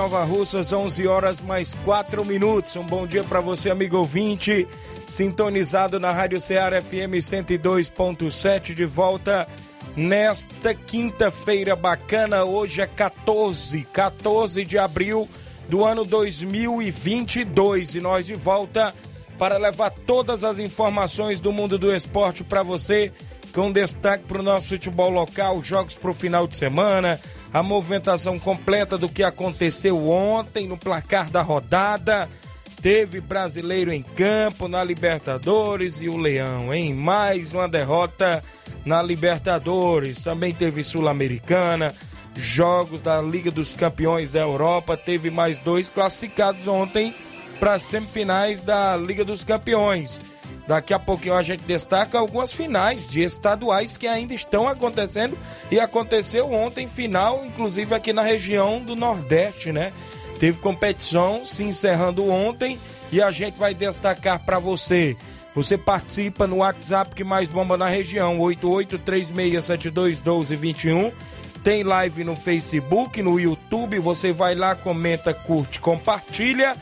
Nova 0.00 0.24
Russas, 0.24 0.72
11 0.72 1.06
horas 1.06 1.40
mais 1.42 1.74
4 1.84 2.24
minutos. 2.24 2.74
Um 2.74 2.82
bom 2.82 3.06
dia 3.06 3.22
para 3.22 3.38
você, 3.38 3.68
amigo 3.68 3.98
ouvinte, 3.98 4.66
sintonizado 5.06 6.00
na 6.00 6.10
Rádio 6.10 6.40
Ceará 6.40 6.80
FM 6.80 7.20
102.7, 7.20 8.72
de 8.72 8.86
volta 8.86 9.46
nesta 9.94 10.72
quinta-feira 10.72 11.76
bacana. 11.76 12.44
Hoje 12.44 12.80
é 12.80 12.86
14, 12.86 13.84
14 13.92 14.64
de 14.64 14.78
abril 14.78 15.28
do 15.68 15.84
ano 15.84 16.02
2022 16.06 17.94
e 17.94 18.00
nós 18.00 18.24
de 18.24 18.34
volta 18.34 18.94
para 19.38 19.58
levar 19.58 19.90
todas 19.90 20.44
as 20.44 20.58
informações 20.58 21.40
do 21.40 21.52
mundo 21.52 21.78
do 21.78 21.94
esporte 21.94 22.42
para 22.42 22.62
você, 22.62 23.12
com 23.52 23.70
destaque 23.70 24.24
para 24.24 24.40
o 24.40 24.42
nosso 24.42 24.68
futebol 24.68 25.10
local, 25.10 25.62
jogos 25.62 25.94
para 25.94 26.10
o 26.10 26.14
final 26.14 26.46
de 26.46 26.56
semana 26.56 27.20
a 27.52 27.62
movimentação 27.62 28.38
completa 28.38 28.96
do 28.96 29.08
que 29.08 29.22
aconteceu 29.22 30.08
ontem 30.08 30.66
no 30.66 30.76
placar 30.76 31.30
da 31.30 31.42
rodada. 31.42 32.28
Teve 32.80 33.20
brasileiro 33.20 33.92
em 33.92 34.02
campo 34.02 34.66
na 34.66 34.82
Libertadores 34.82 36.00
e 36.00 36.08
o 36.08 36.16
Leão 36.16 36.72
em 36.72 36.94
mais 36.94 37.52
uma 37.52 37.68
derrota 37.68 38.42
na 38.84 39.02
Libertadores. 39.02 40.22
Também 40.22 40.54
teve 40.54 40.82
Sul-Americana, 40.82 41.94
jogos 42.34 43.02
da 43.02 43.20
Liga 43.20 43.50
dos 43.50 43.74
Campeões 43.74 44.32
da 44.32 44.40
Europa. 44.40 44.96
Teve 44.96 45.30
mais 45.30 45.58
dois 45.58 45.90
classificados 45.90 46.66
ontem 46.66 47.14
para 47.58 47.74
as 47.74 47.82
semifinais 47.82 48.62
da 48.62 48.96
Liga 48.96 49.24
dos 49.24 49.44
Campeões. 49.44 50.18
Daqui 50.70 50.94
a 50.94 50.98
pouquinho 51.00 51.34
a 51.34 51.42
gente 51.42 51.64
destaca 51.64 52.16
algumas 52.16 52.52
finais 52.52 53.10
de 53.10 53.22
estaduais 53.22 53.96
que 53.96 54.06
ainda 54.06 54.34
estão 54.34 54.68
acontecendo 54.68 55.36
e 55.68 55.80
aconteceu 55.80 56.52
ontem 56.52 56.86
final, 56.86 57.44
inclusive 57.44 57.92
aqui 57.92 58.12
na 58.12 58.22
região 58.22 58.80
do 58.80 58.94
Nordeste, 58.94 59.72
né? 59.72 59.92
Teve 60.38 60.60
competição 60.60 61.44
se 61.44 61.64
encerrando 61.64 62.30
ontem 62.30 62.78
e 63.10 63.20
a 63.20 63.32
gente 63.32 63.58
vai 63.58 63.74
destacar 63.74 64.44
para 64.44 64.60
você. 64.60 65.16
Você 65.56 65.76
participa 65.76 66.46
no 66.46 66.58
WhatsApp 66.58 67.16
que 67.16 67.24
mais 67.24 67.48
bomba 67.48 67.76
na 67.76 67.88
região, 67.88 68.38
8836721221. 68.38 71.12
Tem 71.64 71.82
live 71.82 72.22
no 72.22 72.36
Facebook, 72.36 73.20
no 73.20 73.40
YouTube, 73.40 73.98
você 73.98 74.30
vai 74.30 74.54
lá, 74.54 74.76
comenta, 74.76 75.34
curte, 75.34 75.80
compartilha 75.80 76.76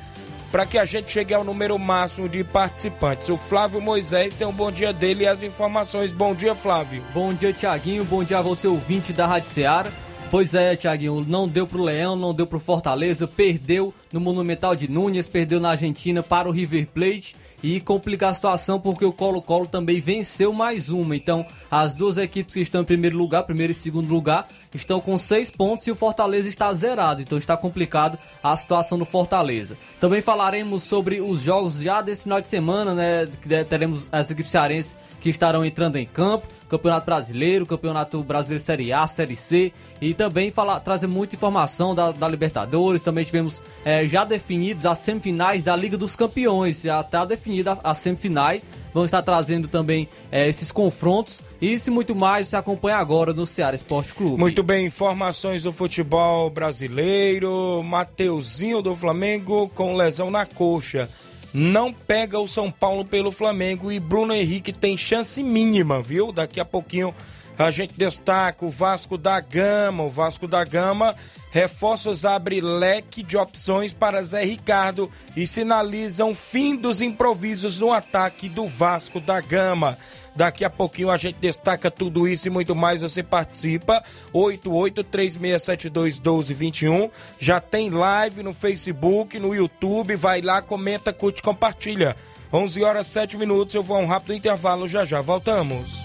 para 0.50 0.66
que 0.66 0.78
a 0.78 0.84
gente 0.84 1.12
chegue 1.12 1.34
ao 1.34 1.44
número 1.44 1.78
máximo 1.78 2.28
de 2.28 2.42
participantes. 2.42 3.28
O 3.28 3.36
Flávio 3.36 3.81
Moisés 3.81 4.34
tem 4.34 4.47
um 4.47 4.53
bom 4.53 4.70
dia 4.70 4.92
dele 4.92 5.25
e 5.25 5.26
as 5.26 5.42
informações. 5.42 6.12
Bom 6.12 6.34
dia, 6.34 6.54
Flávio. 6.54 7.03
Bom 7.12 7.32
dia, 7.34 7.53
Tiaguinho. 7.53 8.04
Bom 8.04 8.25
dia 8.25 8.38
a 8.38 8.42
você, 8.42 8.66
ouvinte 8.66 9.12
da 9.12 9.26
Rádio 9.26 9.50
Ceará. 9.50 9.91
Pois 10.31 10.54
é, 10.54 10.76
Tiaguinho, 10.76 11.25
não 11.26 11.48
deu 11.48 11.66
pro 11.66 11.82
Leão, 11.82 12.14
não 12.14 12.34
deu 12.34 12.47
pro 12.47 12.60
Fortaleza, 12.60 13.26
perdeu 13.26 13.94
no 14.12 14.20
Monumental 14.20 14.76
de 14.76 14.87
Núñez, 14.87 15.26
perdeu 15.26 15.58
na 15.58 15.70
Argentina 15.70 16.22
para 16.22 16.48
o 16.48 16.53
River 16.53 16.87
Plate 16.92 17.34
e 17.62 17.80
complica 17.80 18.28
a 18.28 18.34
situação 18.34 18.80
porque 18.80 19.04
o 19.04 19.12
Colo-Colo 19.12 19.66
também 19.66 20.00
venceu 20.00 20.52
mais 20.52 20.88
uma. 20.88 21.16
Então, 21.16 21.46
as 21.70 21.94
duas 21.94 22.19
equipes 22.19 22.54
que 22.54 22.60
estão 22.60 22.82
em 22.82 22.84
primeiro 22.84 23.16
lugar, 23.16 23.42
primeiro 23.44 23.72
e 23.72 23.74
segundo 23.74 24.12
lugar, 24.12 24.46
estão 24.74 25.00
com 25.00 25.16
seis 25.19 25.50
pontos 25.50 25.86
e 25.86 25.91
o 25.91 25.96
Fortaleza 25.96 26.48
está 26.48 26.72
zerado. 26.72 27.20
Então, 27.20 27.38
está 27.38 27.56
complicado 27.56 28.19
a 28.42 28.56
situação 28.56 28.98
do 28.98 29.04
Fortaleza. 29.04 29.76
Também 30.00 30.22
falaremos 30.22 30.82
sobre 30.82 31.20
os 31.20 31.42
jogos 31.42 31.80
já 31.80 32.00
desse 32.00 32.24
final 32.24 32.41
de 32.41 32.48
semana, 32.48 32.94
né? 32.94 33.28
Teremos 33.69 34.08
as 34.12 34.30
equipes 34.30 34.50
cearenses 34.50 34.96
que 35.20 35.28
estarão 35.28 35.64
entrando 35.64 35.96
em 35.96 36.06
campo, 36.06 36.46
Campeonato 36.69 37.06
Brasileiro, 37.06 37.67
Campeonato 37.67 38.23
Brasileiro 38.23 38.62
Série 38.62 38.93
A, 38.93 39.06
Série 39.06 39.34
C 39.34 39.73
e 40.01 40.15
também 40.15 40.51
falar, 40.51 40.81
trazer 40.81 41.06
muita 41.06 41.34
informação 41.34 41.95
da, 41.95 42.12
da 42.12 42.29
Libertadores. 42.29 43.03
Também 43.03 43.25
tivemos 43.25 43.62
é, 43.84 44.06
já 44.06 44.25
definidos 44.25 44.84
as 44.87 44.99
semifinais 44.99 45.65
da 45.65 45.75
Liga 45.75 45.97
dos 45.97 46.15
Campeões, 46.15 46.83
já 46.83 47.01
está 47.01 47.25
definida 47.25 47.79
as 47.83 47.99
semifinais. 47.99 48.69
Vamos 48.93 49.09
estar 49.09 49.23
trazendo 49.23 49.69
também 49.69 50.09
é, 50.31 50.49
esses 50.49 50.71
confrontos. 50.71 51.41
Isso 51.61 51.91
e 51.91 51.93
muito 51.93 52.15
mais 52.15 52.49
você 52.49 52.56
acompanha 52.56 52.99
agora 52.99 53.33
no 53.33 53.47
Ceará 53.47 53.75
Esporte 53.75 54.15
Clube. 54.15 54.39
Muito 54.39 54.62
bem, 54.62 54.87
informações 54.87 55.65
do 55.65 55.73
futebol 55.73 56.49
brasileiro. 56.50 57.83
Mateuzinho 57.83 58.81
do 58.81 58.95
Flamengo 58.95 59.69
com 59.75 59.97
lesão 59.97 60.31
na 60.31 60.47
coxa 60.47 61.09
não 61.53 61.92
pega 61.92 62.38
o 62.38 62.48
São 62.48 62.70
Paulo 62.70 63.04
pelo 63.04 63.32
Flamengo 63.32 63.91
e 63.91 63.98
Bruno 63.98 64.34
Henrique 64.34 64.72
tem 64.72 64.97
chance 64.97 65.42
mínima, 65.42 66.03
viu? 66.03 66.32
Daqui 66.32 66.60
a 66.60 66.64
pouquinho 66.64 67.14
a 67.59 67.72
gente 67.72 67.94
destaca 67.97 68.64
o 68.64 68.70
Vasco 68.70 69.19
da 69.19 69.41
Gama. 69.41 70.04
O 70.04 70.08
Vasco 70.08 70.47
da 70.47 70.62
Gama 70.64 71.16
reforços 71.50 72.25
abre 72.25 72.60
leque 72.60 73.22
de 73.22 73.37
opções 73.37 73.92
para 73.92 74.22
Zé 74.22 74.44
Ricardo 74.44 75.10
e 75.37 75.47
sinalizam 75.47 76.34
fim 76.34 76.76
dos 76.76 77.00
improvisos 77.00 77.78
no 77.78 77.92
ataque 77.92 78.48
do 78.48 78.66
Vasco 78.66 79.19
da 79.19 79.41
Gama. 79.41 79.98
Daqui 80.38 80.65
a 80.65 80.71
pouquinho 80.71 81.10
a 81.10 81.16
gente 81.16 81.37
destaca 81.41 81.91
tudo 81.91 82.28
isso 82.28 82.47
e 82.47 82.50
muito 82.50 82.76
mais. 82.76 83.00
Você 83.00 83.25
participa. 83.25 84.00
8836721221. 84.32 87.10
Já 87.41 87.60
tem 87.60 87.91
live 87.91 88.44
no 88.44 88.53
Facebook, 88.53 89.37
no 89.41 89.53
YouTube. 89.53 90.15
Vai 90.15 90.41
lá, 90.41 90.62
comenta, 90.62 91.12
curte, 91.12 91.43
compartilha. 91.43 92.15
11 92.53 92.84
horas 92.84 93.09
7 93.09 93.37
minutos. 93.37 93.75
Eu 93.75 93.82
vou 93.82 93.97
a 93.97 94.00
um 94.00 94.06
rápido 94.06 94.32
intervalo. 94.32 94.87
Já 94.87 95.04
já 95.04 95.21
voltamos. 95.21 96.04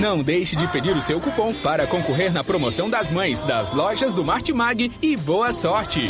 Não 0.00 0.22
deixe 0.22 0.54
de 0.54 0.64
pedir 0.68 0.96
o 0.96 1.02
seu 1.02 1.20
cupom 1.20 1.52
para 1.54 1.84
concorrer 1.84 2.32
na 2.32 2.44
promoção 2.44 2.88
das 2.88 3.10
mães 3.10 3.40
das 3.40 3.72
lojas 3.72 4.12
do 4.12 4.24
Martimag 4.24 4.92
e 5.02 5.16
boa 5.16 5.52
sorte! 5.52 6.08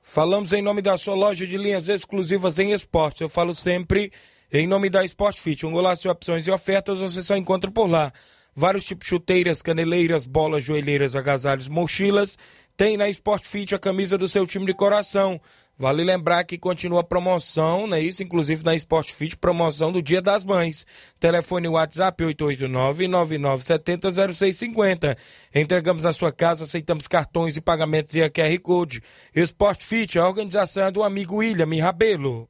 Falamos 0.00 0.54
em 0.54 0.62
nome 0.62 0.80
da 0.80 0.96
sua 0.96 1.14
loja 1.14 1.46
de 1.46 1.58
linhas 1.58 1.90
exclusivas 1.90 2.58
em 2.58 2.72
esportes. 2.72 3.20
Eu 3.20 3.28
falo 3.28 3.54
sempre 3.54 4.10
em 4.50 4.66
nome 4.66 4.88
da 4.88 5.04
Sport 5.04 5.38
Fit. 5.38 5.66
Um 5.66 5.72
golaço 5.72 6.02
de 6.02 6.08
opções 6.08 6.46
e 6.46 6.50
ofertas 6.50 7.00
você 7.00 7.20
só 7.20 7.36
encontra 7.36 7.70
por 7.70 7.90
lá. 7.90 8.10
Vários 8.56 8.86
tipos 8.86 9.04
de 9.04 9.10
chuteiras, 9.10 9.60
caneleiras, 9.60 10.26
bolas, 10.26 10.64
joelheiras, 10.64 11.14
agasalhos, 11.14 11.68
mochilas 11.68 12.38
tem 12.80 12.96
na 12.96 13.10
Sport 13.10 13.44
Fit 13.44 13.74
a 13.74 13.78
camisa 13.78 14.16
do 14.16 14.26
seu 14.26 14.46
time 14.46 14.64
de 14.64 14.72
coração. 14.72 15.38
Vale 15.80 16.04
lembrar 16.04 16.44
que 16.44 16.56
continua 16.58 17.00
a 17.00 17.02
promoção, 17.02 17.86
né? 17.86 17.98
Isso, 17.98 18.22
inclusive 18.22 18.62
na 18.62 18.76
Sport 18.76 19.14
Fit, 19.14 19.38
promoção 19.38 19.90
do 19.90 20.02
Dia 20.02 20.20
das 20.20 20.44
Mães. 20.44 20.86
Telefone 21.18 21.68
WhatsApp 21.68 22.22
889-9970-0650. 22.22 25.16
Entregamos 25.54 26.02
na 26.02 26.12
sua 26.12 26.30
casa, 26.30 26.64
aceitamos 26.64 27.08
cartões 27.08 27.56
e 27.56 27.62
pagamentos 27.62 28.14
e 28.14 28.22
a 28.22 28.28
QR 28.28 28.58
Code. 28.60 29.02
Sport 29.34 29.82
Fit, 29.82 30.18
a 30.18 30.28
organização 30.28 30.84
é 30.84 30.90
do 30.90 31.02
amigo 31.02 31.36
William 31.36 31.82
Rabelo. 31.82 32.46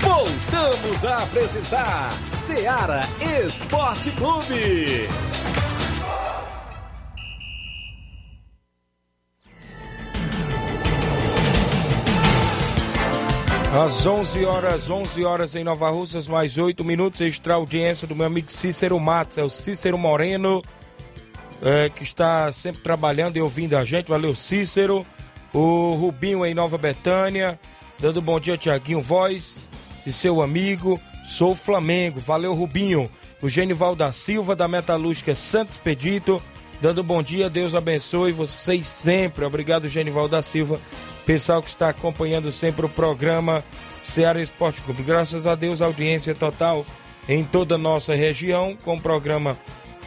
Voltamos 0.00 1.04
a 1.04 1.24
apresentar 1.24 2.12
Seara 2.32 3.00
Esporte 3.44 4.12
Clube. 4.12 5.08
Às 13.70 14.06
11 14.06 14.46
horas, 14.46 14.88
11 14.88 15.24
horas 15.24 15.54
em 15.54 15.62
Nova 15.62 15.90
Russas, 15.90 16.26
mais 16.26 16.56
8 16.56 16.82
minutos, 16.82 17.20
extra 17.20 17.54
audiência 17.54 18.08
do 18.08 18.16
meu 18.16 18.26
amigo 18.26 18.50
Cícero 18.50 18.98
Matos, 18.98 19.36
é 19.36 19.42
o 19.42 19.50
Cícero 19.50 19.98
Moreno, 19.98 20.62
é, 21.62 21.90
que 21.90 22.02
está 22.02 22.50
sempre 22.50 22.80
trabalhando 22.80 23.36
e 23.36 23.42
ouvindo 23.42 23.76
a 23.76 23.84
gente, 23.84 24.08
valeu 24.08 24.34
Cícero, 24.34 25.06
o 25.52 25.92
Rubinho 25.94 26.46
em 26.46 26.54
Nova 26.54 26.78
Betânia, 26.78 27.60
dando 27.98 28.22
bom 28.22 28.40
dia 28.40 28.56
Tiaguinho 28.56 29.02
Voz 29.02 29.68
e 30.06 30.10
seu 30.10 30.40
amigo, 30.40 30.98
sou 31.22 31.54
Flamengo, 31.54 32.18
valeu 32.18 32.54
Rubinho, 32.54 33.10
o 33.42 33.50
Genival 33.50 33.94
da 33.94 34.10
Silva 34.12 34.56
da 34.56 34.66
Metalúrgica 34.66 35.34
Santos 35.34 35.76
Pedito, 35.76 36.42
dando 36.80 37.02
bom 37.02 37.22
dia, 37.22 37.48
Deus 37.50 37.74
abençoe 37.74 38.32
vocês 38.32 38.86
sempre, 38.86 39.44
obrigado 39.44 39.88
Genival 39.88 40.28
da 40.28 40.42
Silva 40.42 40.80
Pessoal 41.28 41.62
que 41.62 41.68
está 41.68 41.90
acompanhando 41.90 42.50
sempre 42.50 42.86
o 42.86 42.88
programa 42.88 43.62
Ceará 44.00 44.40
Esporte 44.40 44.80
Clube. 44.80 45.02
Graças 45.02 45.46
a 45.46 45.54
Deus, 45.54 45.82
audiência 45.82 46.34
total 46.34 46.86
em 47.28 47.44
toda 47.44 47.74
a 47.74 47.78
nossa 47.78 48.14
região 48.14 48.74
com 48.82 48.96
o 48.96 49.00
programa 49.00 49.58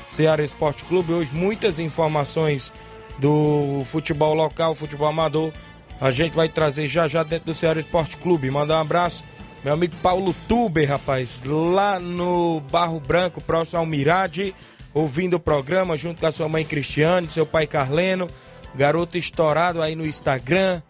Ceará 0.03 0.43
Esporte 0.43 0.83
Clube. 0.83 1.13
Hoje, 1.13 1.31
muitas 1.31 1.77
informações 1.77 2.73
do 3.19 3.83
futebol 3.85 4.33
local, 4.33 4.73
futebol 4.73 5.09
amador. 5.09 5.53
A 5.99 6.09
gente 6.09 6.35
vai 6.35 6.49
trazer 6.49 6.87
já 6.87 7.07
já 7.07 7.21
dentro 7.21 7.45
do 7.45 7.53
Ceará 7.53 7.79
Esporte 7.79 8.17
Clube. 8.17 8.49
Mandar 8.49 8.79
um 8.79 8.81
abraço, 8.81 9.23
meu 9.63 9.75
amigo 9.75 9.95
Paulo 10.01 10.35
Tuber, 10.47 10.89
rapaz, 10.89 11.39
lá 11.45 11.99
no 11.99 12.61
Barro 12.71 12.99
Branco, 12.99 13.39
próximo 13.41 13.77
ao 13.77 13.85
Mirade, 13.85 14.55
ouvindo 14.93 15.35
o 15.35 15.39
programa 15.39 15.97
junto 15.97 16.21
com 16.21 16.27
a 16.27 16.31
sua 16.31 16.49
mãe 16.49 16.65
Cristiane, 16.65 17.29
seu 17.29 17.45
pai 17.45 17.67
Carleno, 17.67 18.27
garoto 18.75 19.17
estourado 19.17 19.81
aí 19.81 19.95
no 19.95 20.05
Instagram 20.05 20.81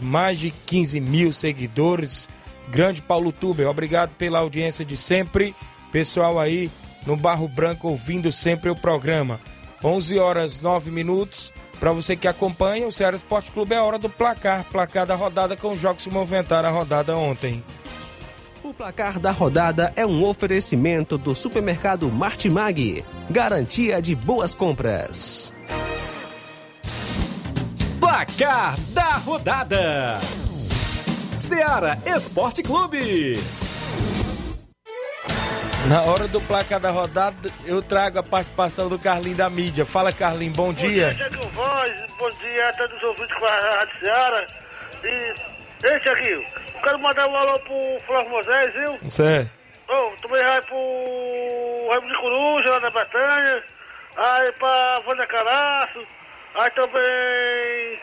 mais 0.00 0.38
de 0.38 0.50
15 0.50 1.00
mil 1.00 1.32
seguidores. 1.32 2.28
Grande 2.68 3.02
Paulo 3.02 3.32
Tuber, 3.32 3.68
obrigado 3.68 4.10
pela 4.16 4.38
audiência 4.38 4.84
de 4.84 4.96
sempre. 4.96 5.54
Pessoal 5.92 6.38
aí 6.38 6.70
no 7.06 7.16
Barro 7.16 7.48
Branco 7.48 7.88
ouvindo 7.88 8.32
sempre 8.32 8.70
o 8.70 8.76
programa. 8.76 9.40
11 9.82 10.18
horas 10.18 10.60
9 10.60 10.90
minutos. 10.90 11.52
Para 11.78 11.92
você 11.92 12.16
que 12.16 12.28
acompanha, 12.28 12.86
o 12.86 12.92
Ceará 12.92 13.16
Esporte 13.16 13.50
Clube 13.50 13.74
é 13.74 13.80
hora 13.80 13.98
do 13.98 14.08
placar. 14.08 14.64
Placar 14.64 15.06
da 15.06 15.14
rodada 15.14 15.56
com 15.56 15.72
os 15.72 15.80
jogos 15.80 16.04
que 16.04 16.10
movimentaram 16.10 16.68
a 16.68 16.72
rodada 16.72 17.16
ontem. 17.16 17.62
O 18.64 18.72
placar 18.72 19.18
da 19.18 19.30
rodada 19.30 19.92
é 19.94 20.06
um 20.06 20.24
oferecimento 20.24 21.18
do 21.18 21.34
supermercado 21.34 22.10
Martimag. 22.10 23.04
Garantia 23.28 24.00
de 24.00 24.14
boas 24.14 24.54
compras. 24.54 25.54
Placar 28.00 28.80
da 28.94 29.18
rodada: 29.18 30.18
Seara 31.38 31.98
Esporte 32.06 32.62
Clube. 32.62 33.38
Na 35.86 36.00
hora 36.04 36.26
do 36.26 36.40
placar 36.40 36.80
da 36.80 36.90
rodada, 36.90 37.50
eu 37.66 37.82
trago 37.82 38.18
a 38.18 38.22
participação 38.22 38.88
do 38.88 38.98
Carlinho 38.98 39.36
da 39.36 39.50
mídia. 39.50 39.84
Fala, 39.84 40.10
Carlinho, 40.10 40.54
bom 40.54 40.72
dia. 40.72 41.08
Bom 41.08 41.16
dia, 41.16 41.28
Tiaguinho 41.28 41.52
Voz. 41.52 41.92
Bom 42.18 42.30
dia 42.40 42.68
a 42.70 42.72
todos 42.72 42.96
os 42.96 43.02
ouvintes 43.02 43.36
com 43.36 43.44
a 43.44 43.60
Rádio 43.60 44.00
Seara. 44.00 44.46
E, 45.04 45.34
ei, 45.86 46.00
Tiaguinho, 46.00 46.40
eu 46.40 46.63
quero 46.84 46.98
mandar 46.98 47.26
um 47.26 47.36
alô 47.36 47.58
pro 47.60 48.00
Flávio 48.06 48.30
Moisés, 48.30 48.74
viu? 48.74 49.10
Certo. 49.10 49.50
Oh, 49.88 50.12
também 50.20 50.42
vai 50.42 50.62
pro 50.62 51.88
Raimundo 51.90 52.12
de 52.12 52.20
Coruja, 52.20 52.70
lá 52.70 52.78
da 52.78 52.90
Batanha. 52.90 53.62
Aí 54.16 54.52
pra 54.52 55.00
Vânia 55.00 55.26
Caraço. 55.26 56.06
Aí 56.54 56.70
também 56.70 58.00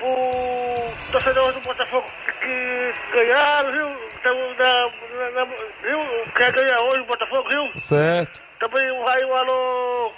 o 0.00 1.12
torcedor 1.12 1.52
do 1.52 1.60
Botafogo 1.60 2.06
que 2.40 2.94
ganharam, 3.12 3.72
viu? 3.72 3.88
Da, 4.22 4.32
da, 4.54 5.44
viu? 5.82 6.32
Quer 6.34 6.52
ganhar 6.52 6.80
hoje 6.80 7.00
o 7.00 7.06
Botafogo, 7.06 7.48
viu? 7.48 7.80
Certo. 7.80 8.40
Também 8.58 9.02
vai 9.02 9.24
um 9.24 9.36
alô 9.36 10.12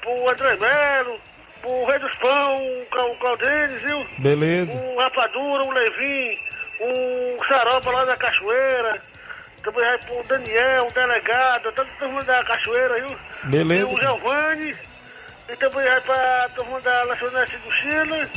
pro 0.00 0.28
André 0.30 0.56
Melo, 0.56 1.20
pro 1.64 1.84
Rei 1.86 1.98
dos 1.98 2.14
Pão, 2.16 2.62
o 3.10 3.16
Caldenes, 3.16 3.82
viu? 3.82 4.06
Beleza. 4.18 4.72
O 4.76 4.98
Rapadura, 4.98 5.64
o 5.64 5.70
Levin, 5.70 6.38
o 6.80 7.44
Saroba 7.48 7.90
lá 7.90 8.04
da 8.04 8.16
Cachoeira. 8.16 9.02
Também 9.62 9.82
vai 9.82 9.98
pro 9.98 10.22
Daniel, 10.28 10.86
o 10.86 10.92
delegado, 10.92 11.72
todo 11.72 12.10
mundo 12.10 12.24
da 12.24 12.44
Cachoeira, 12.44 13.00
viu? 13.00 13.16
Beleza. 13.44 13.90
E 13.90 13.94
o 13.94 13.98
Giovanni. 13.98 14.76
E 15.48 15.56
também 15.56 15.84
vai 15.86 16.00
pra 16.02 16.50
todo 16.54 16.66
mundo 16.66 16.82
da 16.82 17.02
Lanchonete 17.04 17.56
do 17.58 17.70
Chile 17.72 18.28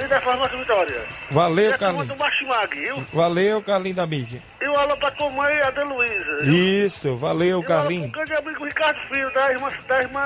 e 0.00 0.06
da 0.06 0.20
Farmácia 0.20 0.56
Vitória. 0.58 1.00
Valeu, 1.30 1.70
e 1.70 1.74
a 1.74 1.78
turma 1.78 1.94
Carlinho. 1.94 2.14
do 2.14 2.16
Martimag, 2.16 2.80
viu? 2.80 3.06
Valeu, 3.12 3.62
Carlinho 3.62 3.94
da 3.96 4.06
mídia. 4.06 4.42
E 4.60 4.68
um 4.68 4.76
alô 4.76 4.96
pra 4.96 5.10
tua 5.12 5.30
mãe, 5.30 5.60
a 5.60 5.82
Luísa. 5.82 6.44
Isso, 6.44 7.16
valeu, 7.16 7.64
E 7.90 7.98
um 7.98 8.10
grande 8.10 8.34
amigo 8.34 8.64
Ricardo 8.64 9.00
Filho, 9.08 9.32
da 9.32 9.50
irmã, 9.50 9.72
da 9.88 10.00
irmã 10.00 10.22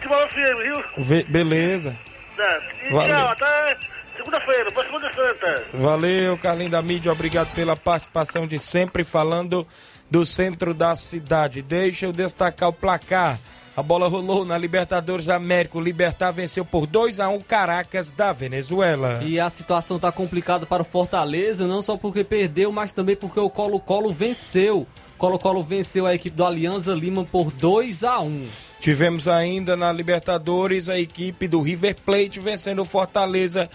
Timão 0.00 0.18
FM, 0.28 0.62
viu? 0.62 0.84
Ve- 1.04 1.24
beleza. 1.24 1.96
Tá. 2.36 2.60
E 2.88 2.92
Valeu. 2.92 3.14
tchau, 3.16 3.28
até 3.28 3.76
segunda-feira, 4.16 4.70
pra 4.72 4.82
segunda 4.84 5.12
santa. 5.12 5.64
Valeu, 5.74 6.38
Carlinho 6.38 6.70
da 6.70 6.82
mídia. 6.82 7.12
Obrigado 7.12 7.52
pela 7.54 7.76
participação 7.76 8.46
de 8.46 8.58
sempre 8.58 9.04
falando 9.04 9.66
do 10.10 10.24
centro 10.24 10.72
da 10.74 10.94
cidade. 10.96 11.62
Deixa 11.62 12.06
eu 12.06 12.12
destacar 12.12 12.68
o 12.68 12.72
placar. 12.72 13.38
A 13.76 13.82
bola 13.82 14.08
rolou 14.08 14.44
na 14.44 14.58
Libertadores 14.58 15.26
da 15.26 15.36
América. 15.36 15.78
O 15.78 15.80
Libertar 15.80 16.32
venceu 16.32 16.64
por 16.64 16.86
2 16.86 17.20
a 17.20 17.28
1 17.28 17.40
Caracas 17.40 18.10
da 18.10 18.32
Venezuela. 18.32 19.20
E 19.22 19.38
a 19.38 19.48
situação 19.48 19.98
tá 19.98 20.10
complicada 20.10 20.66
para 20.66 20.82
o 20.82 20.84
Fortaleza, 20.84 21.66
não 21.66 21.80
só 21.80 21.96
porque 21.96 22.24
perdeu, 22.24 22.72
mas 22.72 22.92
também 22.92 23.14
porque 23.16 23.38
o 23.40 23.48
Colo-Colo 23.48 24.10
venceu. 24.12 24.86
Colo-Colo 25.20 25.62
venceu 25.62 26.06
a 26.06 26.14
equipe 26.14 26.34
do 26.34 26.46
Alianza 26.46 26.94
Lima 26.94 27.26
por 27.26 27.52
2 27.52 28.04
a 28.04 28.20
1 28.20 28.46
Tivemos 28.80 29.28
ainda 29.28 29.76
na 29.76 29.92
Libertadores 29.92 30.88
a 30.88 30.98
equipe 30.98 31.46
do 31.46 31.60
River 31.60 31.94
Plate 32.06 32.40
vencendo 32.40 32.80
o 32.80 32.86
Fortaleza 32.86 33.68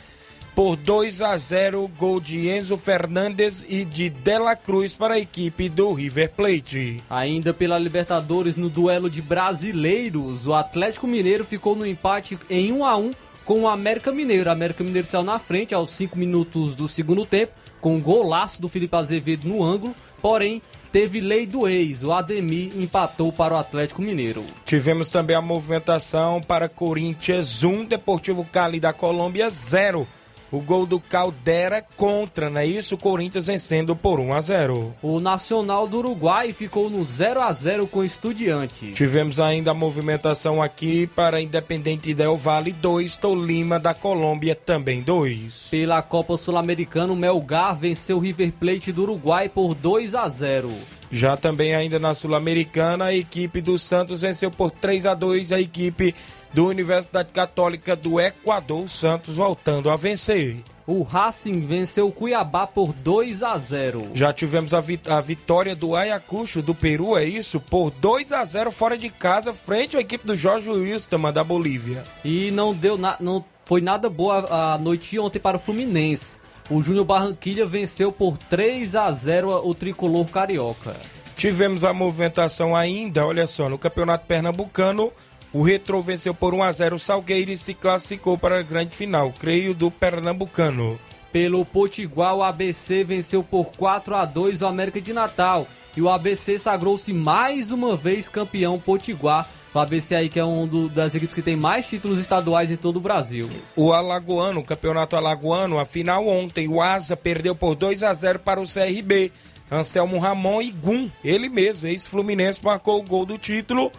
por 0.55 0.75
2 0.75 1.21
a 1.21 1.37
0, 1.37 1.87
gol 1.95 2.19
de 2.19 2.49
Enzo 2.49 2.75
Fernandes 2.75 3.63
e 3.69 3.85
de 3.85 4.09
Dela 4.09 4.55
Cruz 4.55 4.95
para 4.95 5.13
a 5.13 5.19
equipe 5.19 5.69
do 5.69 5.93
River 5.93 6.31
Plate. 6.31 7.03
Ainda 7.07 7.53
pela 7.53 7.77
Libertadores, 7.77 8.55
no 8.55 8.67
duelo 8.67 9.07
de 9.07 9.21
brasileiros, 9.21 10.47
o 10.47 10.53
Atlético 10.55 11.05
Mineiro 11.05 11.43
ficou 11.43 11.75
no 11.75 11.85
empate 11.85 12.39
em 12.49 12.71
1 12.71 12.83
a 12.83 12.97
1 12.97 13.11
com 13.45 13.61
o 13.61 13.67
América 13.67 14.11
Mineiro. 14.11 14.49
O 14.49 14.51
América 14.51 14.83
Mineiro 14.83 15.07
saiu 15.07 15.23
na 15.23 15.37
frente 15.37 15.75
aos 15.75 15.91
5 15.91 16.17
minutos 16.17 16.73
do 16.73 16.87
segundo 16.87 17.23
tempo, 17.23 17.53
com 17.79 17.97
um 17.97 18.01
golaço 18.01 18.59
do 18.59 18.67
Felipe 18.67 18.95
Azevedo 18.95 19.47
no 19.47 19.63
ângulo, 19.63 19.93
porém 20.25 20.59
teve 20.91 21.21
lei 21.21 21.45
do 21.45 21.67
ex. 21.67 22.01
O 22.01 22.11
Ademir 22.11 22.71
empatou 22.75 23.31
para 23.31 23.53
o 23.53 23.57
Atlético 23.57 24.01
Mineiro. 24.01 24.43
Tivemos 24.65 25.07
também 25.07 25.35
a 25.35 25.41
movimentação 25.41 26.41
para 26.41 26.67
Corinthians 26.67 27.63
1, 27.63 27.85
Deportivo 27.85 28.43
Cali 28.43 28.79
da 28.79 28.91
Colômbia 28.91 29.51
0. 29.51 30.07
O 30.51 30.61
gol 30.61 30.85
do 30.85 30.99
Caldera 30.99 31.85
contra, 31.97 32.49
não 32.49 32.61
é 32.61 32.65
isso? 32.65 32.95
O 32.95 32.97
Corinthians 32.97 33.47
vencendo 33.47 33.95
por 33.95 34.19
1 34.19 34.33
a 34.33 34.41
0. 34.41 34.95
O 35.01 35.19
Nacional 35.19 35.87
do 35.87 35.97
Uruguai 35.97 36.53
ficou 36.53 36.89
no 36.89 37.03
0 37.03 37.41
a 37.41 37.51
0 37.51 37.87
com 37.87 38.03
Estudiantes. 38.03 38.95
Tivemos 38.95 39.39
ainda 39.39 39.71
a 39.71 39.73
movimentação 39.73 40.61
aqui 40.61 41.07
para 41.07 41.41
Independente 41.41 42.13
Del 42.13 42.37
Vale 42.37 42.71
2, 42.71 43.17
Tolima 43.17 43.79
da 43.79 43.93
Colômbia 43.93 44.55
também 44.55 45.01
2. 45.01 45.67
Pela 45.71 46.01
Copa 46.01 46.37
Sul-Americana, 46.37 47.11
o 47.11 47.15
Melgar 47.15 47.75
venceu 47.75 48.17
o 48.17 48.19
River 48.21 48.51
Plate 48.53 48.91
do 48.91 49.03
Uruguai 49.03 49.49
por 49.49 49.73
2 49.73 50.15
a 50.15 50.29
0. 50.29 50.71
Já 51.11 51.37
também 51.37 51.75
ainda 51.75 51.99
na 51.99 52.13
Sul-Americana, 52.13 53.05
a 53.05 53.15
equipe 53.15 53.61
do 53.61 53.77
Santos 53.77 54.21
venceu 54.21 54.51
por 54.51 54.71
3 54.71 55.05
a 55.05 55.13
2 55.13 55.51
a 55.51 55.61
equipe 55.61 56.15
do 56.55 56.67
Universidade 56.67 57.33
Católica 57.33 57.97
do 57.97 58.17
Equador, 58.17 58.85
o 58.85 58.87
Santos 58.87 59.35
voltando 59.35 59.89
a 59.89 59.97
vencer. 59.97 60.63
o 60.87 61.01
Racing 61.01 61.59
venceu 61.65 62.07
o 62.07 62.11
Cuiabá 62.13 62.65
por 62.65 62.93
2 62.93 63.43
a 63.43 63.57
0. 63.57 64.11
Já 64.13 64.31
tivemos 64.31 64.73
a, 64.73 64.77
a 64.77 65.19
vitória 65.19 65.75
do 65.75 65.97
Ayacucho 65.97 66.61
do 66.61 66.73
Peru, 66.73 67.17
é 67.17 67.25
isso? 67.25 67.59
Por 67.59 67.91
2 67.91 68.31
a 68.31 68.45
0 68.45 68.71
fora 68.71 68.97
de 68.97 69.09
casa, 69.09 69.53
frente 69.53 69.97
à 69.97 69.99
equipe 69.99 70.25
do 70.25 70.37
Jorge 70.37 70.69
Wilstermann 70.69 71.33
da 71.33 71.43
Bolívia. 71.43 72.05
E 72.23 72.51
não 72.51 72.73
deu 72.73 72.97
na, 72.97 73.17
não 73.19 73.43
foi 73.65 73.81
nada 73.81 74.09
boa 74.09 74.47
a 74.49 74.77
noite 74.77 75.19
ontem 75.19 75.39
para 75.39 75.57
o 75.57 75.59
Fluminense. 75.59 76.39
O 76.69 76.81
Júnior 76.81 77.03
Barranquilha 77.03 77.65
venceu 77.65 78.13
por 78.13 78.37
3 78.37 78.95
a 78.95 79.11
0 79.11 79.67
o 79.67 79.75
tricolor 79.75 80.25
carioca. 80.27 80.95
Tivemos 81.35 81.83
a 81.83 81.91
movimentação 81.91 82.73
ainda, 82.73 83.25
olha 83.27 83.45
só, 83.45 83.67
no 83.67 83.77
Campeonato 83.77 84.25
Pernambucano, 84.25 85.11
o 85.55 85.61
Retro 85.61 86.01
venceu 86.01 86.33
por 86.33 86.53
1 86.53 86.63
a 86.63 86.71
0 86.73 86.95
o 86.97 86.99
Salgueiro 86.99 87.49
e 87.49 87.57
se 87.57 87.73
classificou 87.73 88.37
para 88.37 88.59
a 88.59 88.61
grande 88.61 88.93
final, 88.93 89.33
creio, 89.39 89.73
do 89.73 89.89
Pernambucano. 89.89 90.99
Pelo 91.31 91.63
Potiguar, 91.63 92.35
o 92.35 92.43
ABC 92.43 93.05
venceu 93.05 93.41
por 93.41 93.67
4 93.67 94.17
a 94.17 94.25
2 94.25 94.61
o 94.61 94.67
América 94.67 94.99
de 94.99 95.13
Natal. 95.13 95.65
E 95.95 96.01
o 96.01 96.09
ABC 96.09 96.59
sagrou-se 96.59 97.13
mais 97.13 97.71
uma 97.71 97.95
vez 97.95 98.27
campeão 98.27 98.77
potiguar. 98.77 99.49
O 99.73 99.79
ABC 99.79 100.13
aí 100.13 100.27
que 100.27 100.37
é 100.37 100.43
um 100.43 100.67
do, 100.67 100.89
das 100.89 101.15
equipes 101.15 101.33
que 101.33 101.41
tem 101.41 101.55
mais 101.55 101.87
títulos 101.87 102.19
estaduais 102.19 102.69
em 102.69 102.75
todo 102.75 102.97
o 102.97 103.01
Brasil. 103.01 103.49
O 103.77 103.93
Alagoano, 103.93 104.59
o 104.59 104.65
campeonato 104.65 105.15
alagoano, 105.15 105.79
a 105.79 105.85
final 105.85 106.27
ontem, 106.27 106.67
o 106.67 106.81
Asa 106.81 107.15
perdeu 107.15 107.55
por 107.55 107.75
2 107.75 108.03
a 108.03 108.11
0 108.11 108.39
para 108.39 108.59
o 108.59 108.67
CRB. 108.67 109.31
Anselmo 109.71 110.19
Ramon 110.19 110.61
e 110.61 110.69
Gum, 110.69 111.09
ele 111.23 111.47
mesmo, 111.47 111.87
ex-Fluminense, 111.87 112.63
marcou 112.63 112.99
o 112.99 113.03
gol 113.03 113.25
do 113.25 113.37
título 113.37 113.89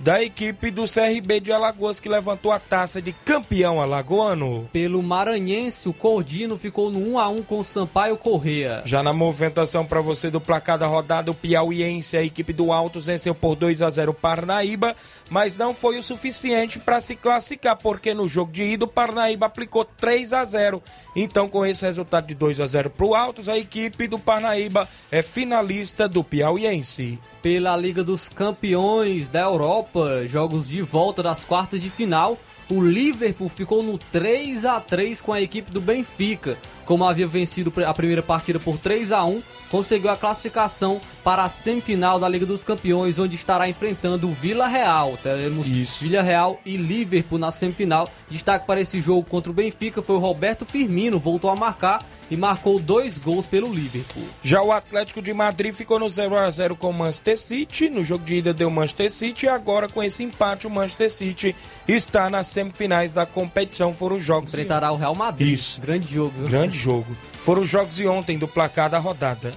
da 0.00 0.22
equipe 0.22 0.70
do 0.70 0.84
CRB 0.84 1.40
de 1.40 1.52
Alagoas 1.52 2.00
que 2.00 2.08
levantou 2.08 2.50
a 2.50 2.58
taça 2.58 3.02
de 3.02 3.12
campeão 3.12 3.82
alagoano. 3.82 4.66
Pelo 4.72 5.02
Maranhense, 5.02 5.90
o 5.90 5.92
Cordino 5.92 6.56
ficou 6.56 6.90
no 6.90 7.12
1 7.12 7.18
a 7.18 7.28
1 7.28 7.42
com 7.42 7.58
o 7.58 7.64
Sampaio 7.64 8.16
Correia. 8.16 8.82
Já 8.86 9.02
na 9.02 9.12
movimentação 9.12 9.84
para 9.84 10.00
você 10.00 10.30
do 10.30 10.40
placar 10.40 10.78
da 10.78 10.86
rodada, 10.86 11.30
o 11.30 11.34
Piauiense, 11.34 12.16
a 12.16 12.22
equipe 12.22 12.52
do 12.52 12.72
Altos 12.72 13.06
venceu 13.06 13.34
por 13.34 13.54
2 13.54 13.82
a 13.82 13.90
0 13.90 14.12
o 14.12 14.14
Parnaíba, 14.14 14.96
mas 15.28 15.58
não 15.58 15.74
foi 15.74 15.98
o 15.98 16.02
suficiente 16.02 16.78
para 16.78 17.00
se 17.00 17.14
classificar, 17.14 17.76
porque 17.76 18.14
no 18.14 18.26
jogo 18.26 18.52
de 18.52 18.62
ida 18.62 18.86
o 18.86 18.88
Parnaíba 18.88 19.46
aplicou 19.46 19.84
3 19.84 20.32
a 20.32 20.44
0. 20.44 20.82
Então, 21.14 21.46
com 21.46 21.66
esse 21.66 21.84
resultado 21.84 22.26
de 22.26 22.34
2 22.34 22.58
a 22.58 22.66
0 22.66 22.88
para 22.88 23.06
o 23.06 23.14
Altos, 23.14 23.48
a 23.50 23.58
equipe 23.58 24.08
do 24.08 24.18
Parnaíba 24.18 24.88
é 25.12 25.20
finalista 25.20 26.08
do 26.08 26.24
Piauiense. 26.24 27.18
Pela 27.42 27.76
Liga 27.76 28.04
dos 28.04 28.28
Campeões 28.28 29.28
da 29.28 29.40
Europa, 29.40 29.89
jogos 30.26 30.68
de 30.68 30.82
volta 30.82 31.22
das 31.22 31.44
quartas 31.44 31.82
de 31.82 31.90
final, 31.90 32.38
o 32.70 32.80
Liverpool 32.80 33.48
ficou 33.48 33.82
no 33.82 33.98
3 33.98 34.64
a 34.64 34.80
3 34.80 35.20
com 35.20 35.32
a 35.32 35.40
equipe 35.40 35.70
do 35.70 35.80
Benfica. 35.80 36.56
Como 36.84 37.04
havia 37.04 37.26
vencido 37.26 37.72
a 37.86 37.94
primeira 37.94 38.22
partida 38.22 38.58
por 38.58 38.78
3 38.78 39.12
a 39.12 39.24
1, 39.24 39.42
conseguiu 39.70 40.10
a 40.10 40.16
classificação 40.16 41.00
para 41.22 41.44
a 41.44 41.48
semifinal 41.48 42.18
da 42.18 42.28
Liga 42.28 42.46
dos 42.46 42.64
Campeões, 42.64 43.18
onde 43.18 43.36
estará 43.36 43.68
enfrentando 43.68 44.28
o 44.28 44.32
Vila 44.32 44.66
Real. 44.66 45.18
Teremos 45.22 45.68
Isso. 45.68 46.04
Vila 46.04 46.22
Real 46.22 46.60
e 46.64 46.76
Liverpool 46.76 47.38
na 47.38 47.52
semifinal. 47.52 48.10
Destaque 48.28 48.66
para 48.66 48.80
esse 48.80 49.00
jogo 49.00 49.22
contra 49.24 49.50
o 49.50 49.54
Benfica 49.54 50.02
foi 50.02 50.16
o 50.16 50.20
Roberto 50.20 50.64
Firmino, 50.64 51.18
voltou 51.18 51.50
a 51.50 51.56
marcar 51.56 52.04
e 52.30 52.36
marcou 52.36 52.78
dois 52.78 53.18
gols 53.18 53.46
pelo 53.46 53.72
Liverpool. 53.72 54.22
Já 54.42 54.62
o 54.62 54.70
Atlético 54.70 55.20
de 55.20 55.34
Madrid 55.34 55.74
ficou 55.74 55.98
no 55.98 56.08
0 56.08 56.36
a 56.36 56.50
0 56.50 56.76
com 56.76 56.90
o 56.90 56.94
Manchester 56.94 57.36
City. 57.36 57.90
No 57.90 58.04
jogo 58.04 58.24
de 58.24 58.36
ida 58.36 58.54
deu 58.54 58.70
Manchester 58.70 59.10
City 59.10 59.46
e 59.46 59.48
agora 59.48 59.88
com 59.88 60.02
esse 60.02 60.22
empate 60.22 60.66
o 60.66 60.70
Manchester 60.70 61.10
City 61.10 61.56
está 61.88 62.30
nas 62.30 62.46
semifinais 62.46 63.14
da 63.14 63.26
competição. 63.26 63.92
Foram 63.92 64.16
os 64.16 64.24
jogos. 64.24 64.52
Enfrentará 64.52 64.92
o 64.92 64.96
Real 64.96 65.14
Madrid. 65.14 65.52
Isso. 65.52 65.80
Grande 65.80 66.14
jogo. 66.14 66.48
Grande 66.48 66.78
jogo. 66.80 67.16
Foram 67.38 67.62
os 67.62 67.68
jogos 67.68 67.96
de 67.96 68.06
ontem 68.06 68.38
do 68.38 68.48
placar 68.48 68.88
da 68.88 68.98
rodada. 68.98 69.52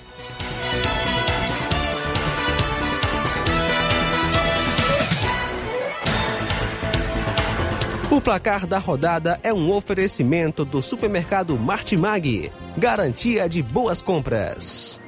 O 8.11 8.21
placar 8.21 8.67
da 8.67 8.77
rodada 8.77 9.39
é 9.41 9.51
um 9.51 9.71
oferecimento 9.71 10.63
do 10.63 10.83
supermercado 10.83 11.57
Martimag. 11.57 12.51
Garantia 12.77 13.49
de 13.49 13.63
boas 13.63 14.03
compras. 14.03 15.01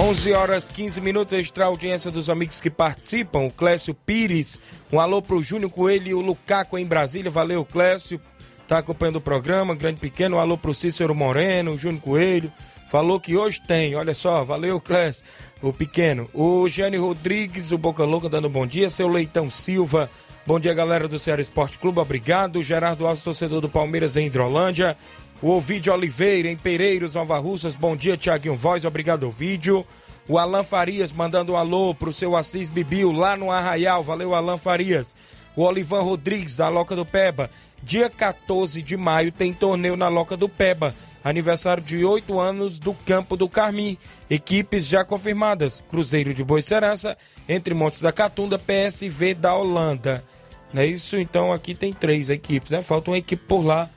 Onze 0.00 0.32
horas 0.32 0.68
15 0.68 1.00
minutos, 1.00 1.32
extra 1.32 1.64
audiência 1.64 2.08
dos 2.08 2.30
amigos 2.30 2.60
que 2.60 2.70
participam. 2.70 3.40
O 3.40 3.50
Clécio 3.50 3.92
Pires, 3.92 4.56
um 4.92 5.00
alô 5.00 5.20
pro 5.20 5.42
Júnior 5.42 5.72
Coelho 5.72 6.06
e 6.06 6.14
o 6.14 6.20
Lucaco 6.20 6.78
em 6.78 6.86
Brasília. 6.86 7.28
Valeu, 7.28 7.64
Clécio. 7.64 8.20
Tá 8.68 8.78
acompanhando 8.78 9.16
o 9.16 9.20
programa, 9.20 9.74
grande 9.74 9.98
pequeno. 9.98 10.36
Um 10.36 10.38
alô 10.38 10.56
pro 10.56 10.72
Cícero 10.72 11.16
Moreno, 11.16 11.76
Júnior 11.76 12.00
Coelho. 12.00 12.52
Falou 12.86 13.18
que 13.18 13.36
hoje 13.36 13.60
tem, 13.66 13.96
olha 13.96 14.14
só, 14.14 14.44
valeu, 14.44 14.80
Clécio, 14.80 15.24
o 15.60 15.72
pequeno. 15.72 16.30
O 16.32 16.68
Jânio 16.68 17.04
Rodrigues, 17.04 17.72
o 17.72 17.76
Boca 17.76 18.04
Louca, 18.04 18.28
dando 18.28 18.48
bom 18.48 18.64
dia. 18.64 18.90
Seu 18.90 19.08
Leitão 19.08 19.50
Silva, 19.50 20.08
bom 20.46 20.60
dia, 20.60 20.72
galera 20.74 21.08
do 21.08 21.18
Ceará 21.18 21.42
Esporte 21.42 21.76
Clube, 21.76 21.98
obrigado. 21.98 22.62
Gerardo 22.62 23.04
Alves, 23.04 23.24
torcedor 23.24 23.60
do 23.60 23.68
Palmeiras 23.68 24.16
em 24.16 24.28
Hidrolândia. 24.28 24.96
O 25.40 25.50
Ovidio 25.50 25.92
Oliveira, 25.92 26.48
em 26.48 26.56
Pereiros, 26.56 27.14
Nova 27.14 27.38
Russas, 27.38 27.74
bom 27.74 27.94
dia, 27.94 28.16
Tiaguinho 28.16 28.56
Voz, 28.56 28.84
obrigado, 28.84 29.24
Ovidio. 29.24 29.86
O 30.26 30.36
Alan 30.36 30.64
Farias, 30.64 31.12
mandando 31.12 31.52
um 31.52 31.56
alô 31.56 31.94
pro 31.94 32.12
seu 32.12 32.36
Assis 32.36 32.68
Bibil, 32.68 33.12
lá 33.12 33.36
no 33.36 33.50
Arraial, 33.50 34.02
valeu, 34.02 34.34
Alan 34.34 34.58
Farias. 34.58 35.14
O 35.54 35.62
Olivan 35.62 36.02
Rodrigues, 36.02 36.56
da 36.56 36.68
Loca 36.68 36.96
do 36.96 37.06
Peba, 37.06 37.48
dia 37.82 38.10
14 38.10 38.82
de 38.82 38.96
maio 38.96 39.30
tem 39.30 39.52
torneio 39.52 39.96
na 39.96 40.08
Loca 40.08 40.36
do 40.36 40.48
Peba 40.48 40.94
aniversário 41.22 41.82
de 41.82 42.04
oito 42.04 42.38
anos 42.40 42.78
do 42.78 42.94
Campo 42.94 43.36
do 43.36 43.48
Carmim. 43.48 43.96
Equipes 44.28 44.86
já 44.86 45.04
confirmadas: 45.04 45.82
Cruzeiro 45.88 46.34
de 46.34 46.42
Boicerança, 46.42 47.16
Entre 47.48 47.74
Montes 47.74 48.00
da 48.00 48.12
Catunda, 48.12 48.58
PSV 48.58 49.34
da 49.34 49.54
Holanda. 49.54 50.24
Não 50.72 50.82
é 50.82 50.86
isso? 50.86 51.18
Então 51.18 51.52
aqui 51.52 51.74
tem 51.74 51.92
três 51.92 52.28
equipes, 52.28 52.70
né? 52.70 52.82
Falta 52.82 53.10
uma 53.10 53.18
equipe 53.18 53.44
por 53.46 53.64
lá 53.64 53.88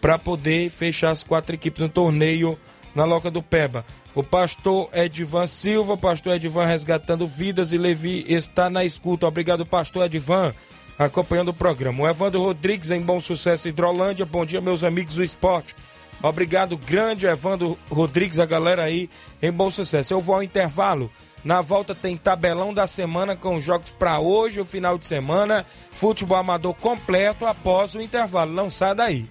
para 0.00 0.18
poder 0.18 0.70
fechar 0.70 1.10
as 1.10 1.22
quatro 1.22 1.54
equipes 1.54 1.80
no 1.80 1.88
torneio 1.88 2.58
na 2.94 3.04
Loca 3.04 3.30
do 3.30 3.42
Peba. 3.42 3.84
O 4.14 4.24
pastor 4.24 4.88
Edvan 4.92 5.46
Silva, 5.46 5.96
pastor 5.96 6.34
Edvan 6.34 6.64
resgatando 6.64 7.26
vidas 7.26 7.72
e 7.72 7.78
Levi 7.78 8.24
está 8.28 8.68
na 8.68 8.84
escuta. 8.84 9.26
Obrigado, 9.26 9.64
pastor 9.64 10.06
Edvan, 10.06 10.52
acompanhando 10.98 11.48
o 11.48 11.54
programa. 11.54 12.02
O 12.02 12.08
Evandro 12.08 12.42
Rodrigues 12.42 12.90
em 12.90 13.00
Bom 13.00 13.20
Sucesso 13.20 13.68
Hidrolândia. 13.68 14.26
Bom 14.26 14.44
dia, 14.44 14.60
meus 14.60 14.82
amigos 14.82 15.14
do 15.14 15.22
esporte. 15.22 15.76
Obrigado, 16.22 16.76
grande 16.76 17.26
Evandro 17.26 17.78
Rodrigues, 17.90 18.38
a 18.38 18.46
galera 18.46 18.82
aí 18.82 19.08
em 19.40 19.50
bom 19.50 19.70
sucesso. 19.70 20.12
Eu 20.12 20.20
vou 20.20 20.34
ao 20.34 20.42
intervalo. 20.42 21.10
Na 21.42 21.62
volta 21.62 21.94
tem 21.94 22.16
tabelão 22.16 22.74
da 22.74 22.86
semana 22.86 23.34
com 23.34 23.58
jogos 23.58 23.92
para 23.92 24.20
hoje, 24.20 24.60
o 24.60 24.64
final 24.64 24.98
de 24.98 25.06
semana, 25.06 25.64
futebol 25.90 26.36
amador 26.36 26.74
completo 26.74 27.46
após 27.46 27.94
o 27.94 28.02
intervalo. 28.02 28.52
Não 28.52 28.68
sai 28.68 28.94
daí. 28.94 29.30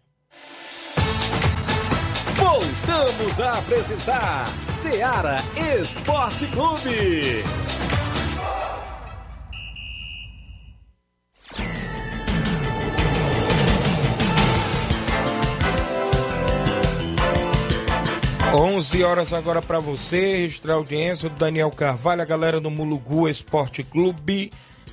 Voltamos 2.36 3.40
a 3.40 3.58
apresentar 3.58 4.46
Seara 4.68 5.38
Esporte 5.80 6.46
Clube. 6.48 7.42
11 18.54 19.02
horas 19.02 19.32
agora 19.32 19.62
para 19.62 19.78
você, 19.78 20.36
registrar 20.36 20.74
a 20.74 20.76
audiência 20.76 21.30
do 21.30 21.36
Daniel 21.36 21.70
Carvalho, 21.70 22.20
a 22.20 22.26
galera 22.26 22.60
do 22.60 22.70
Mulugu 22.70 23.26
Esporte 23.26 23.82
Clube, 23.82 24.52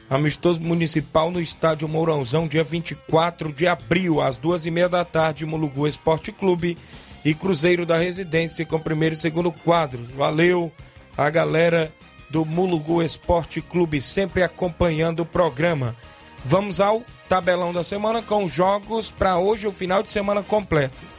amistoso 0.10 0.62
municipal 0.62 1.30
no 1.30 1.42
estádio 1.42 1.86
Mourãozão, 1.86 2.48
dia 2.48 2.64
24 2.64 3.52
de 3.52 3.68
abril, 3.68 4.22
às 4.22 4.38
duas 4.38 4.66
e 4.66 4.72
meia 4.72 4.88
da 4.88 5.04
tarde, 5.04 5.46
Mulugu 5.46 5.86
Esporte 5.90 6.32
Clube 6.32 6.78
e 7.26 7.34
Cruzeiro 7.34 7.86
da 7.86 7.98
Residência 7.98 8.66
com 8.66 8.80
primeiro 8.80 9.14
e 9.14 9.18
segundo 9.18 9.52
quadro. 9.52 10.06
Valeu 10.16 10.72
a 11.18 11.30
galera 11.30 11.94
do 12.30 12.46
Mulugu 12.46 13.04
Esporte 13.04 13.60
Clube, 13.60 14.02
sempre 14.02 14.42
acompanhando 14.42 15.24
o 15.24 15.26
programa. 15.26 15.98
Vamos 16.46 16.80
ao 16.80 17.04
tabelão 17.28 17.74
da 17.74 17.84
semana 17.84 18.22
com 18.22 18.48
jogos 18.48 19.12
para 19.12 19.38
hoje, 19.38 19.68
o 19.68 19.72
final 19.72 20.02
de 20.02 20.12
semana 20.12 20.42
completo. 20.42 21.19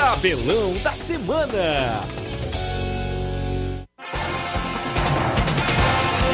Tabelão 0.00 0.72
da 0.82 0.96
Semana. 0.96 2.00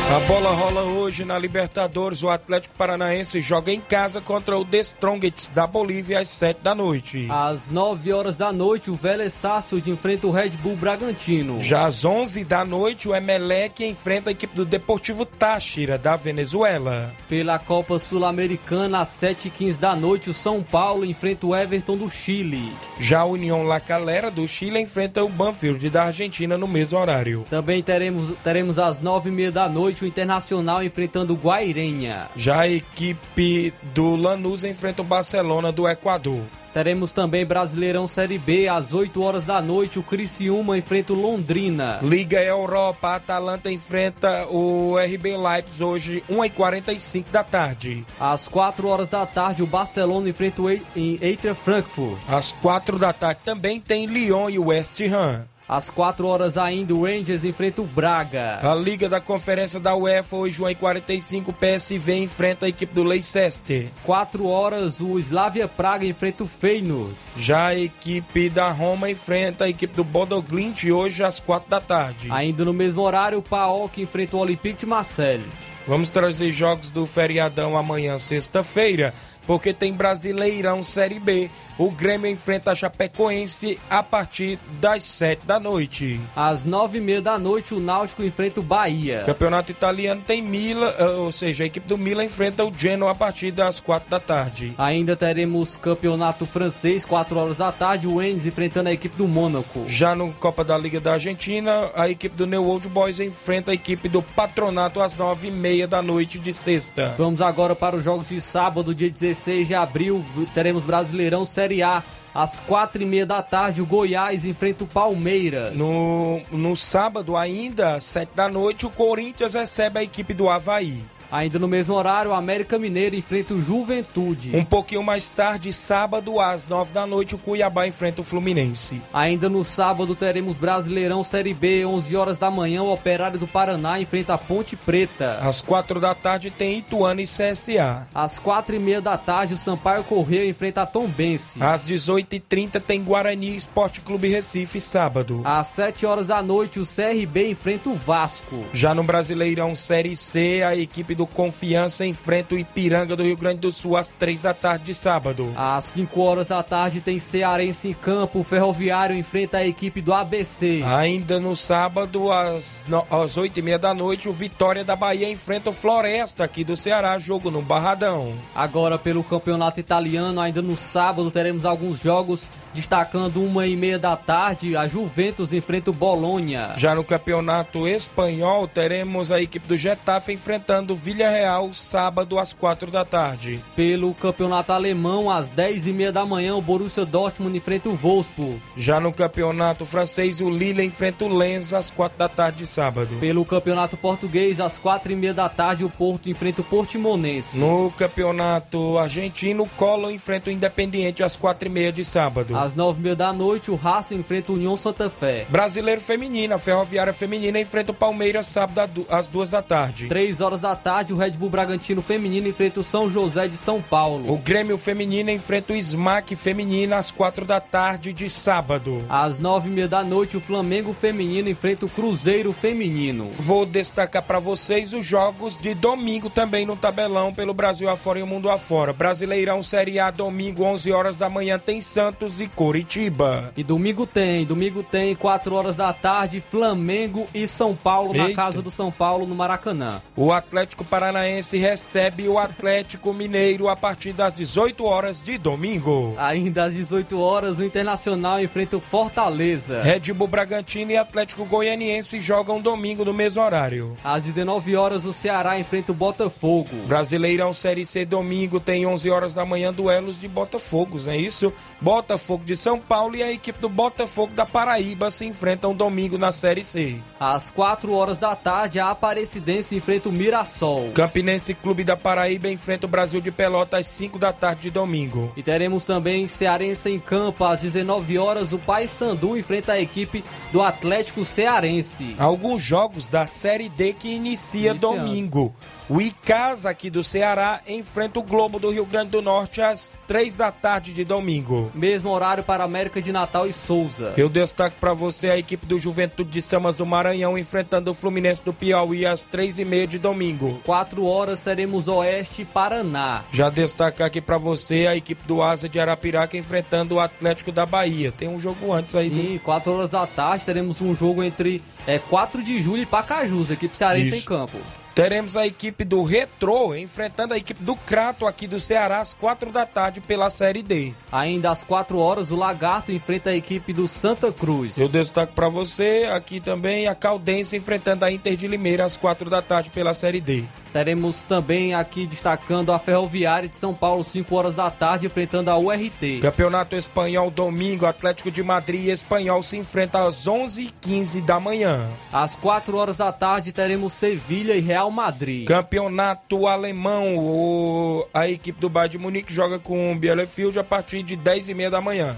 A 0.08 0.20
bola 0.20 0.52
rola 0.52 0.84
hoje 0.84 1.24
na 1.24 1.36
Libertadores. 1.36 2.22
O 2.22 2.30
Atlético 2.30 2.76
Paranaense 2.78 3.40
joga 3.40 3.72
em 3.72 3.80
casa 3.80 4.20
contra 4.20 4.56
o 4.56 4.64
The 4.64 4.78
Strongest 4.78 5.50
da 5.52 5.66
Bolívia 5.66 6.20
às 6.20 6.30
7 6.30 6.60
da 6.62 6.76
noite. 6.76 7.26
Às 7.28 7.66
9 7.66 8.12
horas 8.12 8.36
da 8.36 8.52
noite, 8.52 8.88
o 8.88 8.94
Vélez 8.94 9.34
Sarsfield 9.34 9.90
enfrenta 9.90 10.28
o 10.28 10.30
Red 10.30 10.50
Bull 10.62 10.76
Bragantino. 10.76 11.60
Já 11.60 11.86
às 11.86 12.04
11 12.04 12.44
da 12.44 12.64
noite, 12.64 13.08
o 13.08 13.16
Emelec 13.16 13.84
enfrenta 13.84 14.30
a 14.30 14.32
equipe 14.32 14.54
do 14.54 14.64
Deportivo 14.64 15.26
Táchira 15.26 15.98
da 15.98 16.14
Venezuela. 16.14 17.12
Pela 17.28 17.58
Copa 17.58 17.98
Sul-Americana, 17.98 19.00
às 19.00 19.08
7h15 19.08 19.76
da 19.76 19.96
noite, 19.96 20.30
o 20.30 20.34
São 20.34 20.62
Paulo 20.62 21.04
enfrenta 21.04 21.48
o 21.48 21.54
Everton 21.54 21.96
do 21.96 22.08
Chile. 22.08 22.72
Já 23.00 23.20
a 23.20 23.26
União 23.26 23.64
La 23.64 23.80
Calera 23.80 24.30
do 24.30 24.46
Chile 24.46 24.78
enfrenta 24.78 25.24
o 25.24 25.28
Banfield 25.28 25.90
da 25.90 26.04
Argentina 26.04 26.56
no 26.56 26.68
mesmo 26.68 26.96
horário. 26.96 27.44
Também 27.50 27.82
teremos, 27.82 28.32
teremos 28.44 28.78
às 28.78 29.00
9h30 29.02 29.50
da 29.50 29.68
noite 29.68 29.95
o 30.04 30.06
Internacional 30.06 30.82
enfrentando 30.82 31.32
o 31.32 31.36
Guairenha. 31.36 32.28
Já 32.36 32.60
a 32.60 32.68
equipe 32.68 33.72
do 33.94 34.16
Lanús 34.16 34.64
enfrenta 34.64 35.02
o 35.02 35.04
Barcelona 35.04 35.70
do 35.72 35.88
Equador. 35.88 36.44
Teremos 36.76 37.10
também 37.10 37.46
Brasileirão 37.46 38.06
Série 38.06 38.36
B, 38.36 38.68
às 38.68 38.92
8 38.92 39.22
horas 39.22 39.46
da 39.46 39.62
noite, 39.62 39.98
o 39.98 40.02
Criciúma 40.02 40.76
enfrenta 40.76 41.14
o 41.14 41.16
Londrina. 41.16 42.00
Liga 42.02 42.42
Europa, 42.42 43.14
Atalanta 43.14 43.70
enfrenta 43.70 44.46
o 44.48 44.94
RB 44.98 45.38
Leipzig 45.38 45.82
hoje, 45.82 46.24
1h45 46.30 47.24
da 47.32 47.42
tarde. 47.42 48.04
Às 48.20 48.46
4 48.46 48.86
horas 48.88 49.08
da 49.08 49.24
tarde, 49.24 49.62
o 49.62 49.66
Barcelona 49.66 50.28
enfrenta 50.28 50.60
o 50.60 50.68
Eintracht 50.68 51.62
Frankfurt. 51.64 52.18
Às 52.28 52.52
4 52.52 52.98
da 52.98 53.10
tarde 53.10 53.40
também 53.42 53.80
tem 53.80 54.04
Lyon 54.04 54.50
e 54.50 54.58
West 54.58 55.00
Ham. 55.00 55.46
Às 55.68 55.90
4 55.90 56.28
horas 56.28 56.56
ainda, 56.56 56.94
o 56.94 57.04
Rangers 57.04 57.44
enfrenta 57.44 57.82
o 57.82 57.84
Braga. 57.84 58.60
A 58.62 58.72
Liga 58.72 59.08
da 59.08 59.20
Conferência 59.20 59.80
da 59.80 59.96
UEFA, 59.96 60.36
hoje, 60.36 60.62
1h45, 60.62 61.52
PSV 61.52 62.18
enfrenta 62.18 62.66
a 62.66 62.68
equipe 62.68 62.94
do 62.94 63.02
Leicester. 63.02 63.88
4 64.04 64.46
horas, 64.46 65.00
o 65.00 65.18
Slavia 65.18 65.66
Praga 65.66 66.06
enfrenta 66.06 66.44
o 66.44 66.46
Feyenoord. 66.46 67.16
Já 67.36 67.66
a 67.66 67.78
equipe 67.78 68.48
da 68.48 68.70
Roma 68.70 69.10
enfrenta 69.10 69.64
a 69.64 69.68
equipe 69.68 69.96
do 69.96 70.04
Bodoglint, 70.04 70.84
hoje, 70.84 71.24
às 71.24 71.40
4 71.40 71.68
da 71.68 71.80
tarde. 71.80 72.28
Ainda 72.30 72.64
no 72.64 72.72
mesmo 72.72 73.02
horário, 73.02 73.38
o 73.38 73.42
PAOK 73.42 74.00
enfrenta 74.00 74.36
o 74.36 74.40
Olympique 74.40 74.78
de 74.78 74.86
Marseille. 74.86 75.44
Vamos 75.84 76.10
trazer 76.10 76.52
jogos 76.52 76.90
do 76.90 77.06
feriadão 77.06 77.76
amanhã, 77.76 78.18
sexta-feira, 78.18 79.14
porque 79.46 79.72
tem 79.72 79.92
Brasileirão 79.92 80.82
Série 80.82 81.20
B. 81.20 81.48
O 81.78 81.90
Grêmio 81.90 82.30
enfrenta 82.30 82.70
a 82.70 82.74
Chapecoense 82.74 83.78
a 83.90 84.02
partir 84.02 84.58
das 84.80 85.04
7 85.04 85.46
da 85.46 85.60
noite. 85.60 86.18
Às 86.34 86.64
9 86.64 86.96
e 86.96 87.00
meia 87.02 87.20
da 87.20 87.38
noite, 87.38 87.74
o 87.74 87.80
Náutico 87.80 88.22
enfrenta 88.22 88.60
o 88.60 88.62
Bahia. 88.62 89.22
Campeonato 89.26 89.72
italiano 89.72 90.22
tem 90.26 90.40
Mila, 90.40 90.96
ou 91.18 91.30
seja, 91.30 91.64
a 91.64 91.66
equipe 91.66 91.86
do 91.86 91.98
Milan 91.98 92.24
enfrenta 92.24 92.64
o 92.64 92.72
Genoa 92.74 93.10
a 93.10 93.14
partir 93.14 93.50
das 93.50 93.78
4 93.78 94.08
da 94.08 94.18
tarde. 94.18 94.74
Ainda 94.78 95.14
teremos 95.14 95.76
campeonato 95.76 96.46
francês, 96.46 97.04
4 97.04 97.38
horas 97.38 97.58
da 97.58 97.70
tarde, 97.70 98.08
o 98.08 98.22
Endes 98.22 98.46
enfrentando 98.46 98.88
a 98.88 98.92
equipe 98.92 99.16
do 99.16 99.28
Mônaco. 99.28 99.84
Já 99.86 100.14
no 100.14 100.32
Copa 100.32 100.64
da 100.64 100.78
Liga 100.78 100.98
da 100.98 101.12
Argentina, 101.12 101.90
a 101.94 102.08
equipe 102.08 102.34
do 102.34 102.46
New 102.46 102.66
Old 102.66 102.88
Boys 102.88 103.20
enfrenta 103.20 103.72
a 103.72 103.74
equipe 103.74 104.08
do 104.08 104.22
Patronato 104.22 105.02
às 105.02 105.14
9 105.14 105.48
e 105.48 105.50
meia 105.50 105.86
da 105.86 106.00
noite 106.00 106.38
de 106.38 106.54
sexta. 106.54 107.14
Vamos 107.18 107.42
agora 107.42 107.76
para 107.76 107.96
os 107.96 108.04
jogos 108.04 108.30
de 108.30 108.40
sábado, 108.40 108.94
dia 108.94 109.10
16 109.10 109.68
de 109.68 109.74
abril, 109.74 110.24
teremos 110.54 110.82
Brasileirão 110.82 111.44
Série 111.44 111.65
Série 111.66 111.82
A. 111.82 112.02
Às 112.32 112.60
quatro 112.60 113.02
e 113.02 113.06
meia 113.06 113.24
da 113.24 113.42
tarde, 113.42 113.80
o 113.80 113.86
Goiás 113.86 114.44
enfrenta 114.44 114.84
o 114.84 114.86
Palmeiras. 114.86 115.74
No, 115.74 116.42
no 116.52 116.76
sábado, 116.76 117.34
ainda, 117.34 117.98
sete 117.98 118.32
da 118.36 118.46
noite, 118.46 118.84
o 118.84 118.90
Corinthians 118.90 119.54
recebe 119.54 120.00
a 120.00 120.02
equipe 120.02 120.34
do 120.34 120.46
Havaí. 120.46 121.02
Ainda 121.30 121.58
no 121.58 121.68
mesmo 121.68 121.94
horário, 121.94 122.30
o 122.30 122.34
América 122.34 122.78
Mineiro 122.78 123.16
enfrenta 123.16 123.54
o 123.54 123.60
Juventude. 123.60 124.56
Um 124.56 124.64
pouquinho 124.64 125.02
mais 125.02 125.28
tarde, 125.28 125.72
sábado, 125.72 126.40
às 126.40 126.68
nove 126.68 126.92
da 126.92 127.06
noite, 127.06 127.34
o 127.34 127.38
Cuiabá 127.38 127.86
enfrenta 127.86 128.20
o 128.20 128.24
Fluminense. 128.24 129.02
Ainda 129.12 129.48
no 129.48 129.64
sábado, 129.64 130.14
teremos 130.14 130.58
Brasileirão 130.58 131.22
Série 131.22 131.54
B, 131.54 131.84
11 131.84 132.16
horas 132.16 132.38
da 132.38 132.50
manhã, 132.50 132.82
o 132.82 132.92
Operário 132.92 133.38
do 133.38 133.46
Paraná 133.46 134.00
enfrenta 134.00 134.34
a 134.34 134.38
Ponte 134.38 134.76
Preta. 134.76 135.38
Às 135.40 135.60
quatro 135.60 136.00
da 136.00 136.14
tarde, 136.14 136.50
tem 136.50 136.78
Ituano 136.78 137.20
e 137.20 137.24
CSA. 137.24 138.06
Às 138.14 138.38
quatro 138.38 138.74
e 138.76 138.78
meia 138.78 139.00
da 139.00 139.18
tarde, 139.18 139.54
o 139.54 139.58
Sampaio 139.58 140.04
Correia 140.04 140.48
enfrenta 140.48 140.82
a 140.82 140.86
Tombense. 140.86 141.62
Às 141.62 141.84
dezoito 141.84 142.34
e 142.34 142.40
trinta, 142.40 142.78
tem 142.80 143.02
Guarani 143.02 143.56
Esporte 143.56 144.00
Clube 144.00 144.28
Recife, 144.28 144.80
sábado. 144.80 145.42
Às 145.44 145.68
sete 145.68 146.06
horas 146.06 146.26
da 146.26 146.42
noite, 146.42 146.78
o 146.78 146.86
CRB 146.86 147.50
enfrenta 147.50 147.88
o 147.88 147.94
Vasco. 147.94 148.64
Já 148.72 148.94
no 148.94 149.02
Brasileirão 149.02 149.74
Série 149.74 150.16
C, 150.16 150.62
a 150.62 150.76
equipe 150.76 151.15
do 151.16 151.26
Confiança 151.26 152.06
enfrenta 152.06 152.54
o 152.54 152.58
Ipiranga 152.58 153.16
do 153.16 153.22
Rio 153.22 153.36
Grande 153.36 153.60
do 153.60 153.72
Sul 153.72 153.96
às 153.96 154.10
três 154.10 154.42
da 154.42 154.54
tarde 154.54 154.84
de 154.84 154.94
sábado. 154.94 155.52
Às 155.56 155.84
5 155.84 156.20
horas 156.20 156.48
da 156.48 156.62
tarde 156.62 157.00
tem 157.00 157.18
Cearense 157.18 157.88
em 157.88 157.92
campo. 157.92 158.40
O 158.40 158.44
Ferroviário 158.44 159.16
enfrenta 159.16 159.58
a 159.58 159.66
equipe 159.66 160.00
do 160.00 160.12
ABC. 160.12 160.82
Ainda 160.84 161.40
no 161.40 161.56
sábado, 161.56 162.30
às, 162.30 162.84
às 163.10 163.36
8 163.36 163.58
e 163.58 163.62
meia 163.62 163.78
da 163.78 163.94
noite, 163.94 164.28
o 164.28 164.32
Vitória 164.32 164.84
da 164.84 164.94
Bahia 164.94 165.28
enfrenta 165.28 165.70
o 165.70 165.72
Floresta 165.72 166.44
aqui 166.44 166.62
do 166.62 166.76
Ceará, 166.76 167.18
jogo 167.18 167.50
no 167.50 167.62
Barradão. 167.62 168.34
Agora 168.54 168.98
pelo 168.98 169.24
Campeonato 169.24 169.80
Italiano, 169.80 170.40
ainda 170.40 170.62
no 170.62 170.76
sábado 170.76 171.30
teremos 171.30 171.64
alguns 171.64 172.00
jogos 172.00 172.48
destacando 172.76 173.42
uma 173.42 173.66
e 173.66 173.74
meia 173.74 173.98
da 173.98 174.14
tarde, 174.14 174.76
a 174.76 174.86
Juventus 174.86 175.52
enfrenta 175.52 175.90
o 175.90 175.94
Bolonha. 175.94 176.74
Já 176.76 176.94
no 176.94 177.02
Campeonato 177.02 177.88
Espanhol, 177.88 178.68
teremos 178.68 179.30
a 179.30 179.40
equipe 179.40 179.66
do 179.66 179.76
Getafe 179.76 180.32
enfrentando 180.32 180.92
o 180.92 180.96
Villarreal 180.96 181.72
sábado 181.72 182.38
às 182.38 182.52
quatro 182.52 182.90
da 182.90 183.04
tarde. 183.04 183.62
Pelo 183.74 184.12
Campeonato 184.14 184.72
Alemão, 184.72 185.30
às 185.30 185.48
dez 185.48 185.86
e 185.86 185.92
meia 185.92 186.12
da 186.12 186.26
manhã, 186.26 186.54
o 186.54 186.60
Borussia 186.60 187.06
Dortmund 187.06 187.56
enfrenta 187.56 187.88
o 187.88 187.96
Wolfsburg. 187.96 188.60
Já 188.76 189.00
no 189.00 189.12
Campeonato 189.12 189.86
Francês, 189.86 190.40
o 190.40 190.50
Lille 190.50 190.84
enfrenta 190.84 191.24
o 191.24 191.34
Lens 191.34 191.72
às 191.72 191.90
quatro 191.90 192.18
da 192.18 192.28
tarde 192.28 192.58
de 192.58 192.66
sábado. 192.66 193.16
Pelo 193.18 193.44
Campeonato 193.44 193.96
Português, 193.96 194.60
às 194.60 194.78
quatro 194.78 195.10
e 195.10 195.16
meia 195.16 195.32
da 195.32 195.48
tarde, 195.48 195.84
o 195.84 195.88
Porto 195.88 196.28
enfrenta 196.28 196.60
o 196.60 196.64
Portimonense. 196.64 197.58
No 197.58 197.90
Campeonato 197.92 198.98
Argentino, 198.98 199.62
o 199.62 199.68
Colo 199.68 200.10
enfrenta 200.10 200.50
o 200.50 200.52
Independiente 200.52 201.22
às 201.22 201.36
quatro 201.36 201.68
e 201.68 201.70
meia 201.70 201.92
de 201.92 202.04
sábado. 202.04 202.56
Às 202.56 202.65
Às 202.66 202.74
nove 202.74 202.98
e 202.98 203.02
meia 203.04 203.14
da 203.14 203.32
noite, 203.32 203.70
o 203.70 203.76
Racing 203.76 204.16
enfrenta 204.16 204.50
o 204.50 204.56
União 204.56 204.76
Santa 204.76 205.08
Fé. 205.08 205.46
Brasileiro 205.48 206.00
Feminino, 206.00 206.52
a 206.52 206.58
Ferroviária 206.58 207.12
Feminina 207.12 207.60
enfrenta 207.60 207.92
o 207.92 207.94
Palmeiras 207.94 208.48
sábado 208.48 209.06
às 209.08 209.28
duas 209.28 209.52
da 209.52 209.62
tarde. 209.62 210.08
Três 210.08 210.40
horas 210.40 210.62
da 210.62 210.74
tarde, 210.74 211.14
o 211.14 211.16
Red 211.16 211.30
Bull 211.30 211.48
Bragantino 211.48 212.02
Feminino 212.02 212.48
enfrenta 212.48 212.80
o 212.80 212.82
São 212.82 213.08
José 213.08 213.46
de 213.46 213.56
São 213.56 213.80
Paulo. 213.80 214.32
O 214.32 214.38
Grêmio 214.38 214.76
Feminino 214.76 215.30
enfrenta 215.30 215.74
o 215.74 215.76
Smack 215.76 216.34
Feminina 216.34 216.96
às 216.96 217.12
quatro 217.12 217.44
da 217.44 217.60
tarde 217.60 218.12
de 218.12 218.28
sábado. 218.28 219.00
Às 219.08 219.38
nove 219.38 219.68
e 219.68 219.72
meia 219.72 219.86
da 219.86 220.02
noite, 220.02 220.36
o 220.36 220.40
Flamengo 220.40 220.92
Feminino 220.92 221.48
enfrenta 221.48 221.86
o 221.86 221.88
Cruzeiro 221.88 222.52
Feminino. 222.52 223.30
Vou 223.38 223.64
destacar 223.64 224.24
para 224.24 224.40
vocês 224.40 224.92
os 224.92 225.06
jogos 225.06 225.56
de 225.56 225.72
domingo 225.72 226.28
também 226.28 226.66
no 226.66 226.74
tabelão 226.74 227.32
pelo 227.32 227.54
Brasil 227.54 227.88
afora 227.88 228.18
e 228.18 228.22
o 228.22 228.26
mundo 228.26 228.50
afora. 228.50 228.92
Brasileirão 228.92 229.62
Série 229.62 230.00
A, 230.00 230.10
domingo, 230.10 230.64
11 230.64 230.90
horas 230.90 231.14
da 231.14 231.30
manhã, 231.30 231.60
tem 231.60 231.80
Santos 231.80 232.40
e 232.40 232.55
Coritiba. 232.56 233.52
E 233.54 233.62
domingo 233.62 234.06
tem, 234.06 234.46
domingo 234.46 234.82
tem, 234.82 235.14
4 235.14 235.54
horas 235.54 235.76
da 235.76 235.92
tarde, 235.92 236.40
Flamengo 236.40 237.26
e 237.34 237.46
São 237.46 237.76
Paulo 237.76 238.14
na 238.14 238.24
Eita. 238.24 238.34
casa 238.34 238.62
do 238.62 238.70
São 238.70 238.90
Paulo, 238.90 239.26
no 239.26 239.34
Maracanã. 239.34 240.00
O 240.16 240.32
Atlético 240.32 240.82
Paranaense 240.82 241.58
recebe 241.58 242.26
o 242.26 242.38
Atlético 242.38 243.12
Mineiro 243.12 243.68
a 243.68 243.76
partir 243.76 244.14
das 244.14 244.36
18 244.36 244.82
horas 244.84 245.20
de 245.22 245.36
domingo. 245.36 246.14
Ainda 246.16 246.64
às 246.64 246.72
18 246.72 247.20
horas, 247.20 247.58
o 247.58 247.64
Internacional 247.64 248.40
enfrenta 248.42 248.78
o 248.78 248.80
Fortaleza. 248.80 249.82
Red 249.82 250.14
Bull 250.14 250.26
Bragantino 250.26 250.92
e 250.92 250.96
Atlético 250.96 251.44
Goianiense 251.44 252.20
jogam 252.22 252.58
domingo 252.58 253.04
no 253.04 253.12
mesmo 253.12 253.42
horário. 253.42 253.94
Às 254.02 254.24
19 254.24 254.74
horas, 254.76 255.04
o 255.04 255.12
Ceará 255.12 255.58
enfrenta 255.58 255.92
o 255.92 255.94
Botafogo. 255.94 256.70
Brasileirão 256.86 257.52
Série 257.52 257.84
C 257.84 258.06
domingo 258.06 258.58
tem 258.58 258.86
11 258.86 259.10
horas 259.10 259.34
da 259.34 259.44
manhã 259.44 259.74
duelos 259.74 260.18
de 260.18 260.26
Botafogos, 260.26 261.04
não 261.04 261.12
é 261.12 261.18
isso? 261.18 261.52
Botafogo 261.80 262.45
de 262.46 262.56
São 262.56 262.78
Paulo 262.78 263.16
e 263.16 263.22
a 263.24 263.32
equipe 263.32 263.58
do 263.58 263.68
Botafogo 263.68 264.32
da 264.32 264.46
Paraíba 264.46 265.10
se 265.10 265.26
enfrentam 265.26 265.74
domingo 265.74 266.16
na 266.16 266.30
Série 266.30 266.62
C. 266.64 266.96
Às 267.18 267.50
4 267.50 267.92
horas 267.92 268.18
da 268.18 268.36
tarde, 268.36 268.78
a 268.78 268.88
Aparecidense 268.90 269.74
enfrenta 269.74 270.08
o 270.08 270.12
Mirassol. 270.12 270.92
Campinense 270.94 271.52
Clube 271.54 271.82
da 271.82 271.96
Paraíba 271.96 272.48
enfrenta 272.48 272.86
o 272.86 272.88
Brasil 272.88 273.20
de 273.20 273.32
Pelota 273.32 273.78
às 273.78 273.88
5 273.88 274.16
da 274.16 274.32
tarde 274.32 274.62
de 274.62 274.70
domingo. 274.70 275.32
E 275.36 275.42
teremos 275.42 275.84
também 275.84 276.28
Cearense 276.28 276.88
em 276.88 277.00
campo 277.00 277.44
às 277.44 277.60
19 277.62 278.16
horas. 278.16 278.52
O 278.52 278.58
Paysandu 278.58 279.36
enfrenta 279.36 279.72
a 279.72 279.80
equipe 279.80 280.22
do 280.52 280.62
Atlético 280.62 281.24
Cearense. 281.24 282.14
Alguns 282.16 282.62
jogos 282.62 283.08
da 283.08 283.26
Série 283.26 283.68
D 283.68 283.92
que 283.92 284.08
inicia 284.08 284.70
Iniciando. 284.70 284.96
domingo. 284.96 285.54
O 285.88 286.00
Icasa 286.00 286.70
aqui 286.70 286.90
do 286.90 287.04
Ceará 287.04 287.60
enfrenta 287.64 288.18
o 288.18 288.22
Globo 288.22 288.58
do 288.58 288.72
Rio 288.72 288.84
Grande 288.84 289.10
do 289.10 289.22
Norte 289.22 289.62
às 289.62 289.96
3 290.08 290.34
da 290.34 290.50
tarde 290.50 290.92
de 290.92 291.04
domingo. 291.04 291.70
Mesmo 291.72 292.10
horário 292.10 292.42
para 292.42 292.64
América 292.64 293.00
de 293.00 293.12
Natal 293.12 293.46
e 293.46 293.52
Souza. 293.52 294.12
Eu 294.16 294.28
destaco 294.28 294.76
para 294.80 294.92
você 294.92 295.30
a 295.30 295.38
equipe 295.38 295.64
do 295.64 295.78
Juventude 295.78 296.28
de 296.28 296.42
Samas 296.42 296.74
do 296.74 296.84
Maranhão 296.84 297.38
enfrentando 297.38 297.92
o 297.92 297.94
Fluminense 297.94 298.44
do 298.44 298.52
Piauí 298.52 299.06
às 299.06 299.24
3 299.24 299.60
e 299.60 299.64
meia 299.64 299.86
de 299.86 299.96
domingo. 299.96 300.60
4 300.64 301.04
horas 301.04 301.42
teremos 301.42 301.86
Oeste 301.86 302.42
e 302.42 302.44
Paraná. 302.44 303.22
Já 303.30 303.48
destacar 303.48 304.08
aqui 304.08 304.20
para 304.20 304.38
você 304.38 304.88
a 304.88 304.96
equipe 304.96 305.24
do 305.24 305.40
Asa 305.40 305.68
de 305.68 305.78
Arapiraca 305.78 306.36
enfrentando 306.36 306.96
o 306.96 307.00
Atlético 307.00 307.52
da 307.52 307.64
Bahia. 307.64 308.10
Tem 308.10 308.26
um 308.26 308.40
jogo 308.40 308.72
antes 308.72 308.96
aí 308.96 309.08
do 309.08 309.22
Sim, 309.22 309.40
4 309.44 309.72
horas 309.72 309.90
da 309.90 310.04
tarde 310.04 310.44
teremos 310.44 310.80
um 310.80 310.96
jogo 310.96 311.22
entre 311.22 311.62
é, 311.86 312.00
4 312.00 312.42
de 312.42 312.58
julho 312.58 312.82
e 312.82 312.86
Pacajus, 312.86 313.52
equipe 313.52 313.76
cearense 313.76 314.08
Isso. 314.08 314.18
em 314.18 314.22
campo. 314.22 314.58
Teremos 314.96 315.36
a 315.36 315.46
equipe 315.46 315.84
do 315.84 316.02
Retrô 316.02 316.74
enfrentando 316.74 317.34
a 317.34 317.36
equipe 317.36 317.62
do 317.62 317.76
Crato 317.76 318.26
aqui 318.26 318.46
do 318.46 318.58
Ceará 318.58 318.98
às 319.02 319.12
4 319.12 319.52
da 319.52 319.66
tarde 319.66 320.00
pela 320.00 320.30
Série 320.30 320.62
D. 320.62 320.94
Ainda 321.12 321.50
às 321.50 321.62
4 321.62 321.98
horas, 321.98 322.30
o 322.30 322.34
Lagarto 322.34 322.90
enfrenta 322.90 323.28
a 323.28 323.36
equipe 323.36 323.74
do 323.74 323.86
Santa 323.86 324.32
Cruz. 324.32 324.78
Eu 324.78 324.88
destaco 324.88 325.34
para 325.34 325.50
você 325.50 326.08
aqui 326.10 326.40
também 326.40 326.86
a 326.88 326.94
Caldense 326.94 327.54
enfrentando 327.54 328.06
a 328.06 328.10
Inter 328.10 328.36
de 328.36 328.48
Limeira 328.48 328.86
às 328.86 328.96
4 328.96 329.28
da 329.28 329.42
tarde 329.42 329.70
pela 329.70 329.92
Série 329.92 330.18
D. 330.18 330.46
Teremos 330.76 331.24
também 331.24 331.72
aqui 331.72 332.06
destacando 332.06 332.70
a 332.70 332.78
Ferroviária 332.78 333.48
de 333.48 333.56
São 333.56 333.72
Paulo, 333.72 334.04
5 334.04 334.36
horas 334.36 334.54
da 334.54 334.70
tarde, 334.70 335.06
enfrentando 335.06 335.50
a 335.50 335.56
URT. 335.56 336.18
Campeonato 336.20 336.76
Espanhol 336.76 337.30
domingo, 337.30 337.86
Atlético 337.86 338.30
de 338.30 338.42
Madrid 338.42 338.84
e 338.84 338.90
Espanhol 338.90 339.42
se 339.42 339.56
enfrentam 339.56 340.06
às 340.06 340.26
11h15 340.28 341.22
da 341.24 341.40
manhã. 341.40 341.88
Às 342.12 342.36
4 342.36 342.76
horas 342.76 342.98
da 342.98 343.10
tarde, 343.10 343.52
teremos 343.52 343.94
Sevilha 343.94 344.52
e 344.52 344.60
Real 344.60 344.90
Madrid. 344.90 345.48
Campeonato 345.48 346.46
Alemão, 346.46 347.16
o- 347.16 348.06
a 348.12 348.28
equipe 348.28 348.60
do 348.60 348.68
Bayern 348.68 348.98
de 348.98 348.98
Munique 349.02 349.32
joga 349.32 349.58
com 349.58 349.92
o 349.92 349.96
Bielefeld 349.96 350.58
a 350.58 350.64
partir 350.64 351.02
de 351.02 351.16
10h30 351.16 351.70
da 351.70 351.80
manhã. 351.80 352.14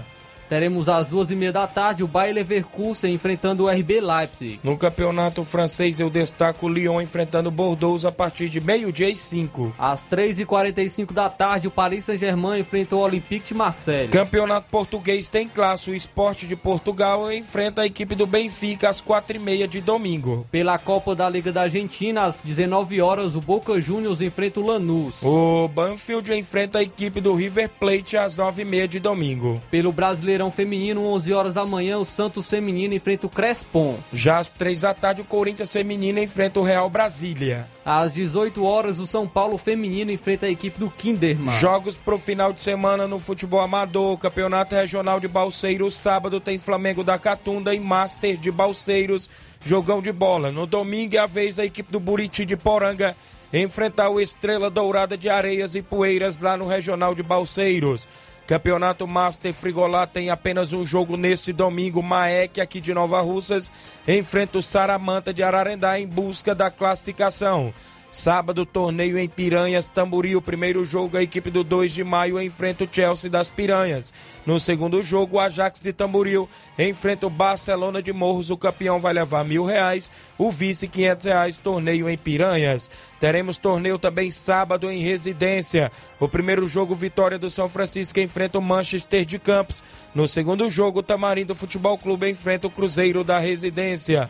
Teremos 0.49 0.89
às 0.89 1.07
2 1.07 1.29
e 1.29 1.35
meia 1.35 1.51
da 1.51 1.67
tarde 1.67 2.03
o 2.03 2.07
Bayer 2.07 2.33
Leverkusen 2.33 3.13
enfrentando 3.13 3.65
o 3.65 3.69
RB 3.69 4.01
Leipzig. 4.01 4.59
No 4.63 4.75
campeonato 4.75 5.43
francês 5.43 5.99
eu 5.99 6.09
destaco 6.09 6.65
o 6.65 6.69
Lyon 6.69 6.99
enfrentando 6.99 7.49
o 7.49 7.51
Bordeaux 7.51 8.03
a 8.03 8.11
partir 8.11 8.49
de 8.49 8.59
meio-dia 8.59 9.09
e 9.09 9.15
5. 9.15 9.75
Às 9.77 10.07
3h45 10.07 11.13
da 11.13 11.29
tarde, 11.29 11.67
o 11.67 11.71
Paris 11.71 12.05
Saint-Germain 12.05 12.59
enfrenta 12.59 12.95
o 12.95 12.99
Olympique 12.99 13.49
de 13.49 13.53
Marseille. 13.53 14.09
Campeonato 14.09 14.67
português 14.71 15.29
tem 15.29 15.47
classe, 15.47 15.91
o 15.91 15.95
Esporte 15.95 16.47
de 16.47 16.55
Portugal 16.55 17.31
enfrenta 17.31 17.83
a 17.83 17.85
equipe 17.85 18.15
do 18.15 18.25
Benfica 18.25 18.89
às 18.89 19.01
4h30 19.01 19.67
de 19.67 19.81
domingo. 19.81 20.47
Pela 20.51 20.79
Copa 20.79 21.15
da 21.15 21.29
Liga 21.29 21.51
da 21.51 21.61
Argentina, 21.61 22.23
às 22.23 22.41
19 22.41 22.99
horas, 23.01 23.35
o 23.35 23.41
Boca 23.41 23.79
Juniors 23.79 24.19
enfrenta 24.19 24.59
o 24.59 24.65
Lanús. 24.65 25.21
O 25.21 25.67
Banfield 25.67 26.33
enfrenta 26.33 26.79
a 26.79 26.83
equipe 26.83 27.21
do 27.21 27.35
River 27.35 27.69
Plate 27.79 28.17
às 28.17 28.35
9h30 28.35 28.87
de 28.87 28.99
domingo. 28.99 29.61
Pelo 29.69 29.91
Brasileirão 30.39 30.51
Feminino, 30.51 31.05
11 31.05 31.33
horas 31.33 31.53
da 31.55 31.65
manhã, 31.65 31.97
o 31.97 32.05
Santos 32.05 32.49
Feminino 32.49 32.93
enfrenta 32.93 33.27
o 33.27 33.29
Crespon. 33.29 33.97
Já 34.13 34.37
às 34.37 34.51
3 34.51 34.81
da 34.81 34.93
tarde 34.93 35.21
o 35.21 35.25
Corinthians 35.25 35.71
Feminino 35.71 36.17
enfrenta 36.19 36.61
o 36.61 36.63
Real 36.63 36.89
Brasília. 36.89 37.67
Às 37.83 38.13
18 38.13 38.63
horas, 38.63 38.99
o 38.99 39.07
São 39.07 39.27
Paulo 39.27 39.57
Feminino 39.57 40.11
enfrenta 40.11 40.45
a 40.45 40.49
equipe 40.49 40.79
do 40.79 40.89
Kinderman. 40.89 41.53
Jogos 41.59 41.97
pro 41.97 42.17
final 42.17 42.53
de 42.53 42.61
semana 42.61 43.05
no 43.05 43.19
futebol 43.19 43.59
amador, 43.59 44.17
Campeonato 44.17 44.75
Regional 44.75 45.19
de 45.19 45.27
Balseiros, 45.27 45.95
sábado 45.95 46.39
tem 46.39 46.57
Flamengo 46.57 47.03
da 47.03 47.19
Catunda 47.19 47.75
e 47.75 47.79
Master 47.79 48.37
de 48.37 48.49
Balseiros, 48.49 49.29
jogão 49.65 50.01
de 50.01 50.13
bola. 50.13 50.51
No 50.51 50.65
domingo 50.65 51.17
é 51.17 51.19
a 51.19 51.25
vez 51.25 51.57
da 51.57 51.65
equipe 51.65 51.91
do 51.91 51.99
Buriti 51.99 52.45
de 52.45 52.55
Poranga 52.55 53.15
enfrentar 53.51 54.09
o 54.09 54.21
Estrela 54.21 54.69
Dourada 54.69 55.17
de 55.17 55.27
Areias 55.27 55.73
e 55.75 55.81
Poeiras 55.81 56.37
lá 56.37 56.55
no 56.55 56.67
Regional 56.67 57.15
de 57.15 57.23
Balseiros. 57.23 58.07
Campeonato 58.49 59.07
Master 59.07 59.53
Frigolá 59.53 60.07
tem 60.07 60.31
apenas 60.31 60.73
um 60.73 60.83
jogo 60.83 61.15
nesse 61.15 61.53
domingo. 61.53 62.01
Maek, 62.01 62.59
aqui 62.59 62.81
de 62.81 62.95
Nova 62.95 63.21
Russas, 63.21 63.71
enfrenta 64.07 64.57
o 64.57 64.63
Saramanta 64.63 65.31
de 65.31 65.43
Ararendá 65.43 65.99
em 65.99 66.07
busca 66.07 66.55
da 66.55 66.71
classificação. 66.71 67.71
Sábado, 68.11 68.65
torneio 68.65 69.19
em 69.19 69.29
Piranhas, 69.29 69.87
Tamboril. 69.87 70.41
Primeiro 70.41 70.83
jogo, 70.83 71.15
a 71.15 71.21
equipe 71.21 71.51
do 71.51 71.63
2 71.63 71.93
de 71.93 72.03
maio 72.03 72.41
enfrenta 72.41 72.83
o 72.83 72.89
Chelsea 72.91 73.29
das 73.29 73.51
Piranhas. 73.51 74.11
No 74.47 74.59
segundo 74.59 75.03
jogo, 75.03 75.37
o 75.37 75.39
Ajax 75.39 75.79
de 75.81 75.93
Tamboril 75.93 76.49
enfrenta 76.77 77.27
o 77.27 77.29
Barcelona 77.29 78.01
de 78.01 78.11
Morros. 78.11 78.49
O 78.49 78.57
campeão 78.57 78.97
vai 78.97 79.13
levar 79.13 79.45
mil 79.45 79.63
reais, 79.63 80.09
o 80.39 80.49
vice 80.49 80.87
quinhentos 80.87 81.25
reais. 81.25 81.59
Torneio 81.59 82.09
em 82.09 82.17
Piranhas. 82.17 82.89
Teremos 83.19 83.57
torneio 83.57 83.99
também 83.99 84.31
sábado 84.31 84.89
em 84.89 85.03
Residência. 85.03 85.91
O 86.19 86.27
primeiro 86.27 86.65
jogo, 86.67 86.95
Vitória 86.95 87.37
do 87.37 87.49
São 87.49 87.69
Francisco 87.69 88.19
enfrenta 88.19 88.57
o 88.57 88.61
Manchester 88.61 89.23
de 89.23 89.37
Campos. 89.37 89.83
No 90.15 90.27
segundo 90.27 90.67
jogo, 90.67 90.99
o 90.99 91.03
Tamarindo 91.03 91.53
Futebol 91.53 91.97
Clube 91.97 92.27
enfrenta 92.27 92.65
o 92.65 92.71
Cruzeiro 92.71 93.23
da 93.23 93.37
Residência. 93.37 94.29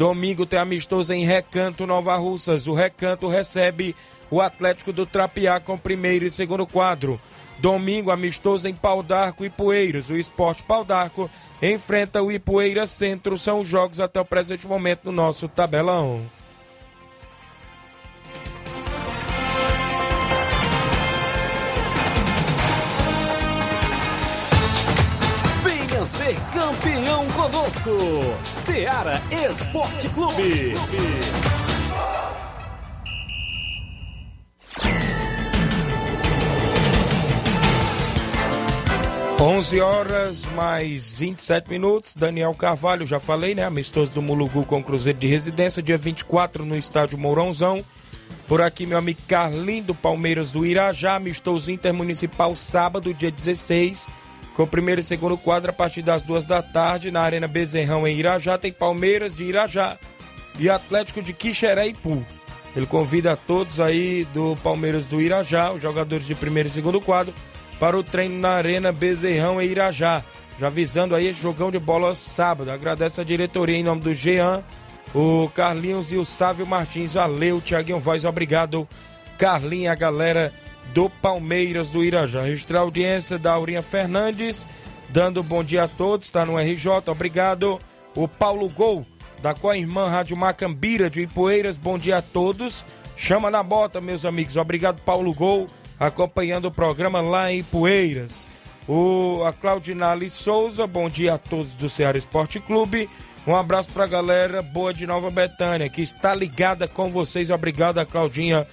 Domingo 0.00 0.46
tem 0.46 0.58
amistoso 0.58 1.12
em 1.12 1.26
Recanto, 1.26 1.86
Nova 1.86 2.16
Russas. 2.16 2.66
O 2.66 2.72
Recanto 2.72 3.28
recebe 3.28 3.94
o 4.30 4.40
Atlético 4.40 4.94
do 4.94 5.04
Trapiá 5.04 5.60
com 5.60 5.76
primeiro 5.76 6.24
e 6.24 6.30
segundo 6.30 6.66
quadro. 6.66 7.20
Domingo, 7.58 8.10
amistoso 8.10 8.66
em 8.66 8.74
Pau 8.74 9.02
d'Arco 9.02 9.44
e 9.44 9.50
Poeiras. 9.50 10.08
O 10.08 10.16
Esporte 10.16 10.62
Pau 10.62 10.86
d'Arco 10.86 11.30
enfrenta 11.60 12.22
o 12.22 12.32
Ipueira 12.32 12.86
Centro. 12.86 13.36
São 13.36 13.60
os 13.60 13.68
jogos 13.68 14.00
até 14.00 14.18
o 14.18 14.24
presente 14.24 14.66
momento 14.66 15.04
no 15.04 15.12
nosso 15.12 15.46
tabelão. 15.46 16.22
Ser 26.10 26.34
campeão 26.52 27.24
conosco. 27.28 27.96
Seara 28.44 29.22
Esporte 29.30 30.08
Clube. 30.08 30.74
11 39.40 39.80
horas 39.80 40.46
mais 40.46 41.14
27 41.14 41.70
minutos. 41.70 42.16
Daniel 42.16 42.54
Carvalho, 42.54 43.06
já 43.06 43.20
falei, 43.20 43.54
né? 43.54 43.64
Amistoso 43.64 44.12
do 44.12 44.20
Mulugu 44.20 44.66
com 44.66 44.82
Cruzeiro 44.82 45.18
de 45.18 45.28
Residência, 45.28 45.82
dia 45.82 45.96
24 45.96 46.66
no 46.66 46.76
estádio 46.76 47.16
Mourãozão. 47.16 47.84
Por 48.48 48.60
aqui, 48.60 48.84
meu 48.84 48.98
amigo 48.98 49.20
Carlinho 49.28 49.84
do 49.84 49.94
Palmeiras 49.94 50.50
do 50.50 50.66
Irajá, 50.66 51.14
amistoso 51.14 51.70
intermunicipal 51.70 52.54
sábado, 52.56 53.14
dia 53.14 53.30
16, 53.30 54.08
com 54.54 54.62
o 54.62 54.66
primeiro 54.66 55.00
e 55.00 55.04
segundo 55.04 55.36
quadro 55.38 55.70
a 55.70 55.72
partir 55.72 56.02
das 56.02 56.22
duas 56.22 56.46
da 56.46 56.62
tarde 56.62 57.10
na 57.10 57.20
Arena 57.20 57.48
Bezerrão 57.48 58.06
em 58.06 58.16
Irajá. 58.16 58.58
Tem 58.58 58.72
Palmeiras 58.72 59.34
de 59.34 59.44
Irajá 59.44 59.98
e 60.58 60.68
Atlético 60.68 61.22
de 61.22 61.32
Quixeré 61.32 61.88
e. 61.88 61.96
Ele 62.76 62.86
convida 62.86 63.32
a 63.32 63.36
todos 63.36 63.80
aí 63.80 64.24
do 64.32 64.56
Palmeiras 64.62 65.06
do 65.06 65.20
Irajá, 65.20 65.72
os 65.72 65.82
jogadores 65.82 66.26
de 66.26 66.34
primeiro 66.34 66.68
e 66.68 66.72
segundo 66.72 67.00
quadro, 67.00 67.34
para 67.80 67.98
o 67.98 68.04
treino 68.04 68.38
na 68.38 68.50
Arena 68.50 68.92
Bezerrão 68.92 69.60
em 69.60 69.66
Irajá. 69.66 70.22
Já 70.58 70.66
avisando 70.66 71.14
aí 71.14 71.26
esse 71.26 71.40
jogão 71.40 71.70
de 71.70 71.78
bola 71.78 72.14
sábado. 72.14 72.70
Agradece 72.70 73.20
a 73.20 73.24
diretoria 73.24 73.76
em 73.76 73.82
nome 73.82 74.02
do 74.02 74.14
Jean, 74.14 74.62
o 75.14 75.48
Carlinhos 75.54 76.12
e 76.12 76.16
o 76.16 76.24
Sávio 76.24 76.66
Martins. 76.66 77.14
Valeu, 77.14 77.60
Tiaguinho 77.60 77.98
Voz, 77.98 78.24
obrigado. 78.24 78.86
Carlinhos, 79.38 79.90
a 79.90 79.94
galera 79.94 80.52
do 80.92 81.08
Palmeiras 81.08 81.90
do 81.90 82.04
Irajá. 82.04 82.42
Registrar 82.42 82.80
a 82.80 82.82
audiência 82.82 83.38
da 83.38 83.52
Aurinha 83.52 83.82
Fernandes, 83.82 84.66
dando 85.08 85.42
bom 85.42 85.62
dia 85.62 85.84
a 85.84 85.88
todos, 85.88 86.26
está 86.26 86.44
no 86.44 86.58
RJ, 86.58 87.08
obrigado. 87.08 87.78
O 88.14 88.26
Paulo 88.26 88.68
Gol, 88.68 89.06
da 89.40 89.54
Coirmã 89.54 90.08
Rádio 90.08 90.36
Macambira 90.36 91.08
de 91.08 91.22
Ipueiras, 91.22 91.76
bom 91.76 91.98
dia 91.98 92.18
a 92.18 92.22
todos. 92.22 92.84
Chama 93.16 93.50
na 93.50 93.62
bota, 93.62 94.00
meus 94.00 94.24
amigos. 94.24 94.56
Obrigado, 94.56 95.00
Paulo 95.02 95.32
Gol, 95.32 95.68
acompanhando 95.98 96.66
o 96.66 96.72
programa 96.72 97.20
lá 97.20 97.52
em 97.52 97.58
Ipueiras. 97.58 98.46
O, 98.88 99.44
a 99.44 99.52
Claudinale 99.52 100.28
Souza, 100.28 100.86
bom 100.86 101.08
dia 101.08 101.34
a 101.34 101.38
todos 101.38 101.68
do 101.74 101.88
Ceará 101.88 102.18
Esporte 102.18 102.58
Clube. 102.58 103.08
Um 103.46 103.54
abraço 103.54 103.90
pra 103.90 104.06
galera 104.06 104.60
boa 104.60 104.92
de 104.92 105.06
Nova 105.06 105.30
Betânia, 105.30 105.88
que 105.88 106.02
está 106.02 106.34
ligada 106.34 106.86
com 106.86 107.08
vocês. 107.08 107.50
Obrigado, 107.50 107.98
a 107.98 108.04
Claudinha 108.04 108.66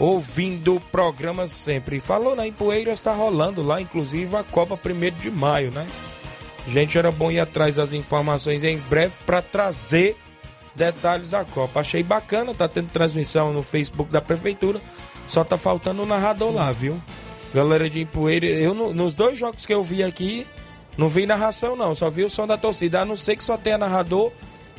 ouvindo 0.00 0.76
o 0.76 0.80
programa 0.80 1.46
sempre. 1.46 2.00
Falou, 2.00 2.34
né? 2.34 2.48
Em 2.48 2.52
Poeiras 2.52 2.98
está 2.98 3.12
rolando 3.12 3.62
lá, 3.62 3.80
inclusive, 3.80 4.34
a 4.34 4.42
Copa 4.42 4.80
1 4.82 5.20
de 5.20 5.30
maio, 5.30 5.70
né? 5.70 5.86
Gente, 6.66 6.96
era 6.96 7.12
bom 7.12 7.30
ir 7.30 7.38
atrás 7.38 7.76
das 7.76 7.92
informações 7.92 8.64
em 8.64 8.78
breve 8.78 9.16
para 9.26 9.42
trazer 9.42 10.16
detalhes 10.74 11.30
da 11.30 11.44
Copa. 11.44 11.80
Achei 11.80 12.02
bacana, 12.02 12.54
tá 12.54 12.66
tendo 12.66 12.90
transmissão 12.90 13.52
no 13.52 13.62
Facebook 13.62 14.10
da 14.10 14.22
Prefeitura. 14.22 14.80
Só 15.26 15.44
tá 15.44 15.58
faltando 15.58 16.02
o 16.02 16.06
narrador 16.06 16.50
lá, 16.50 16.72
viu? 16.72 16.98
Galera 17.52 17.90
de 17.90 18.00
Empoeira, 18.00 18.46
eu 18.46 18.74
nos 18.74 19.14
dois 19.14 19.38
jogos 19.38 19.66
que 19.66 19.74
eu 19.74 19.82
vi 19.82 20.02
aqui, 20.02 20.46
não 20.96 21.08
vi 21.08 21.26
narração 21.26 21.74
não, 21.74 21.94
só 21.94 22.08
vi 22.08 22.24
o 22.24 22.30
som 22.30 22.46
da 22.46 22.56
torcida. 22.56 23.00
A 23.00 23.04
não 23.04 23.16
ser 23.16 23.36
que 23.36 23.44
só 23.44 23.56
tenha 23.56 23.76
narrador 23.76 24.32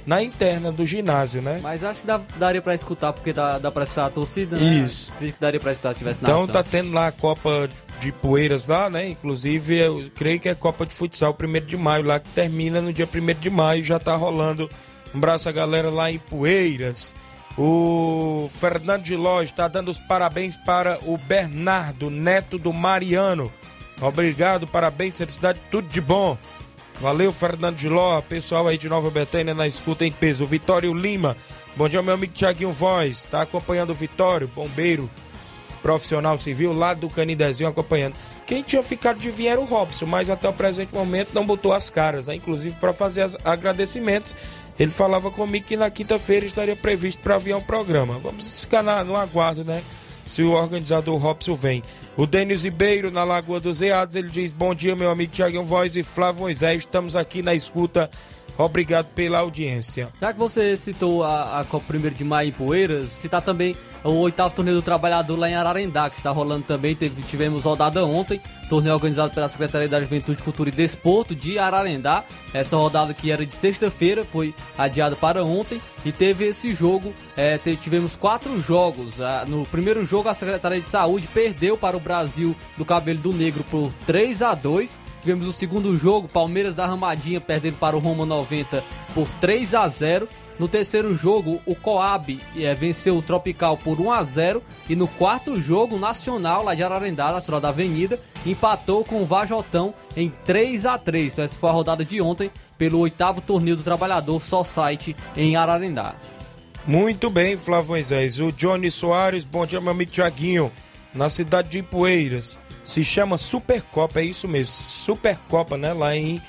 na 0.05 0.21
interna 0.21 0.71
do 0.71 0.85
ginásio, 0.85 1.41
né? 1.41 1.59
Mas 1.61 1.83
acho 1.83 2.01
que 2.01 2.07
dá, 2.07 2.19
daria 2.37 2.61
pra 2.61 2.73
escutar, 2.73 3.13
porque 3.13 3.31
dá, 3.31 3.57
dá 3.57 3.71
pra 3.71 3.83
escutar 3.83 4.07
a 4.07 4.09
torcida, 4.09 4.57
né? 4.57 4.63
Isso. 4.63 5.11
Acredito 5.13 5.35
que 5.35 5.41
daria 5.41 5.59
pra 5.59 5.71
escutar 5.71 5.93
se 5.93 5.99
tivesse 5.99 6.21
Então 6.21 6.47
tá 6.47 6.63
tendo 6.63 6.91
lá 6.91 7.07
a 7.07 7.11
Copa 7.11 7.69
de 7.99 8.11
Poeiras 8.11 8.67
lá, 8.67 8.89
né? 8.89 9.09
Inclusive, 9.09 9.77
eu 9.77 10.11
creio 10.15 10.39
que 10.39 10.49
é 10.49 10.55
Copa 10.55 10.85
de 10.85 10.93
Futsal 10.93 11.37
1 11.39 11.65
de 11.65 11.77
maio 11.77 12.03
lá, 12.03 12.19
que 12.19 12.29
termina 12.29 12.81
no 12.81 12.91
dia 12.91 13.07
1 13.07 13.39
de 13.39 13.49
maio, 13.49 13.83
já 13.83 13.99
tá 13.99 14.15
rolando. 14.15 14.69
Um 15.13 15.17
abraço 15.17 15.47
a 15.49 15.51
galera 15.51 15.89
lá 15.89 16.11
em 16.11 16.17
Poeiras. 16.17 17.13
O 17.57 18.49
Fernando 18.49 19.03
de 19.03 19.15
Ló 19.15 19.41
está 19.41 19.67
dando 19.67 19.91
os 19.91 19.99
parabéns 19.99 20.55
para 20.55 20.97
o 21.03 21.17
Bernardo, 21.17 22.09
neto 22.09 22.57
do 22.57 22.71
Mariano. 22.71 23.51
Obrigado, 23.99 24.65
parabéns, 24.65 25.17
felicidade, 25.17 25.61
tudo 25.69 25.87
de 25.87 26.01
bom. 26.01 26.37
Valeu, 26.99 27.32
Fernando 27.32 27.77
de 27.77 27.89
Ló, 27.89 28.21
pessoal 28.21 28.67
aí 28.67 28.77
de 28.77 28.89
Nova 28.89 29.10
Betânia 29.10 29.54
na 29.54 29.67
escuta 29.67 30.06
em 30.06 30.12
peso. 30.12 30.45
Vitório 30.45 30.93
Lima, 30.93 31.36
bom 31.75 31.88
dia, 31.89 32.01
meu 32.01 32.13
amigo 32.13 32.34
Tiaguinho 32.34 32.71
Voz, 32.71 33.23
tá 33.23 33.41
acompanhando 33.41 33.91
o 33.91 33.95
Vitório, 33.95 34.47
bombeiro 34.47 35.10
profissional 35.82 36.38
civil 36.38 36.73
lá 36.73 36.93
do 36.93 37.10
Canidezinho 37.10 37.69
acompanhando. 37.69 38.15
Quem 38.45 38.62
tinha 38.62 38.84
ficado 38.84 39.17
de 39.17 39.32
vir 39.32 39.47
era 39.47 39.60
o 39.60 39.65
Robson, 39.65 40.06
mas 40.06 40.30
até 40.30 40.47
o 40.47 40.54
presente 40.54 40.93
momento 40.93 41.34
não 41.34 41.45
botou 41.45 41.73
as 41.73 41.89
caras, 41.89 42.27
né? 42.27 42.36
Inclusive 42.36 42.75
para 42.75 42.93
fazer 42.93 43.25
agradecimentos. 43.43 44.36
Ele 44.80 44.91
falava 44.91 45.30
comigo 45.32 45.65
que 45.65 45.77
na 45.77 45.89
quinta-feira 45.89 46.45
estaria 46.45 46.75
previsto 46.75 47.21
para 47.21 47.38
vir 47.38 47.51
ao 47.54 47.62
programa. 47.62 48.17
Vamos 48.19 48.62
ficar 48.62 48.84
no 49.04 49.15
aguardo, 49.15 49.63
né? 49.63 49.82
Se 50.25 50.43
o 50.43 50.51
organizador 50.51 51.17
Robson 51.17 51.55
vem. 51.55 51.84
O 52.15 52.25
Denis 52.25 52.63
Ribeiro, 52.63 53.12
na 53.12 53.23
Lagoa 53.23 53.60
dos 53.60 53.81
Eados, 53.81 54.15
ele 54.15 54.29
diz: 54.29 54.51
Bom 54.51 54.75
dia, 54.75 54.95
meu 54.95 55.10
amigo 55.10 55.31
Tiaguinho 55.31 55.63
Voz 55.63 55.95
e 55.95 56.03
Flávio 56.03 56.41
Moisés. 56.41 56.84
Estamos 56.84 57.15
aqui 57.15 57.41
na 57.41 57.53
escuta. 57.53 58.10
Obrigado 58.57 59.07
pela 59.15 59.39
audiência. 59.39 60.09
Já 60.19 60.33
que 60.33 60.39
você 60.39 60.77
citou 60.77 61.23
a, 61.23 61.59
a 61.59 61.63
Copa 61.63 61.93
1 61.95 62.09
de 62.11 62.23
Maio 62.23 62.49
em 62.49 62.51
Poeiras, 62.51 63.09
citar 63.09 63.41
também 63.41 63.75
o 64.03 64.13
oitavo 64.13 64.55
torneio 64.55 64.77
do 64.77 64.81
trabalhador 64.81 65.37
lá 65.37 65.49
em 65.49 65.55
Ararendá, 65.55 66.09
que 66.09 66.17
está 66.17 66.31
rolando 66.31 66.63
também. 66.63 66.95
Teve, 66.95 67.21
tivemos 67.23 67.65
rodada 67.65 68.05
ontem, 68.05 68.41
torneio 68.69 68.95
organizado 68.95 69.33
pela 69.33 69.47
Secretaria 69.47 69.87
da 69.87 70.01
Juventude, 70.01 70.41
Cultura 70.41 70.69
e 70.69 70.71
Desporto 70.71 71.35
de 71.35 71.59
Ararendá. 71.59 72.23
Essa 72.53 72.77
rodada 72.77 73.13
que 73.13 73.31
era 73.31 73.45
de 73.45 73.53
sexta-feira 73.53 74.23
foi 74.23 74.53
adiada 74.77 75.15
para 75.15 75.43
ontem 75.43 75.81
e 76.03 76.11
teve 76.11 76.45
esse 76.45 76.73
jogo. 76.73 77.13
É, 77.37 77.57
tivemos 77.57 78.15
quatro 78.15 78.59
jogos. 78.59 79.15
No 79.47 79.65
primeiro 79.65 80.03
jogo, 80.03 80.29
a 80.29 80.33
Secretaria 80.33 80.81
de 80.81 80.89
Saúde 80.89 81.27
perdeu 81.27 81.77
para 81.77 81.95
o 81.95 81.99
Brasil 81.99 82.55
do 82.77 82.85
Cabelo 82.85 83.19
do 83.19 83.33
Negro 83.33 83.63
por 83.65 83.91
3 84.05 84.41
a 84.41 84.55
2 84.55 84.99
Tivemos 85.21 85.47
o 85.47 85.53
segundo 85.53 85.95
jogo, 85.95 86.27
Palmeiras 86.27 86.73
da 86.73 86.86
Ramadinha 86.86 87.39
perdendo 87.39 87.77
para 87.77 87.95
o 87.95 87.99
Roma 87.99 88.25
90 88.25 88.84
por 89.13 89.27
3 89.39 89.75
a 89.75 89.88
0 89.88 90.27
no 90.62 90.67
terceiro 90.67 91.12
jogo, 91.15 91.60
o 91.65 91.73
Coab 91.73 92.39
eh, 92.55 92.75
venceu 92.75 93.17
o 93.17 93.21
Tropical 93.23 93.75
por 93.77 93.99
1 93.99 94.12
a 94.12 94.23
0 94.23 94.62
e 94.88 94.95
no 94.95 95.07
quarto 95.07 95.60
jogo, 95.60 95.95
o 95.95 95.99
Nacional 95.99 96.63
lá 96.63 96.75
de 96.75 96.84
Ararendá, 96.84 97.31
na 97.31 97.60
da 97.60 97.69
Avenida, 97.69 98.19
empatou 98.45 99.03
com 99.03 99.23
o 99.23 99.25
Vajotão 99.25 99.91
em 100.15 100.31
3 100.45 100.86
a 100.86 100.99
3. 100.99 101.34
Então 101.34 101.45
essa 101.45 101.57
foi 101.57 101.67
a 101.67 101.73
rodada 101.73 102.05
de 102.05 102.21
ontem 102.21 102.51
pelo 102.77 102.99
oitavo 102.99 103.41
torneio 103.41 103.75
do 103.75 103.81
Trabalhador 103.81 104.39
Society 104.39 105.15
em 105.36 105.55
Ararendá. 105.55 106.13
Muito 106.86 107.27
bem, 107.31 107.57
Flávio 107.57 107.89
Moisés. 107.89 108.39
O 108.39 108.51
Johnny 108.51 108.91
Soares, 108.91 109.43
bom 109.43 109.65
dia, 109.65 109.81
meu 109.81 109.89
amigo 109.89 110.12
Tiaguinho. 110.12 110.71
Na 111.12 111.31
cidade 111.31 111.69
de 111.69 111.79
Ipueiras. 111.79 112.60
Se 112.83 113.03
chama 113.03 113.37
Supercopa, 113.37 114.21
é 114.21 114.25
isso 114.25 114.47
mesmo. 114.47 114.73
Supercopa, 114.73 115.77
né? 115.77 115.93
Lá 115.93 116.15
em 116.15 116.41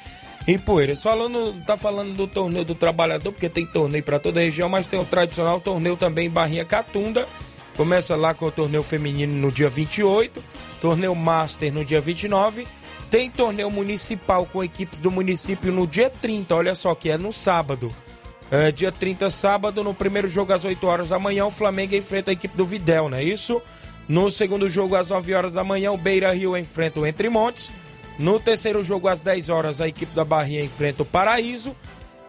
Ipueiras. 0.46 1.02
Falando, 1.02 1.54
tá 1.64 1.76
falando 1.76 2.14
do 2.14 2.26
torneio 2.26 2.64
do 2.64 2.74
trabalhador, 2.74 3.32
porque 3.32 3.48
tem 3.48 3.66
torneio 3.66 4.04
para 4.04 4.18
toda 4.18 4.40
a 4.40 4.42
região, 4.42 4.68
mas 4.68 4.86
tem 4.86 4.98
o 4.98 5.04
tradicional 5.04 5.60
torneio 5.60 5.96
também 5.96 6.26
em 6.26 6.30
Barrinha 6.30 6.64
Catunda. 6.64 7.28
Começa 7.76 8.16
lá 8.16 8.34
com 8.34 8.46
o 8.46 8.50
torneio 8.50 8.82
feminino 8.82 9.34
no 9.34 9.50
dia 9.50 9.68
28, 9.68 10.42
torneio 10.80 11.14
Master 11.14 11.72
no 11.72 11.84
dia 11.84 12.00
29. 12.00 12.66
Tem 13.10 13.30
torneio 13.30 13.70
municipal 13.70 14.46
com 14.46 14.64
equipes 14.64 14.98
do 14.98 15.10
município 15.10 15.70
no 15.70 15.86
dia 15.86 16.10
30, 16.10 16.54
olha 16.54 16.74
só 16.74 16.94
que 16.94 17.10
é 17.10 17.18
no 17.18 17.32
sábado. 17.32 17.94
É, 18.50 18.70
dia 18.70 18.92
30, 18.92 19.30
sábado, 19.30 19.82
no 19.82 19.94
primeiro 19.94 20.28
jogo 20.28 20.52
às 20.52 20.64
8 20.64 20.86
horas 20.86 21.08
da 21.08 21.18
manhã, 21.18 21.46
o 21.46 21.50
Flamengo 21.50 21.94
enfrenta 21.94 22.30
a 22.30 22.34
equipe 22.34 22.54
do 22.54 22.66
Videl, 22.66 23.08
não 23.08 23.16
é 23.16 23.24
isso? 23.24 23.62
No 24.08 24.30
segundo 24.30 24.68
jogo, 24.68 24.96
às 24.96 25.10
9 25.10 25.34
horas 25.34 25.54
da 25.54 25.64
manhã, 25.64 25.92
o 25.92 25.96
Beira 25.96 26.32
Rio 26.32 26.56
enfrenta 26.56 27.00
o 27.00 27.06
Entre 27.06 27.28
Montes. 27.28 27.70
No 28.18 28.38
terceiro 28.38 28.82
jogo, 28.82 29.08
às 29.08 29.20
10 29.20 29.48
horas, 29.48 29.80
a 29.80 29.88
equipe 29.88 30.14
da 30.14 30.24
Bahia 30.24 30.62
enfrenta 30.62 31.02
o 31.02 31.06
Paraíso. 31.06 31.74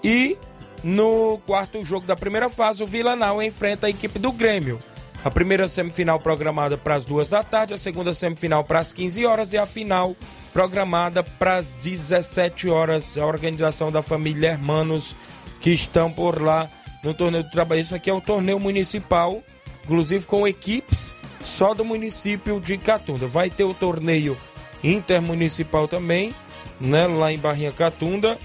E 0.03 0.37
no 0.83 1.39
quarto 1.45 1.83
jogo 1.83 2.05
da 2.05 2.15
primeira 2.15 2.49
fase, 2.49 2.83
o 2.83 2.87
Vila 2.87 3.15
Nau 3.15 3.41
enfrenta 3.41 3.87
a 3.87 3.89
equipe 3.89 4.19
do 4.19 4.31
Grêmio. 4.31 4.79
A 5.23 5.31
primeira 5.31 5.69
semifinal 5.69 6.19
programada 6.19 6.77
para 6.77 6.95
as 6.95 7.05
duas 7.05 7.29
da 7.29 7.41
tarde, 7.41 7.73
a 7.73 7.77
segunda 7.77 8.13
semifinal 8.13 8.65
para 8.65 8.79
as 8.79 8.91
15 8.91 9.25
horas 9.25 9.53
e 9.53 9.57
a 9.57 9.65
final 9.65 10.17
programada 10.51 11.23
para 11.23 11.55
as 11.55 11.79
17 11.81 12.67
horas. 12.69 13.17
A 13.17 13.25
organização 13.25 13.89
da 13.89 14.01
família 14.01 14.49
Hermanos 14.49 15.15
que 15.61 15.71
estão 15.71 16.11
por 16.11 16.41
lá 16.41 16.69
no 17.01 17.13
torneio 17.13 17.45
do 17.45 17.49
trabalho. 17.49 17.81
Isso 17.81 17.95
aqui 17.95 18.09
é 18.09 18.13
o 18.13 18.19
torneio 18.19 18.59
municipal, 18.59 19.41
inclusive 19.85 20.27
com 20.27 20.45
equipes 20.45 21.15
só 21.43 21.73
do 21.73 21.83
município 21.83 22.59
de 22.59 22.77
Catunda. 22.77 23.27
Vai 23.27 23.49
ter 23.49 23.63
o 23.63 23.73
torneio 23.73 24.37
intermunicipal 24.83 25.87
também, 25.87 26.33
né, 26.79 27.07
lá 27.07 27.31
em 27.31 27.37
Barrinha 27.37 27.71
Catunda, 27.71 28.37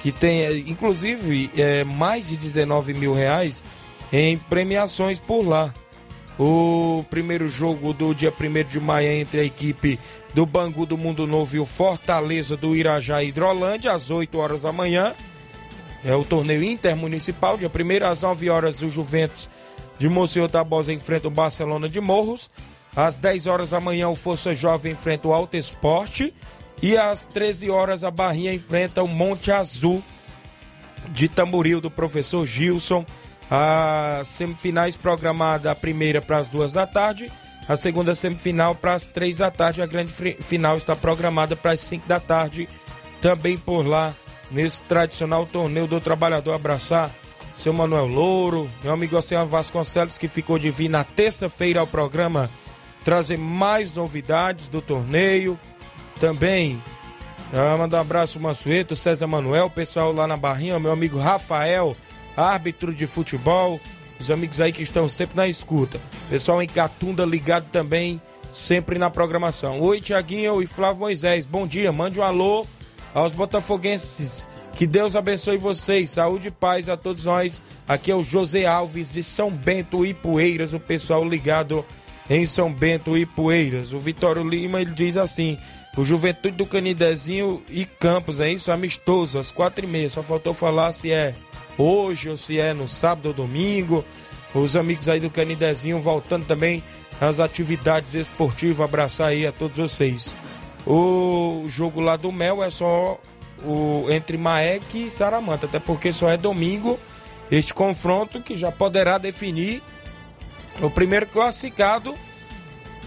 que 0.00 0.12
tem, 0.12 0.42
eh, 0.42 0.58
inclusive, 0.66 1.50
é, 1.56 1.84
mais 1.84 2.28
de 2.28 2.36
19 2.36 2.94
mil 2.94 3.14
reais 3.14 3.64
em 4.12 4.36
premiações 4.36 5.18
por 5.18 5.46
lá. 5.46 5.72
O 6.38 7.04
primeiro 7.10 7.48
jogo 7.48 7.92
do 7.92 8.14
dia 8.14 8.32
1 8.32 8.68
de 8.68 8.78
maio 8.78 9.08
é 9.08 9.16
entre 9.16 9.40
a 9.40 9.44
equipe 9.44 9.98
do 10.32 10.46
Bangu 10.46 10.86
do 10.86 10.96
Mundo 10.96 11.26
Novo 11.26 11.56
e 11.56 11.58
o 11.58 11.64
Fortaleza 11.64 12.56
do 12.56 12.76
Irajá 12.76 13.24
Hidrolândia, 13.24 13.92
às 13.92 14.10
8 14.10 14.38
horas 14.38 14.62
da 14.62 14.70
manhã. 14.70 15.14
É 16.04 16.14
o 16.14 16.24
torneio 16.24 16.62
intermunicipal, 16.62 17.58
dia 17.58 17.68
1 17.68 18.06
às 18.06 18.22
9 18.22 18.48
horas 18.48 18.82
o 18.82 18.90
Juventus 18.90 19.50
de 19.98 20.08
Monsenhor 20.08 20.48
Tabosa 20.48 20.92
enfrenta 20.92 21.28
o 21.28 21.30
Barcelona 21.30 21.88
de 21.88 22.00
Morros. 22.00 22.50
Às 22.94 23.16
10 23.16 23.46
horas 23.46 23.70
da 23.70 23.80
manhã 23.80 24.08
o 24.08 24.14
Força 24.14 24.54
Jovem 24.54 24.92
enfrenta 24.92 25.28
o 25.28 25.32
Alto 25.32 25.56
Esporte. 25.56 26.32
E 26.80 26.96
às 26.96 27.24
13 27.24 27.70
horas 27.70 28.04
a 28.04 28.10
Barrinha 28.10 28.54
enfrenta 28.54 29.02
o 29.02 29.08
Monte 29.08 29.50
Azul 29.50 30.02
de 31.08 31.28
Tamboril 31.28 31.80
do 31.80 31.90
professor 31.90 32.46
Gilson. 32.46 33.04
As 33.50 34.28
semifinais 34.28 34.96
programada 34.96 35.70
a 35.70 35.74
primeira 35.74 36.20
para 36.20 36.38
as 36.38 36.48
duas 36.48 36.72
da 36.72 36.86
tarde, 36.86 37.32
A 37.66 37.76
segunda 37.76 38.14
semifinal 38.14 38.74
para 38.74 38.94
as 38.94 39.06
três 39.06 39.38
da 39.38 39.50
tarde. 39.50 39.82
A 39.82 39.86
grande 39.86 40.12
final 40.40 40.76
está 40.76 40.94
programada 40.96 41.54
para 41.54 41.72
as 41.72 41.80
cinco 41.80 42.08
da 42.08 42.20
tarde. 42.20 42.68
Também 43.20 43.58
por 43.58 43.86
lá, 43.86 44.14
nesse 44.50 44.82
tradicional 44.84 45.44
torneio 45.44 45.86
do 45.86 46.00
trabalhador. 46.00 46.54
Abraçar 46.54 47.10
seu 47.58 47.72
Manuel 47.72 48.06
Louro, 48.06 48.70
meu 48.84 48.92
amigo 48.92 49.16
Oceano 49.16 49.48
Vasconcelos, 49.48 50.16
que 50.16 50.28
ficou 50.28 50.60
de 50.60 50.70
vir 50.70 50.88
na 50.88 51.02
terça-feira 51.02 51.80
ao 51.80 51.88
programa 51.88 52.48
trazer 53.02 53.36
mais 53.36 53.96
novidades 53.96 54.68
do 54.68 54.80
torneio. 54.80 55.58
Também 56.20 56.80
ah, 57.52 57.76
mandar 57.76 57.98
um 57.98 58.02
abraço 58.02 58.38
Mansueto, 58.38 58.94
César 58.94 59.26
Manuel, 59.26 59.68
pessoal 59.68 60.12
lá 60.12 60.24
na 60.24 60.36
Barrinha, 60.36 60.78
meu 60.78 60.92
amigo 60.92 61.18
Rafael, 61.18 61.96
árbitro 62.36 62.94
de 62.94 63.08
futebol, 63.08 63.80
os 64.20 64.30
amigos 64.30 64.60
aí 64.60 64.70
que 64.70 64.82
estão 64.82 65.08
sempre 65.08 65.36
na 65.36 65.48
escuta. 65.48 66.00
Pessoal 66.30 66.62
em 66.62 66.68
Catunda 66.68 67.24
ligado 67.24 67.66
também, 67.72 68.22
sempre 68.52 69.00
na 69.00 69.10
programação. 69.10 69.80
Oi, 69.80 70.00
Tiaguinho 70.00 70.62
e 70.62 70.66
Flávio 70.66 71.00
Moisés, 71.00 71.44
bom 71.44 71.66
dia, 71.66 71.90
mande 71.90 72.20
um 72.20 72.22
alô 72.22 72.64
aos 73.12 73.32
botafoguenses 73.32 74.46
que 74.78 74.86
Deus 74.86 75.16
abençoe 75.16 75.56
vocês. 75.56 76.10
Saúde 76.10 76.46
e 76.46 76.50
paz 76.52 76.88
a 76.88 76.96
todos 76.96 77.24
nós. 77.24 77.60
Aqui 77.88 78.12
é 78.12 78.14
o 78.14 78.22
José 78.22 78.64
Alves 78.64 79.12
de 79.12 79.24
São 79.24 79.50
Bento 79.50 80.06
e 80.06 80.14
Poeiras, 80.14 80.72
o 80.72 80.78
pessoal 80.78 81.28
ligado 81.28 81.84
em 82.30 82.46
São 82.46 82.72
Bento 82.72 83.18
e 83.18 83.26
Poeiras. 83.26 83.92
O 83.92 83.98
Vitório 83.98 84.48
Lima 84.48 84.80
ele 84.80 84.92
diz 84.92 85.16
assim: 85.16 85.58
o 85.96 86.04
Juventude 86.04 86.56
do 86.56 86.64
Canidezinho 86.64 87.60
e 87.68 87.84
Campos, 87.84 88.38
é 88.38 88.52
isso? 88.52 88.70
Amistoso, 88.70 89.40
às 89.40 89.50
quatro 89.50 89.84
e 89.84 89.88
meia. 89.88 90.08
Só 90.08 90.22
faltou 90.22 90.54
falar 90.54 90.92
se 90.92 91.10
é 91.10 91.34
hoje 91.76 92.28
ou 92.28 92.36
se 92.36 92.60
é 92.60 92.72
no 92.72 92.86
sábado 92.86 93.26
ou 93.26 93.34
domingo. 93.34 94.04
Os 94.54 94.76
amigos 94.76 95.08
aí 95.08 95.18
do 95.18 95.28
Canidezinho 95.28 95.98
voltando 95.98 96.46
também 96.46 96.84
às 97.20 97.40
atividades 97.40 98.14
esportivas. 98.14 98.80
Abraçar 98.80 99.30
aí 99.30 99.44
a 99.44 99.50
todos 99.50 99.76
vocês. 99.76 100.36
O 100.86 101.64
jogo 101.66 102.00
lá 102.00 102.16
do 102.16 102.30
Mel 102.30 102.62
é 102.62 102.70
só 102.70 103.18
o, 103.64 104.06
entre 104.10 104.36
Maek 104.36 105.06
e 105.06 105.10
Saramanta, 105.10 105.66
até 105.66 105.78
porque 105.78 106.12
só 106.12 106.28
é 106.28 106.36
domingo 106.36 106.98
este 107.50 107.72
confronto 107.72 108.40
que 108.42 108.56
já 108.56 108.70
poderá 108.70 109.18
definir 109.18 109.82
o 110.80 110.90
primeiro 110.90 111.26
classificado 111.26 112.14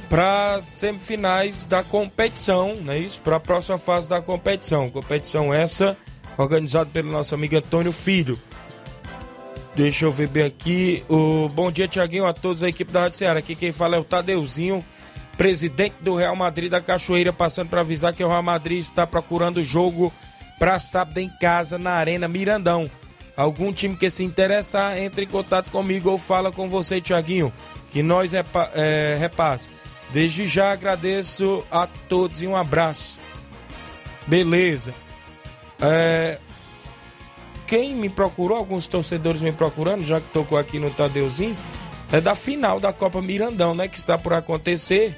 para 0.09 0.59
semifinais 0.59 1.65
da 1.65 1.83
competição, 1.83 2.75
não 2.75 2.91
é 2.91 2.99
isso? 2.99 3.21
Para 3.21 3.37
a 3.37 3.39
próxima 3.39 3.77
fase 3.77 4.09
da 4.09 4.21
competição. 4.21 4.89
Competição 4.89 5.53
essa 5.53 5.97
organizada 6.37 6.89
pelo 6.91 7.09
nosso 7.09 7.33
amigo 7.33 7.55
Antônio 7.55 7.93
Filho. 7.93 8.37
Deixa 9.73 10.03
eu 10.03 10.11
ver 10.11 10.27
bem 10.27 10.43
aqui. 10.43 11.01
O 11.07 11.47
bom 11.47 11.71
dia, 11.71 11.87
Tiaguinho, 11.87 12.25
a 12.25 12.33
todos 12.33 12.61
a 12.61 12.67
equipe 12.67 12.91
da 12.91 13.03
Rádio 13.03 13.19
Ceará. 13.19 13.39
Aqui 13.39 13.55
quem 13.55 13.71
fala 13.71 13.95
é 13.95 13.99
o 13.99 14.03
Tadeuzinho, 14.03 14.83
presidente 15.37 15.95
do 16.01 16.13
Real 16.13 16.35
Madrid 16.35 16.69
da 16.69 16.81
Cachoeira, 16.81 17.31
passando 17.31 17.69
para 17.69 17.79
avisar 17.79 18.13
que 18.13 18.23
o 18.23 18.27
Real 18.27 18.43
Madrid 18.43 18.79
está 18.79 19.07
procurando 19.07 19.57
o 19.57 19.63
jogo 19.63 20.11
para 20.61 20.79
sábado 20.79 21.17
em 21.17 21.27
casa 21.27 21.79
na 21.79 21.93
Arena 21.93 22.27
Mirandão. 22.27 22.87
Algum 23.35 23.73
time 23.73 23.95
que 23.95 24.11
se 24.11 24.23
interessar, 24.23 24.95
entre 24.95 25.25
em 25.25 25.27
contato 25.27 25.71
comigo 25.71 26.11
ou 26.11 26.19
fala 26.19 26.51
com 26.51 26.67
você, 26.67 27.01
Tiaguinho, 27.01 27.51
que 27.89 28.03
nós 28.03 28.31
repa 28.31 28.69
é, 28.75 29.17
repasse. 29.19 29.71
Desde 30.11 30.47
já 30.47 30.71
agradeço 30.71 31.65
a 31.71 31.87
todos 32.07 32.43
e 32.43 32.47
um 32.47 32.55
abraço. 32.55 33.19
Beleza. 34.27 34.93
É, 35.81 36.37
quem 37.65 37.95
me 37.95 38.07
procurou, 38.07 38.55
alguns 38.55 38.85
torcedores 38.85 39.41
me 39.41 39.51
procurando, 39.51 40.05
já 40.05 40.21
que 40.21 40.27
tocou 40.27 40.59
aqui 40.59 40.77
no 40.77 40.91
Tadeuzinho, 40.91 41.57
é 42.11 42.21
da 42.21 42.35
final 42.35 42.79
da 42.79 42.93
Copa 42.93 43.19
Mirandão, 43.19 43.73
né? 43.73 43.87
Que 43.87 43.97
está 43.97 44.15
por 44.15 44.31
acontecer 44.31 45.17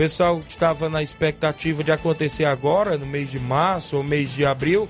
pessoal 0.00 0.42
estava 0.48 0.88
na 0.88 1.02
expectativa 1.02 1.84
de 1.84 1.92
acontecer 1.92 2.46
agora, 2.46 2.96
no 2.96 3.04
mês 3.04 3.30
de 3.30 3.38
março 3.38 3.98
ou 3.98 4.02
mês 4.02 4.32
de 4.32 4.46
abril. 4.46 4.88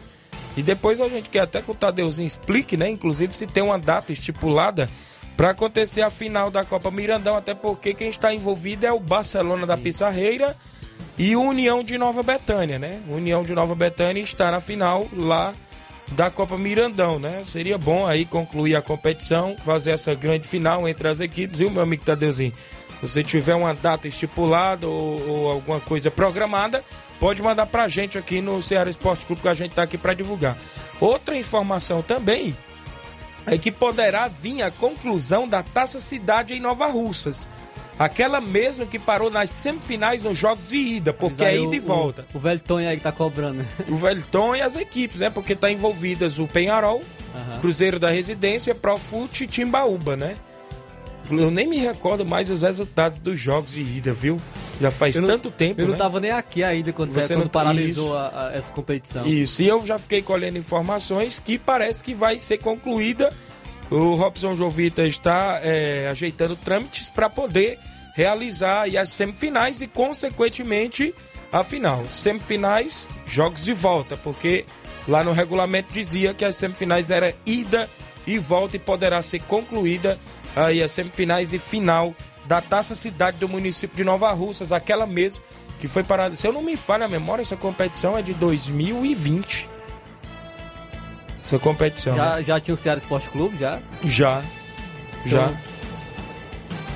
E 0.57 0.63
depois 0.63 1.01
a 1.01 1.09
gente 1.09 1.29
quer 1.29 1.41
até 1.41 1.61
que 1.61 1.69
o 1.69 1.75
Tadeuzinho 1.75 2.29
explique, 2.29 2.77
né? 2.77 2.89
Inclusive 2.89 3.35
se 3.35 3.45
tem 3.45 3.61
uma 3.61 3.77
data 3.77 4.13
estipulada 4.13 4.89
para 5.37 5.51
acontecer 5.51 6.03
a 6.03 6.11
final 6.11 6.49
da 6.49 6.65
Copa 6.65 6.93
Mirandão, 6.93 7.35
até 7.35 7.55
porque 7.55 7.93
quem 7.93 8.09
está 8.09 8.33
envolvido 8.33 8.87
é 8.87 8.93
o 8.93 9.01
Barcelona 9.01 9.63
Sim. 9.63 9.67
da 9.67 9.77
Pissarreira 9.77 10.57
e 11.19 11.35
o 11.35 11.43
União 11.43 11.83
de 11.83 11.99
Nova 11.99 12.23
Betânia, 12.23 12.79
né? 12.79 13.01
União 13.09 13.43
de 13.43 13.53
Nova 13.53 13.75
Betânia 13.75 14.23
está 14.23 14.53
na 14.53 14.61
final 14.61 15.09
lá 15.13 15.57
da 16.13 16.31
Copa 16.31 16.57
Mirandão, 16.57 17.19
né? 17.19 17.43
Seria 17.43 17.77
bom 17.77 18.07
aí 18.07 18.25
concluir 18.25 18.77
a 18.77 18.83
competição, 18.83 19.57
fazer 19.65 19.91
essa 19.91 20.15
grande 20.15 20.47
final 20.47 20.89
entre 20.89 21.09
as 21.09 21.19
equipes, 21.19 21.59
viu, 21.59 21.69
meu 21.69 21.83
amigo 21.83 22.05
Tadeuzinho? 22.05 22.53
Você 23.01 23.23
tiver 23.23 23.55
uma 23.55 23.75
data 23.75 24.07
estipulada 24.07 24.87
ou, 24.87 25.29
ou 25.29 25.51
alguma 25.51 25.81
coisa 25.81 26.11
programada, 26.11 26.85
pode 27.19 27.43
mandar 27.43 27.67
pra 27.67 27.89
gente 27.89 28.19
aqui 28.19 28.41
no 28.41 28.61
Ceará 28.61 28.91
Esporte 28.91 29.25
Clube 29.27 29.43
que 29.43 29.49
a 29.49 29.55
gente 29.55 29.75
tá 29.75 29.83
aqui 29.83 29.99
para 29.99 30.15
divulgar. 30.15 30.57
Outra 31.01 31.37
informação 31.37 32.03
também 32.03 32.57
é 33.47 33.57
que 33.57 33.71
poderá 33.71 34.29
vir 34.29 34.63
a 34.63 34.71
conclusão 34.71 35.49
da 35.49 35.63
Taça 35.63 36.01
Cidade 36.01 36.55
em 36.55 36.61
Nova 36.61 36.87
Russas. 36.87 37.49
Aquela 37.99 38.41
mesmo 38.41 38.87
que 38.87 38.99
parou 38.99 39.31
nas 39.31 39.51
semifinais 39.51 40.25
nos 40.25 40.39
jogos 40.39 40.69
de 40.69 40.77
ida, 40.77 41.13
porque 41.13 41.45
é 41.45 41.59
ida 41.59 41.77
e 41.77 41.79
volta. 41.79 42.27
O, 42.33 42.39
o 42.39 42.41
velho 42.41 42.61
Tonho 42.61 42.89
aí 42.89 42.97
que 42.97 43.03
tá 43.03 43.13
cobrando. 43.13 43.63
O 43.89 43.95
velho 43.95 44.23
Tonho 44.31 44.57
e 44.57 44.63
as 44.63 44.77
equipes, 44.77 45.21
né? 45.21 45.29
Porque 45.29 45.55
tá 45.55 45.71
envolvidas 45.71 46.39
o 46.39 46.49
Penharol, 46.49 47.03
uhum. 47.35 47.61
Cruzeiro 47.61 47.99
da 47.99 48.09
Residência, 48.09 48.75
Profute 48.75 49.45
e 49.45 49.47
Timbaúba, 49.47 50.17
né? 50.17 50.37
Eu 51.31 51.51
nem 51.51 51.67
me 51.67 51.79
recordo 51.79 52.25
mais 52.25 52.51
os 52.51 52.63
resultados 52.63 53.19
dos 53.19 53.39
jogos 53.39 53.73
de 53.73 53.81
ida, 53.81 54.13
viu? 54.13 54.41
Já 54.81 54.91
faz 54.91 55.17
não, 55.17 55.29
tanto 55.29 55.51
tempo. 55.51 55.81
Eu 55.81 55.87
né? 55.87 55.93
não 55.93 55.99
tava 55.99 56.21
nem 56.21 56.31
aqui 56.31 56.65
ainda 56.65 56.93
quando, 56.93 57.13
você, 57.13 57.35
quando 57.35 57.45
não... 57.45 57.49
paralisou 57.49 58.17
a, 58.17 58.49
a, 58.49 58.53
essa 58.55 58.73
competição. 58.73 59.27
Isso, 59.27 59.63
e 59.63 59.69
eu 59.69 59.85
já 59.87 59.99
fiquei 59.99 60.23
colhendo 60.23 60.59
informações 60.59 61.39
que 61.39 61.59
parece 61.59 62.03
que 62.03 62.15
vai 62.15 62.39
ser 62.39 62.59
concluída. 62.59 63.33
O 63.91 64.15
Robson 64.15 64.55
Jovita 64.55 65.07
está 65.07 65.61
é, 65.63 66.09
ajeitando 66.11 66.57
trâmites 66.57 67.11
para 67.11 67.29
poder 67.29 67.79
realizar 68.15 68.87
as 68.97 69.11
semifinais 69.11 69.83
e, 69.83 69.87
consequentemente, 69.87 71.15
a 71.53 71.65
final. 71.65 72.05
Semifinais, 72.11 73.09
jogos 73.27 73.65
de 73.65 73.73
volta, 73.73 74.17
porque 74.17 74.65
lá 75.09 75.25
no 75.25 75.33
regulamento 75.33 75.93
dizia 75.93 76.33
que 76.33 76.45
as 76.45 76.57
semifinais 76.57 77.11
era 77.11 77.35
ida 77.45 77.89
e 78.27 78.39
volta 78.39 78.77
e 78.77 78.79
poderá 78.79 79.23
ser 79.23 79.41
concluída 79.41 80.19
aí 80.55 80.83
as 80.83 80.91
semifinais 80.91 81.53
e 81.53 81.59
final 81.59 82.15
da 82.47 82.61
Taça 82.61 82.95
Cidade 82.95 83.39
do 83.39 83.49
município 83.49 83.97
de 83.97 84.05
Nova 84.05 84.31
Russas, 84.33 84.73
aquela 84.73 85.07
mesmo 85.07 85.43
que 85.81 85.89
foi 85.89 86.03
parada. 86.05 86.37
Se 86.37 86.47
eu 86.47 86.53
não 86.53 86.63
me 86.63 86.77
falha 86.77 87.07
a 87.07 87.09
memória, 87.09 87.43
essa 87.43 87.57
competição 87.57 88.17
é 88.17 88.23
de 88.23 88.35
2020. 88.35 89.69
Essa 91.43 91.59
competição. 91.59 92.15
Já, 92.17 92.37
né? 92.37 92.43
já 92.45 92.61
tinha 92.61 92.75
o 92.75 92.77
Ceará 92.77 92.99
Esporte 92.99 93.31
Clube, 93.31 93.57
já? 93.57 93.81
Já. 94.05 94.43
Já. 95.25 95.45
Então, 95.45 95.57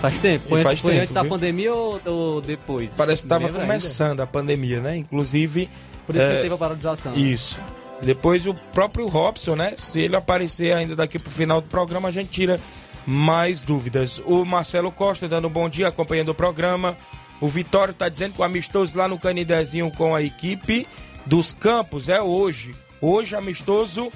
faz 0.01 0.19
tempo? 0.19 0.49
Foi, 0.49 0.63
faz 0.63 0.81
foi 0.81 0.91
tempo, 0.93 1.03
antes 1.03 1.15
viu? 1.15 1.23
da 1.23 1.29
pandemia 1.29 1.73
ou, 1.73 2.01
ou 2.05 2.41
depois? 2.43 2.95
Parece 2.95 3.23
que 3.23 3.27
estava 3.27 3.49
começando 3.49 4.11
ainda? 4.11 4.23
a 4.25 4.27
pandemia, 4.27 4.81
né? 4.81 4.97
Inclusive. 4.97 5.71
Por 6.07 6.15
isso 6.15 6.25
é, 6.25 6.37
que 6.37 6.43
teve 6.43 6.55
a 6.55 6.59
paralisação. 6.59 7.13
Né? 7.13 7.19
Isso. 7.19 7.59
Depois 8.03 8.47
o 8.47 8.53
próprio 8.53 9.07
Robson, 9.07 9.57
né? 9.57 9.75
Se 9.79 10.01
ele 10.01 10.15
aparecer 10.15 10.75
ainda 10.75 10.95
daqui 10.95 11.19
pro 11.19 11.31
final 11.31 11.63
do 11.63 11.69
programa, 11.69 12.09
a 12.09 12.13
gente 12.13 12.29
tira 12.29 12.61
mais 13.07 13.63
dúvidas. 13.63 14.21
O 14.25 14.45
Marcelo 14.45 14.91
Costa 14.91 15.29
dando 15.29 15.49
um 15.49 15.51
bom 15.51 15.69
dia, 15.69 15.89
acompanhando 15.89 16.31
o 16.31 16.35
programa. 16.35 16.97
O 17.41 17.47
Vitório 17.47 17.93
está 17.93 18.09
dizendo 18.09 18.35
que 18.35 18.41
o 18.41 18.45
amistoso 18.45 18.97
lá 18.97 19.09
no 19.09 19.19
Canidezinho 19.19 19.91
com 19.91 20.15
a 20.15 20.23
equipe 20.23 20.87
dos 21.27 21.53
Campos 21.53 22.09
é 22.09 22.21
hoje. 22.21 22.75
Hoje, 23.01 23.37
amistoso 23.37 24.11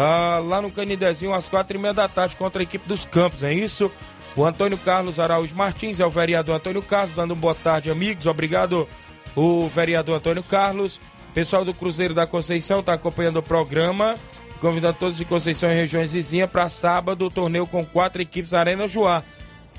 ah, 0.00 0.40
lá 0.44 0.62
no 0.62 0.70
Canidezinho 0.70 1.34
às 1.34 1.48
quatro 1.48 1.76
e 1.76 1.80
meia 1.80 1.92
da 1.92 2.06
tarde 2.06 2.36
contra 2.36 2.62
a 2.62 2.64
equipe 2.64 2.86
dos 2.86 3.04
Campos, 3.04 3.42
é 3.42 3.52
isso? 3.52 3.90
O 4.36 4.44
Antônio 4.44 4.78
Carlos 4.78 5.18
Araújo 5.18 5.56
Martins 5.56 5.98
é 5.98 6.06
o 6.06 6.10
vereador 6.10 6.54
Antônio 6.54 6.80
Carlos, 6.80 7.16
dando 7.16 7.34
boa 7.34 7.54
tarde, 7.54 7.90
amigos. 7.90 8.26
Obrigado, 8.26 8.88
o 9.34 9.66
vereador 9.66 10.16
Antônio 10.16 10.44
Carlos. 10.44 11.00
Pessoal 11.34 11.64
do 11.64 11.74
Cruzeiro 11.74 12.14
da 12.14 12.28
Conceição 12.28 12.78
está 12.78 12.92
acompanhando 12.92 13.38
o 13.38 13.42
programa 13.42 14.16
convidando 14.60 14.98
todos 14.98 15.16
de 15.16 15.24
Conceição 15.24 15.70
e 15.70 15.74
regiões 15.74 16.12
vizinhas 16.12 16.50
para 16.50 16.68
sábado 16.68 17.26
o 17.26 17.30
torneio 17.30 17.66
com 17.66 17.84
quatro 17.84 18.20
equipes 18.20 18.52
Arena 18.52 18.88
Joá. 18.88 19.22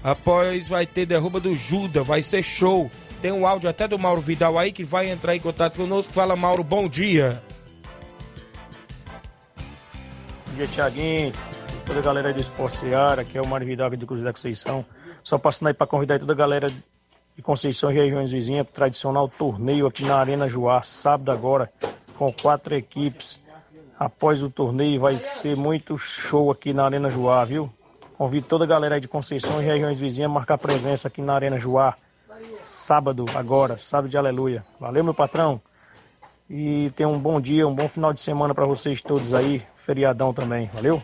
Após 0.03 0.67
vai 0.67 0.85
ter 0.85 1.05
derruba 1.05 1.39
do 1.39 1.55
Juda, 1.55 2.03
vai 2.03 2.23
ser 2.23 2.41
show. 2.41 2.89
Tem 3.21 3.31
um 3.31 3.45
áudio 3.45 3.69
até 3.69 3.87
do 3.87 3.99
Mauro 3.99 4.21
Vidal 4.21 4.57
aí 4.57 4.71
que 4.71 4.83
vai 4.83 5.09
entrar 5.09 5.35
em 5.35 5.39
contato 5.39 5.77
conosco. 5.77 6.13
Fala, 6.13 6.35
Mauro, 6.35 6.63
bom 6.63 6.87
dia. 6.87 7.43
Bom 10.47 10.55
dia, 10.55 10.67
Tiaguinho. 10.67 11.33
Toda 11.85 11.99
a 11.99 12.03
galera 12.03 12.31
do 12.31 12.39
Esporte 12.39 12.77
Seara, 12.77 13.23
aqui 13.23 13.37
é 13.37 13.41
o 13.41 13.47
Mário 13.47 13.67
Vidal 13.67 13.89
do 13.89 14.07
Cruz 14.07 14.23
da 14.23 14.31
Conceição. 14.31 14.85
Só 15.21 15.37
passando 15.37 15.67
aí 15.67 15.73
para 15.73 15.87
convidar 15.87 16.19
toda 16.19 16.31
a 16.31 16.35
galera 16.35 16.69
de 16.69 17.41
Conceição 17.41 17.91
e 17.91 17.95
regiões 17.95 18.31
vizinhas 18.31 18.65
para 18.65 18.71
o 18.71 18.75
tradicional 18.75 19.27
torneio 19.27 19.87
aqui 19.87 20.05
na 20.05 20.15
Arena 20.15 20.47
Joá, 20.47 20.81
sábado 20.81 21.31
agora, 21.31 21.71
com 22.17 22.31
quatro 22.31 22.75
equipes 22.75 23.41
após 23.99 24.41
o 24.41 24.49
torneio. 24.49 25.01
Vai 25.01 25.17
ser 25.17 25.57
muito 25.57 25.97
show 25.97 26.49
aqui 26.49 26.71
na 26.71 26.85
Arena 26.85 27.09
Joá, 27.09 27.43
viu? 27.43 27.69
Convido 28.17 28.47
toda 28.47 28.63
a 28.63 28.67
galera 28.67 28.95
aí 28.95 29.01
de 29.01 29.07
Conceição 29.07 29.61
e 29.61 29.65
regiões 29.65 29.99
vizinhas 29.99 30.31
a 30.31 30.33
marcar 30.33 30.57
presença 30.57 31.09
aqui 31.09 31.21
na 31.21 31.35
Arena 31.35 31.59
Joá. 31.59 31.95
sábado, 32.57 33.25
agora, 33.35 33.77
sábado 33.77 34.09
de 34.09 34.17
aleluia. 34.17 34.63
Valeu, 34.79 35.03
meu 35.03 35.13
patrão. 35.13 35.61
E 36.49 36.91
tenha 36.95 37.07
um 37.07 37.19
bom 37.19 37.39
dia, 37.39 37.67
um 37.67 37.75
bom 37.75 37.87
final 37.87 38.13
de 38.13 38.19
semana 38.21 38.55
para 38.55 38.65
vocês 38.65 39.01
todos 39.01 39.33
aí. 39.33 39.61
Feriadão 39.75 40.33
também. 40.33 40.69
Valeu? 40.73 41.01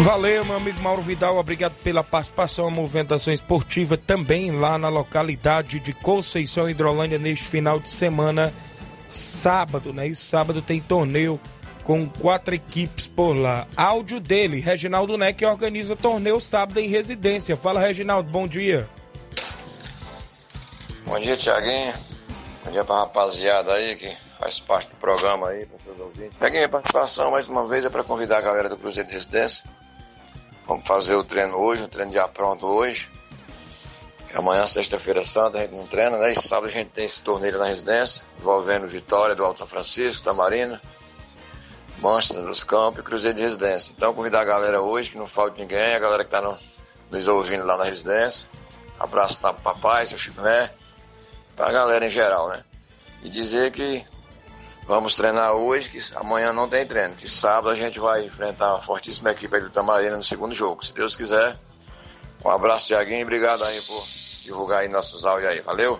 Valeu, 0.00 0.44
meu 0.44 0.56
amigo 0.56 0.82
Mauro 0.82 1.00
Vidal, 1.00 1.36
obrigado 1.38 1.74
pela 1.82 2.02
participação. 2.02 2.66
A 2.66 2.70
movimentação 2.70 3.32
esportiva 3.32 3.96
também 3.96 4.50
lá 4.50 4.76
na 4.76 4.88
localidade 4.88 5.78
de 5.78 5.92
Conceição 5.92 6.68
Hidrolândia 6.68 7.18
neste 7.18 7.46
final 7.46 7.78
de 7.78 7.88
semana, 7.88 8.52
sábado, 9.14 9.92
né? 9.92 10.06
E 10.08 10.14
sábado 10.14 10.60
tem 10.60 10.80
torneio 10.80 11.40
com 11.82 12.08
quatro 12.08 12.54
equipes 12.54 13.06
por 13.06 13.34
lá. 13.34 13.66
Áudio 13.76 14.20
dele, 14.20 14.60
Reginaldo 14.60 15.16
Neck, 15.16 15.44
organiza 15.44 15.94
torneio 15.94 16.40
sábado 16.40 16.78
em 16.80 16.88
residência. 16.88 17.56
Fala, 17.56 17.80
Reginaldo, 17.80 18.30
bom 18.30 18.46
dia. 18.46 18.88
Bom 21.06 21.18
dia, 21.18 21.36
Tiaguinho. 21.36 21.94
Bom 22.64 22.70
dia 22.70 22.84
pra 22.84 23.00
rapaziada 23.00 23.74
aí 23.74 23.96
que 23.96 24.08
faz 24.38 24.58
parte 24.58 24.88
do 24.88 24.96
programa 24.96 25.48
aí, 25.48 25.66
para 25.66 25.78
seus 25.80 26.00
ouvintes. 26.00 26.38
Tiaguinho, 26.38 26.64
a 26.64 26.68
participação 26.68 27.30
mais 27.30 27.46
uma 27.46 27.68
vez 27.68 27.84
é 27.84 27.90
para 27.90 28.02
convidar 28.02 28.38
a 28.38 28.42
galera 28.42 28.68
do 28.68 28.76
Cruzeiro 28.76 29.08
de 29.08 29.14
Residência 29.14 29.64
Vamos 30.66 30.86
fazer 30.88 31.14
o 31.14 31.24
treino 31.24 31.56
hoje, 31.56 31.84
um 31.84 31.88
treino 31.88 32.12
já 32.12 32.26
pronto 32.26 32.66
hoje. 32.66 33.10
Amanhã, 34.34 34.66
sexta-feira 34.66 35.24
santa, 35.24 35.58
a 35.58 35.60
gente 35.60 35.74
não 35.74 35.86
treina, 35.86 36.18
né? 36.18 36.32
E 36.32 36.34
sábado 36.40 36.66
a 36.66 36.70
gente 36.70 36.90
tem 36.90 37.04
esse 37.04 37.22
torneio 37.22 37.56
na 37.56 37.66
residência, 37.66 38.20
envolvendo 38.38 38.86
Vitória 38.88 39.34
do 39.34 39.44
Alto 39.44 39.64
Francisco, 39.64 40.24
Tamarina, 40.24 40.82
Manchester 41.98 42.44
dos 42.44 42.64
Campos 42.64 42.98
e 42.98 43.02
Cruzeiro 43.04 43.36
de 43.36 43.42
Residência. 43.42 43.92
Então, 43.96 44.12
convidar 44.12 44.40
a 44.40 44.44
galera 44.44 44.82
hoje, 44.82 45.10
que 45.10 45.16
não 45.16 45.28
falte 45.28 45.60
ninguém, 45.60 45.94
a 45.94 45.98
galera 46.00 46.24
que 46.24 46.34
está 46.34 46.40
no, 46.40 46.58
nos 47.12 47.28
ouvindo 47.28 47.64
lá 47.64 47.76
na 47.76 47.84
residência. 47.84 48.48
Abraço 48.98 49.40
tá 49.40 49.52
pro 49.52 49.62
papai, 49.62 50.06
seu 50.06 50.18
Chico 50.18 50.40
Né, 50.40 50.70
pra 51.54 51.70
galera 51.70 52.04
em 52.04 52.10
geral, 52.10 52.48
né? 52.48 52.64
E 53.22 53.30
dizer 53.30 53.70
que 53.70 54.04
Vamos 54.86 55.14
treinar 55.16 55.54
hoje, 55.54 55.88
que 55.88 55.98
amanhã 56.14 56.52
não 56.52 56.68
tem 56.68 56.86
treino, 56.86 57.14
que 57.14 57.28
sábado 57.28 57.70
a 57.70 57.74
gente 57.74 57.98
vai 57.98 58.22
enfrentar 58.22 58.74
uma 58.74 58.82
fortíssima 58.82 59.30
equipe 59.30 59.56
aí 59.56 59.62
do 59.62 59.70
Tamarina 59.70 60.14
no 60.14 60.22
segundo 60.22 60.54
jogo, 60.54 60.84
se 60.84 60.92
Deus 60.92 61.16
quiser. 61.16 61.56
Um 62.44 62.50
abraço, 62.50 62.88
Tiaguinho, 62.88 63.22
obrigado 63.22 63.64
aí 63.64 63.80
por 63.80 64.04
divulgar 64.42 64.80
aí 64.80 64.88
nossos 64.88 65.24
áudios 65.24 65.50
aí. 65.50 65.60
Valeu! 65.62 65.98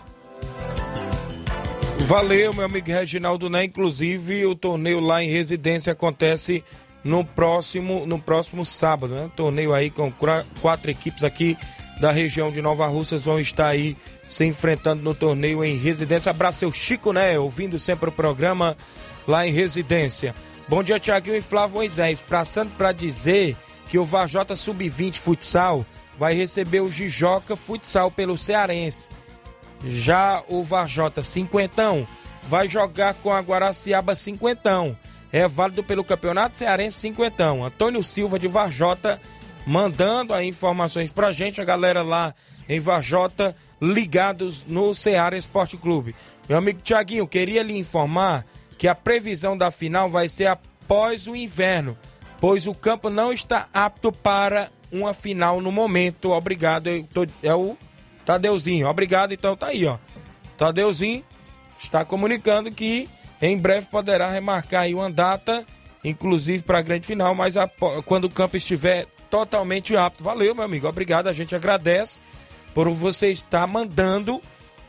Valeu, 2.00 2.52
meu 2.52 2.66
amigo 2.66 2.88
Reginaldo 2.88 3.48
Né? 3.48 3.64
Inclusive, 3.64 4.44
o 4.44 4.54
torneio 4.54 5.00
lá 5.00 5.22
em 5.22 5.30
residência 5.30 5.92
acontece 5.92 6.62
no 7.02 7.24
próximo, 7.24 8.06
no 8.06 8.18
próximo 8.18 8.64
sábado, 8.64 9.14
né? 9.14 9.30
Torneio 9.34 9.72
aí 9.72 9.90
com 9.90 10.12
quatro 10.60 10.90
equipes 10.90 11.24
aqui 11.24 11.56
da 12.00 12.10
região 12.10 12.50
de 12.50 12.60
Nova 12.60 12.86
Russas 12.86 13.22
vão 13.22 13.38
estar 13.38 13.68
aí 13.68 13.96
se 14.28 14.44
enfrentando 14.44 15.02
no 15.02 15.14
torneio 15.14 15.64
em 15.64 15.76
residência. 15.76 16.30
Abraço 16.30 16.60
seu 16.60 16.72
Chico, 16.72 17.12
né? 17.12 17.38
Ouvindo 17.38 17.78
sempre 17.78 18.08
o 18.08 18.12
programa 18.12 18.76
lá 19.26 19.46
em 19.46 19.52
residência. 19.52 20.34
Bom 20.66 20.82
dia, 20.82 20.98
Tiaguinho 20.98 21.36
e 21.36 21.42
Flávio 21.42 21.76
Moisés. 21.76 22.22
Passando 22.22 22.74
para 22.76 22.90
dizer 22.92 23.56
que 23.88 23.98
o 23.98 24.04
Vajota 24.04 24.56
Sub-20 24.56 25.18
Futsal 25.18 25.86
vai 26.18 26.34
receber 26.34 26.80
o 26.80 26.90
Jijoca 26.90 27.56
Futsal 27.56 28.10
pelo 28.10 28.38
Cearense. 28.38 29.08
Já 29.86 30.42
o 30.48 30.62
Vajota 30.62 31.22
Cinquentão 31.22 32.06
vai 32.44 32.68
jogar 32.68 33.14
com 33.14 33.32
a 33.32 33.40
Guaraciaba 33.40 34.14
Cinquentão. 34.14 34.96
É 35.32 35.48
válido 35.48 35.82
pelo 35.82 36.04
Campeonato 36.04 36.58
Cearense 36.58 36.98
Cinquentão. 36.98 37.64
Antônio 37.64 38.02
Silva 38.02 38.38
de 38.38 38.46
Vajota 38.46 39.20
mandando 39.66 40.34
aí 40.34 40.46
informações 40.46 41.10
pra 41.10 41.32
gente, 41.32 41.60
a 41.60 41.64
galera 41.64 42.02
lá 42.02 42.34
em 42.68 42.78
Vajota 42.78 43.54
ligados 43.80 44.64
no 44.66 44.94
Ceará 44.94 45.36
Esporte 45.36 45.76
Clube. 45.76 46.14
Meu 46.48 46.58
amigo 46.58 46.80
Tiaguinho, 46.82 47.26
queria 47.26 47.62
lhe 47.62 47.76
informar 47.76 48.44
que 48.78 48.88
a 48.88 48.94
previsão 48.94 49.56
da 49.56 49.70
final 49.70 50.08
vai 50.08 50.28
ser 50.28 50.46
após 50.46 51.26
o 51.26 51.34
inverno, 51.34 51.96
pois 52.40 52.66
o 52.66 52.74
campo 52.74 53.10
não 53.10 53.32
está 53.32 53.68
apto 53.72 54.12
para 54.12 54.70
uma 54.94 55.12
final 55.12 55.60
no 55.60 55.72
momento. 55.72 56.30
Obrigado, 56.30 56.88
tô, 57.12 57.26
é 57.42 57.54
o 57.54 57.76
Tadeuzinho. 58.24 58.88
Obrigado, 58.88 59.32
então 59.34 59.56
tá 59.56 59.66
aí, 59.66 59.84
ó. 59.86 59.98
Tadeuzinho 60.56 61.24
está 61.78 62.04
comunicando 62.04 62.70
que 62.70 63.08
em 63.42 63.58
breve 63.58 63.88
poderá 63.88 64.30
remarcar 64.30 64.82
aí 64.82 64.94
uma 64.94 65.10
data, 65.10 65.66
inclusive 66.04 66.62
para 66.62 66.78
a 66.78 66.82
grande 66.82 67.06
final, 67.06 67.34
mas 67.34 67.56
a, 67.56 67.68
quando 68.04 68.24
o 68.24 68.30
campo 68.30 68.56
estiver 68.56 69.06
totalmente 69.28 69.96
apto. 69.96 70.22
Valeu, 70.22 70.54
meu 70.54 70.64
amigo. 70.64 70.86
Obrigado, 70.86 71.28
a 71.28 71.32
gente 71.32 71.54
agradece 71.54 72.20
por 72.72 72.88
você 72.90 73.30
estar 73.30 73.66
mandando 73.66 74.40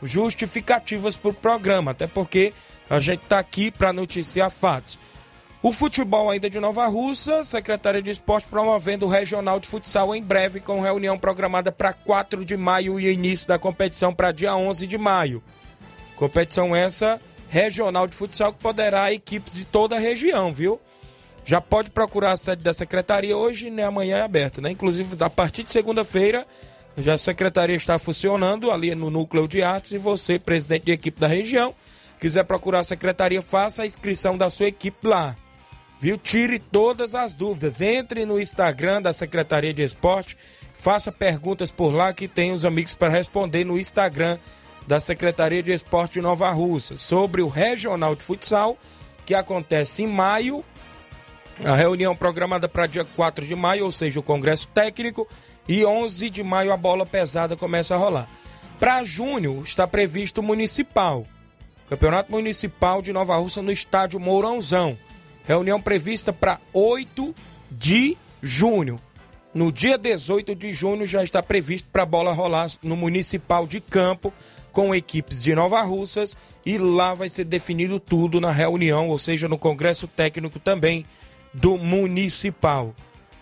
justificativas 0.02 1.16
para 1.16 1.30
o 1.30 1.34
programa, 1.34 1.90
até 1.90 2.06
porque 2.06 2.52
a 2.88 3.00
gente 3.00 3.22
está 3.24 3.38
aqui 3.38 3.70
para 3.70 3.92
noticiar 3.92 4.50
fatos. 4.50 4.98
O 5.62 5.72
futebol 5.72 6.30
ainda 6.30 6.48
de 6.48 6.60
Nova 6.60 6.86
Russa, 6.86 7.44
Secretaria 7.44 8.02
de 8.02 8.10
Esporte 8.10 8.48
promovendo 8.48 9.06
o 9.06 9.08
Regional 9.08 9.58
de 9.58 9.66
Futsal 9.66 10.14
em 10.14 10.22
breve, 10.22 10.60
com 10.60 10.80
reunião 10.80 11.18
programada 11.18 11.72
para 11.72 11.92
4 11.92 12.44
de 12.44 12.56
maio 12.56 13.00
e 13.00 13.10
início 13.10 13.48
da 13.48 13.58
competição 13.58 14.14
para 14.14 14.32
dia 14.32 14.54
11 14.54 14.86
de 14.86 14.98
maio. 14.98 15.42
Competição 16.14 16.76
essa 16.76 17.20
regional 17.48 18.06
de 18.06 18.16
futsal 18.16 18.52
que 18.52 18.58
poderá 18.58 19.12
equipes 19.12 19.54
de 19.54 19.64
toda 19.64 19.96
a 19.96 20.00
região, 20.00 20.52
viu? 20.52 20.80
Já 21.44 21.60
pode 21.60 21.90
procurar 21.90 22.32
a 22.32 22.36
sede 22.36 22.62
da 22.62 22.74
secretaria 22.74 23.36
hoje, 23.36 23.70
né? 23.70 23.84
Amanhã 23.84 24.18
é 24.18 24.22
aberto, 24.22 24.60
né? 24.60 24.70
Inclusive, 24.70 25.16
a 25.20 25.30
partir 25.30 25.62
de 25.62 25.70
segunda-feira, 25.70 26.46
já 26.98 27.14
a 27.14 27.18
secretaria 27.18 27.76
está 27.76 27.98
funcionando 27.98 28.70
ali 28.70 28.94
no 28.94 29.10
núcleo 29.10 29.46
de 29.46 29.62
artes 29.62 29.92
e 29.92 29.98
você, 29.98 30.38
presidente 30.38 30.86
de 30.86 30.92
equipe 30.92 31.20
da 31.20 31.28
região, 31.28 31.74
quiser 32.18 32.44
procurar 32.44 32.80
a 32.80 32.84
secretaria, 32.84 33.40
faça 33.40 33.82
a 33.82 33.86
inscrição 33.86 34.36
da 34.36 34.50
sua 34.50 34.66
equipe 34.66 35.06
lá. 35.06 35.36
Viu? 35.98 36.18
Tire 36.18 36.58
todas 36.58 37.14
as 37.14 37.34
dúvidas. 37.34 37.80
Entre 37.80 38.24
no 38.26 38.40
Instagram 38.40 39.02
da 39.02 39.12
Secretaria 39.12 39.72
de 39.72 39.82
Esporte, 39.82 40.36
faça 40.72 41.10
perguntas 41.10 41.70
por 41.70 41.92
lá 41.92 42.12
que 42.12 42.28
tem 42.28 42.52
os 42.52 42.64
amigos 42.64 42.94
para 42.94 43.08
responder 43.12 43.64
no 43.64 43.78
Instagram 43.78 44.38
da 44.86 45.00
Secretaria 45.00 45.62
de 45.62 45.72
Esporte 45.72 46.14
de 46.14 46.20
Nova 46.20 46.50
Russa 46.50 46.96
sobre 46.96 47.42
o 47.42 47.48
Regional 47.48 48.14
de 48.14 48.22
Futsal 48.22 48.78
que 49.26 49.34
acontece 49.34 50.04
em 50.04 50.06
maio. 50.06 50.64
A 51.64 51.74
reunião 51.74 52.14
programada 52.14 52.68
para 52.68 52.86
dia 52.86 53.04
4 53.04 53.44
de 53.44 53.56
maio, 53.56 53.86
ou 53.86 53.92
seja, 53.92 54.20
o 54.20 54.22
Congresso 54.22 54.68
Técnico, 54.68 55.26
e 55.68 55.84
11 55.84 56.30
de 56.30 56.42
maio 56.42 56.72
a 56.72 56.76
bola 56.76 57.04
pesada 57.04 57.56
começa 57.56 57.94
a 57.94 57.98
rolar. 57.98 58.28
Para 58.78 59.02
junho 59.02 59.62
está 59.64 59.86
previsto 59.86 60.40
o 60.40 60.44
Municipal. 60.44 61.26
Campeonato 61.88 62.30
Municipal 62.30 63.00
de 63.02 63.12
Nova 63.12 63.36
Russa 63.36 63.62
no 63.62 63.72
estádio 63.72 64.20
Mourãozão. 64.20 64.96
Reunião 65.46 65.80
prevista 65.80 66.32
para 66.32 66.60
8 66.72 67.34
de 67.70 68.16
junho. 68.42 69.00
No 69.54 69.72
dia 69.72 69.96
18 69.96 70.54
de 70.54 70.72
junho 70.72 71.06
já 71.06 71.22
está 71.22 71.42
previsto 71.42 71.88
para 71.90 72.02
a 72.02 72.06
bola 72.06 72.32
rolar 72.32 72.68
no 72.82 72.96
Municipal 72.96 73.66
de 73.66 73.80
Campo 73.80 74.32
com 74.72 74.94
equipes 74.94 75.44
de 75.44 75.54
Nova 75.54 75.80
Russas 75.82 76.36
e 76.66 76.76
lá 76.76 77.14
vai 77.14 77.30
ser 77.30 77.44
definido 77.44 77.98
tudo 77.98 78.40
na 78.40 78.52
reunião, 78.52 79.08
ou 79.08 79.18
seja, 79.18 79.48
no 79.48 79.56
Congresso 79.56 80.06
Técnico 80.06 80.58
também 80.58 81.06
do 81.54 81.78
Municipal. 81.78 82.94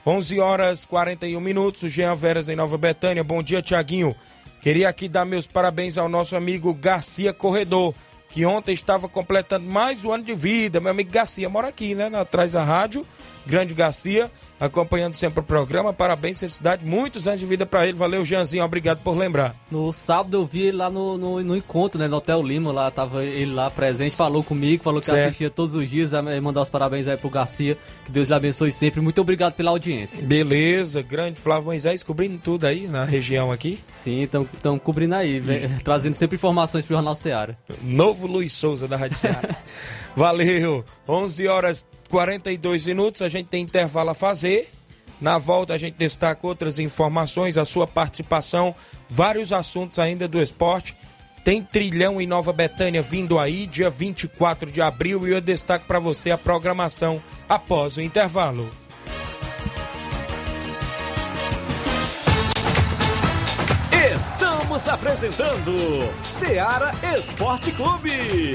11 0.07 0.39
horas 0.39 0.85
41 0.85 1.41
minutos, 1.41 1.91
Jean 1.91 2.15
Veras 2.15 2.49
em 2.49 2.55
Nova 2.55 2.79
Betânia. 2.79 3.25
Bom 3.25 3.43
dia, 3.43 3.63
Tiaguinho. 3.63 4.15
Queria 4.61 4.89
aqui 4.89 5.09
dar 5.09 5.25
meus 5.25 5.47
parabéns 5.47 5.99
ao 5.99 6.09
nosso 6.09 6.37
amigo 6.37 6.73
Garcia 6.75 7.33
Corredor, 7.33 7.95
que 8.35 8.45
ontem 8.45 8.73
estava 8.73 9.09
completando 9.09 9.65
mais 9.65 10.05
um 10.05 10.13
ano 10.13 10.25
de 10.25 10.35
vida. 10.35 10.81
Meu 10.81 10.91
amigo 10.91 11.09
Garcia 11.09 11.49
mora 11.49 11.69
aqui, 11.69 11.95
né? 11.95 12.11
Atrás 12.19 12.51
da 12.51 12.65
rádio. 12.65 13.07
Grande 13.47 13.75
Garcia 13.75 14.31
acompanhando 14.59 15.15
sempre 15.15 15.41
o 15.41 15.43
programa. 15.43 15.93
Parabéns, 15.93 16.41
felicidade, 16.41 16.85
muitos 16.85 17.27
anos 17.27 17.41
de 17.41 17.47
vida 17.47 17.67
para 17.67 17.87
ele. 17.87 17.97
Valeu, 17.97 18.25
Jeanzinho, 18.25 18.65
obrigado 18.65 19.01
por 19.03 19.17
lembrar. 19.17 19.55
No 19.71 19.93
sábado 19.93 20.37
eu 20.37 20.47
vi 20.47 20.63
ele 20.63 20.77
lá 20.77 20.89
no, 20.89 21.19
no, 21.19 21.43
no, 21.43 21.57
encontro, 21.57 21.99
né, 21.99 22.09
no 22.09 22.17
Hotel 22.17 22.43
Lima, 22.43 22.73
lá 22.73 22.91
tava 22.91 23.25
ele 23.25 23.53
lá 23.53 23.71
presente, 23.71 24.15
falou 24.15 24.43
comigo, 24.43 24.83
falou 24.83 25.01
que 25.01 25.07
certo. 25.07 25.27
assistia 25.27 25.51
todos 25.51 25.75
os 25.75 25.89
dias, 25.89 26.13
mandar 26.43 26.63
os 26.63 26.71
parabéns 26.71 27.07
aí 27.09 27.17
pro 27.17 27.31
Garcia, 27.31 27.77
que 28.05 28.11
Deus 28.11 28.29
lhe 28.29 28.35
abençoe 28.35 28.73
sempre. 28.73 29.01
Muito 29.01 29.21
obrigado 29.21 29.55
pela 29.55 29.71
audiência. 29.71 30.25
Beleza, 30.25 31.03
grande 31.03 31.41
Flávio 31.41 31.67
Moisés, 31.67 32.03
cobrindo 32.03 32.39
tudo 32.39 32.67
aí 32.67 32.87
na 32.87 33.05
região 33.05 33.51
aqui. 33.53 33.79
Sim, 33.93 34.23
estão 34.23 34.79
cobrindo 34.79 35.15
aí, 35.15 35.43
trazendo 35.83 36.15
sempre 36.15 36.37
informações 36.37 36.85
pro 36.85 36.95
Jornal 36.95 37.15
Seara. 37.15 37.59
Novo 37.83 38.27
Luiz 38.27 38.53
Souza 38.53 38.87
da 38.87 38.97
Rádio 38.97 39.19
Seara. 39.19 39.57
Valeu, 40.15 40.85
11 41.09 41.49
horas 41.49 41.87
42 42.09 42.87
minutos, 42.87 43.23
a 43.23 43.29
gente 43.29 43.47
tem 43.47 43.63
intervalo 43.63 44.11
a 44.11 44.15
fazer. 44.15 44.71
Na 45.21 45.39
volta 45.39 45.75
a 45.75 45.79
gente 45.79 45.95
destaca 45.95 46.47
outras 46.47 46.79
informações, 46.79 47.57
a 47.57 47.65
sua 47.65 47.87
participação, 47.87 48.75
vários 49.09 49.53
assuntos 49.53 49.99
ainda 49.99 50.27
do 50.29 50.41
esporte. 50.41 50.95
Tem 51.45 51.63
trilhão 51.63 52.21
em 52.21 52.27
Nova 52.27 52.53
Betânia 52.53 53.03
vindo 53.03 53.39
aí, 53.39 53.67
dia 53.67 53.91
24 53.91 54.73
de 54.73 54.81
abril, 54.81 55.29
e 55.29 55.33
eu 55.33 55.41
destaco 55.41 55.85
para 55.87 55.99
você 55.99 56.31
a 56.31 56.39
programação 56.39 57.23
após 57.49 57.97
o 57.97 58.01
intervalo. 58.01 58.71
Estamos 64.15 64.89
apresentando 64.89 65.73
Seara 66.23 66.93
Esporte 67.17 67.71
Clube. 67.73 68.55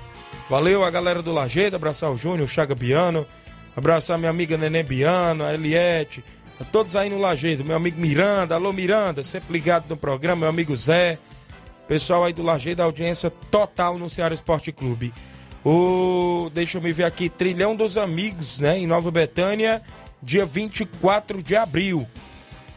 Valeu 0.49 0.83
a 0.83 0.89
galera 0.89 1.21
do 1.21 1.31
Lajeado, 1.31 1.75
abraçar 1.75 2.11
o 2.11 2.17
Júnior, 2.17 2.45
o 2.45 2.47
Chaga 2.47 2.75
Biano, 2.75 3.25
abraçar 3.75 4.17
minha 4.17 4.29
amiga 4.29 4.57
Nenê 4.57 4.83
Biano, 4.83 5.43
a 5.43 5.53
Eliette, 5.53 6.23
a 6.59 6.63
todos 6.63 6.95
aí 6.95 7.09
no 7.09 7.19
Lajeado, 7.19 7.65
meu 7.65 7.75
amigo 7.75 7.99
Miranda, 7.99 8.55
alô 8.55 8.71
Miranda, 8.71 9.23
sempre 9.23 9.53
ligado 9.53 9.85
no 9.89 9.97
programa, 9.97 10.41
meu 10.41 10.49
amigo 10.49 10.75
Zé, 10.75 11.17
pessoal 11.87 12.23
aí 12.23 12.33
do 12.33 12.43
Lajeado, 12.43 12.83
audiência 12.83 13.29
total 13.29 13.97
no 13.97 14.09
Ceará 14.09 14.33
Esporte 14.33 14.71
Clube. 14.71 15.13
O, 15.65 16.49
deixa 16.53 16.77
eu 16.77 16.81
me 16.81 16.91
ver 16.91 17.05
aqui, 17.05 17.29
Trilhão 17.29 17.75
dos 17.75 17.97
Amigos, 17.97 18.59
né, 18.59 18.77
em 18.77 18.85
Nova 18.85 19.09
Betânia, 19.09 19.81
dia 20.21 20.45
24 20.45 21.41
de 21.41 21.55
abril. 21.55 22.07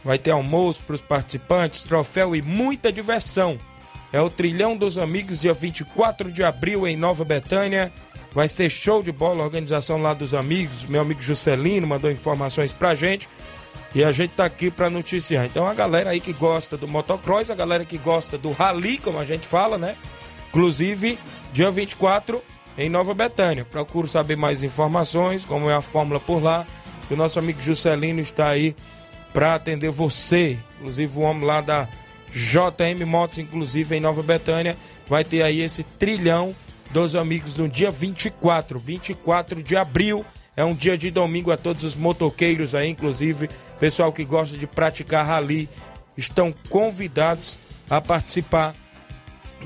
Vai 0.03 0.17
ter 0.17 0.31
almoço 0.31 0.83
para 0.83 0.95
os 0.95 1.01
participantes, 1.01 1.83
troféu 1.83 2.35
e 2.35 2.41
muita 2.41 2.91
diversão. 2.91 3.57
É 4.11 4.21
o 4.21 4.29
Trilhão 4.29 4.77
dos 4.77 4.97
Amigos, 4.97 5.41
dia 5.41 5.53
24 5.53 6.31
de 6.31 6.43
abril, 6.43 6.87
em 6.87 6.95
Nova 6.95 7.25
Betânia. 7.25 7.91
Vai 8.37 8.47
ser 8.47 8.69
show 8.69 9.01
de 9.01 9.11
bola, 9.11 9.43
organização 9.43 9.97
lá 9.97 10.13
dos 10.13 10.31
amigos. 10.31 10.85
Meu 10.85 11.01
amigo 11.01 11.19
Juscelino 11.23 11.87
mandou 11.87 12.11
informações 12.11 12.71
pra 12.71 12.93
gente. 12.93 13.27
E 13.95 14.03
a 14.03 14.11
gente 14.11 14.35
tá 14.35 14.45
aqui 14.45 14.69
para 14.69 14.91
noticiar. 14.91 15.47
Então 15.47 15.65
a 15.65 15.73
galera 15.73 16.11
aí 16.11 16.19
que 16.19 16.33
gosta 16.33 16.77
do 16.77 16.87
motocross, 16.87 17.49
a 17.49 17.55
galera 17.55 17.83
que 17.83 17.97
gosta 17.97 18.37
do 18.37 18.51
rally, 18.51 18.99
como 18.99 19.17
a 19.17 19.25
gente 19.25 19.47
fala, 19.47 19.79
né? 19.79 19.95
Inclusive, 20.49 21.17
dia 21.51 21.71
24 21.71 22.39
em 22.77 22.91
Nova 22.91 23.15
Betânia. 23.15 23.65
Procuro 23.65 24.07
saber 24.07 24.35
mais 24.35 24.61
informações, 24.61 25.43
como 25.43 25.67
é 25.67 25.73
a 25.73 25.81
fórmula 25.81 26.19
por 26.19 26.39
lá. 26.39 26.63
O 27.09 27.15
nosso 27.15 27.39
amigo 27.39 27.59
Juscelino 27.59 28.21
está 28.21 28.49
aí 28.49 28.75
para 29.33 29.55
atender 29.55 29.89
você. 29.89 30.59
Inclusive 30.77 31.17
o 31.17 31.21
homem 31.21 31.43
lá 31.43 31.59
da 31.59 31.89
JM 32.31 33.03
Motos, 33.03 33.39
inclusive 33.39 33.95
em 33.95 33.99
Nova 33.99 34.21
Betânia, 34.21 34.77
vai 35.07 35.23
ter 35.23 35.41
aí 35.41 35.59
esse 35.59 35.81
trilhão 35.81 36.55
dos 36.91 37.15
amigos 37.15 37.55
no 37.57 37.67
dia 37.67 37.91
24, 37.91 38.79
24 38.79 39.61
de 39.63 39.75
abril. 39.75 40.25
É 40.55 40.65
um 40.65 40.73
dia 40.73 40.97
de 40.97 41.11
domingo 41.11 41.51
a 41.51 41.57
todos 41.57 41.83
os 41.83 41.95
motoqueiros 41.95 42.73
aí, 42.73 42.89
inclusive 42.89 43.49
pessoal 43.79 44.11
que 44.11 44.25
gosta 44.25 44.57
de 44.57 44.65
praticar 44.65 45.25
rally, 45.25 45.69
estão 46.17 46.53
convidados 46.69 47.59
a 47.89 48.01
participar 48.01 48.73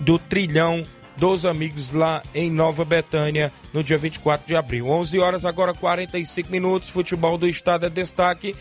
do 0.02 0.20
trilhão 0.20 0.84
dos 1.18 1.46
amigos 1.46 1.92
lá 1.92 2.24
em 2.34 2.50
Nova 2.50 2.84
Betânia 2.84 3.52
no 3.74 3.84
dia 3.84 3.98
24 3.98 4.48
de 4.48 4.56
abril. 4.56 4.88
11 4.88 5.20
horas 5.20 5.46
agora 5.46 5.74
45 5.74 6.52
minutos. 6.52 6.90
Futebol 6.90 7.38
do 7.38 7.48
estado 7.48 7.86
é 7.86 7.90
destaque 7.90 8.56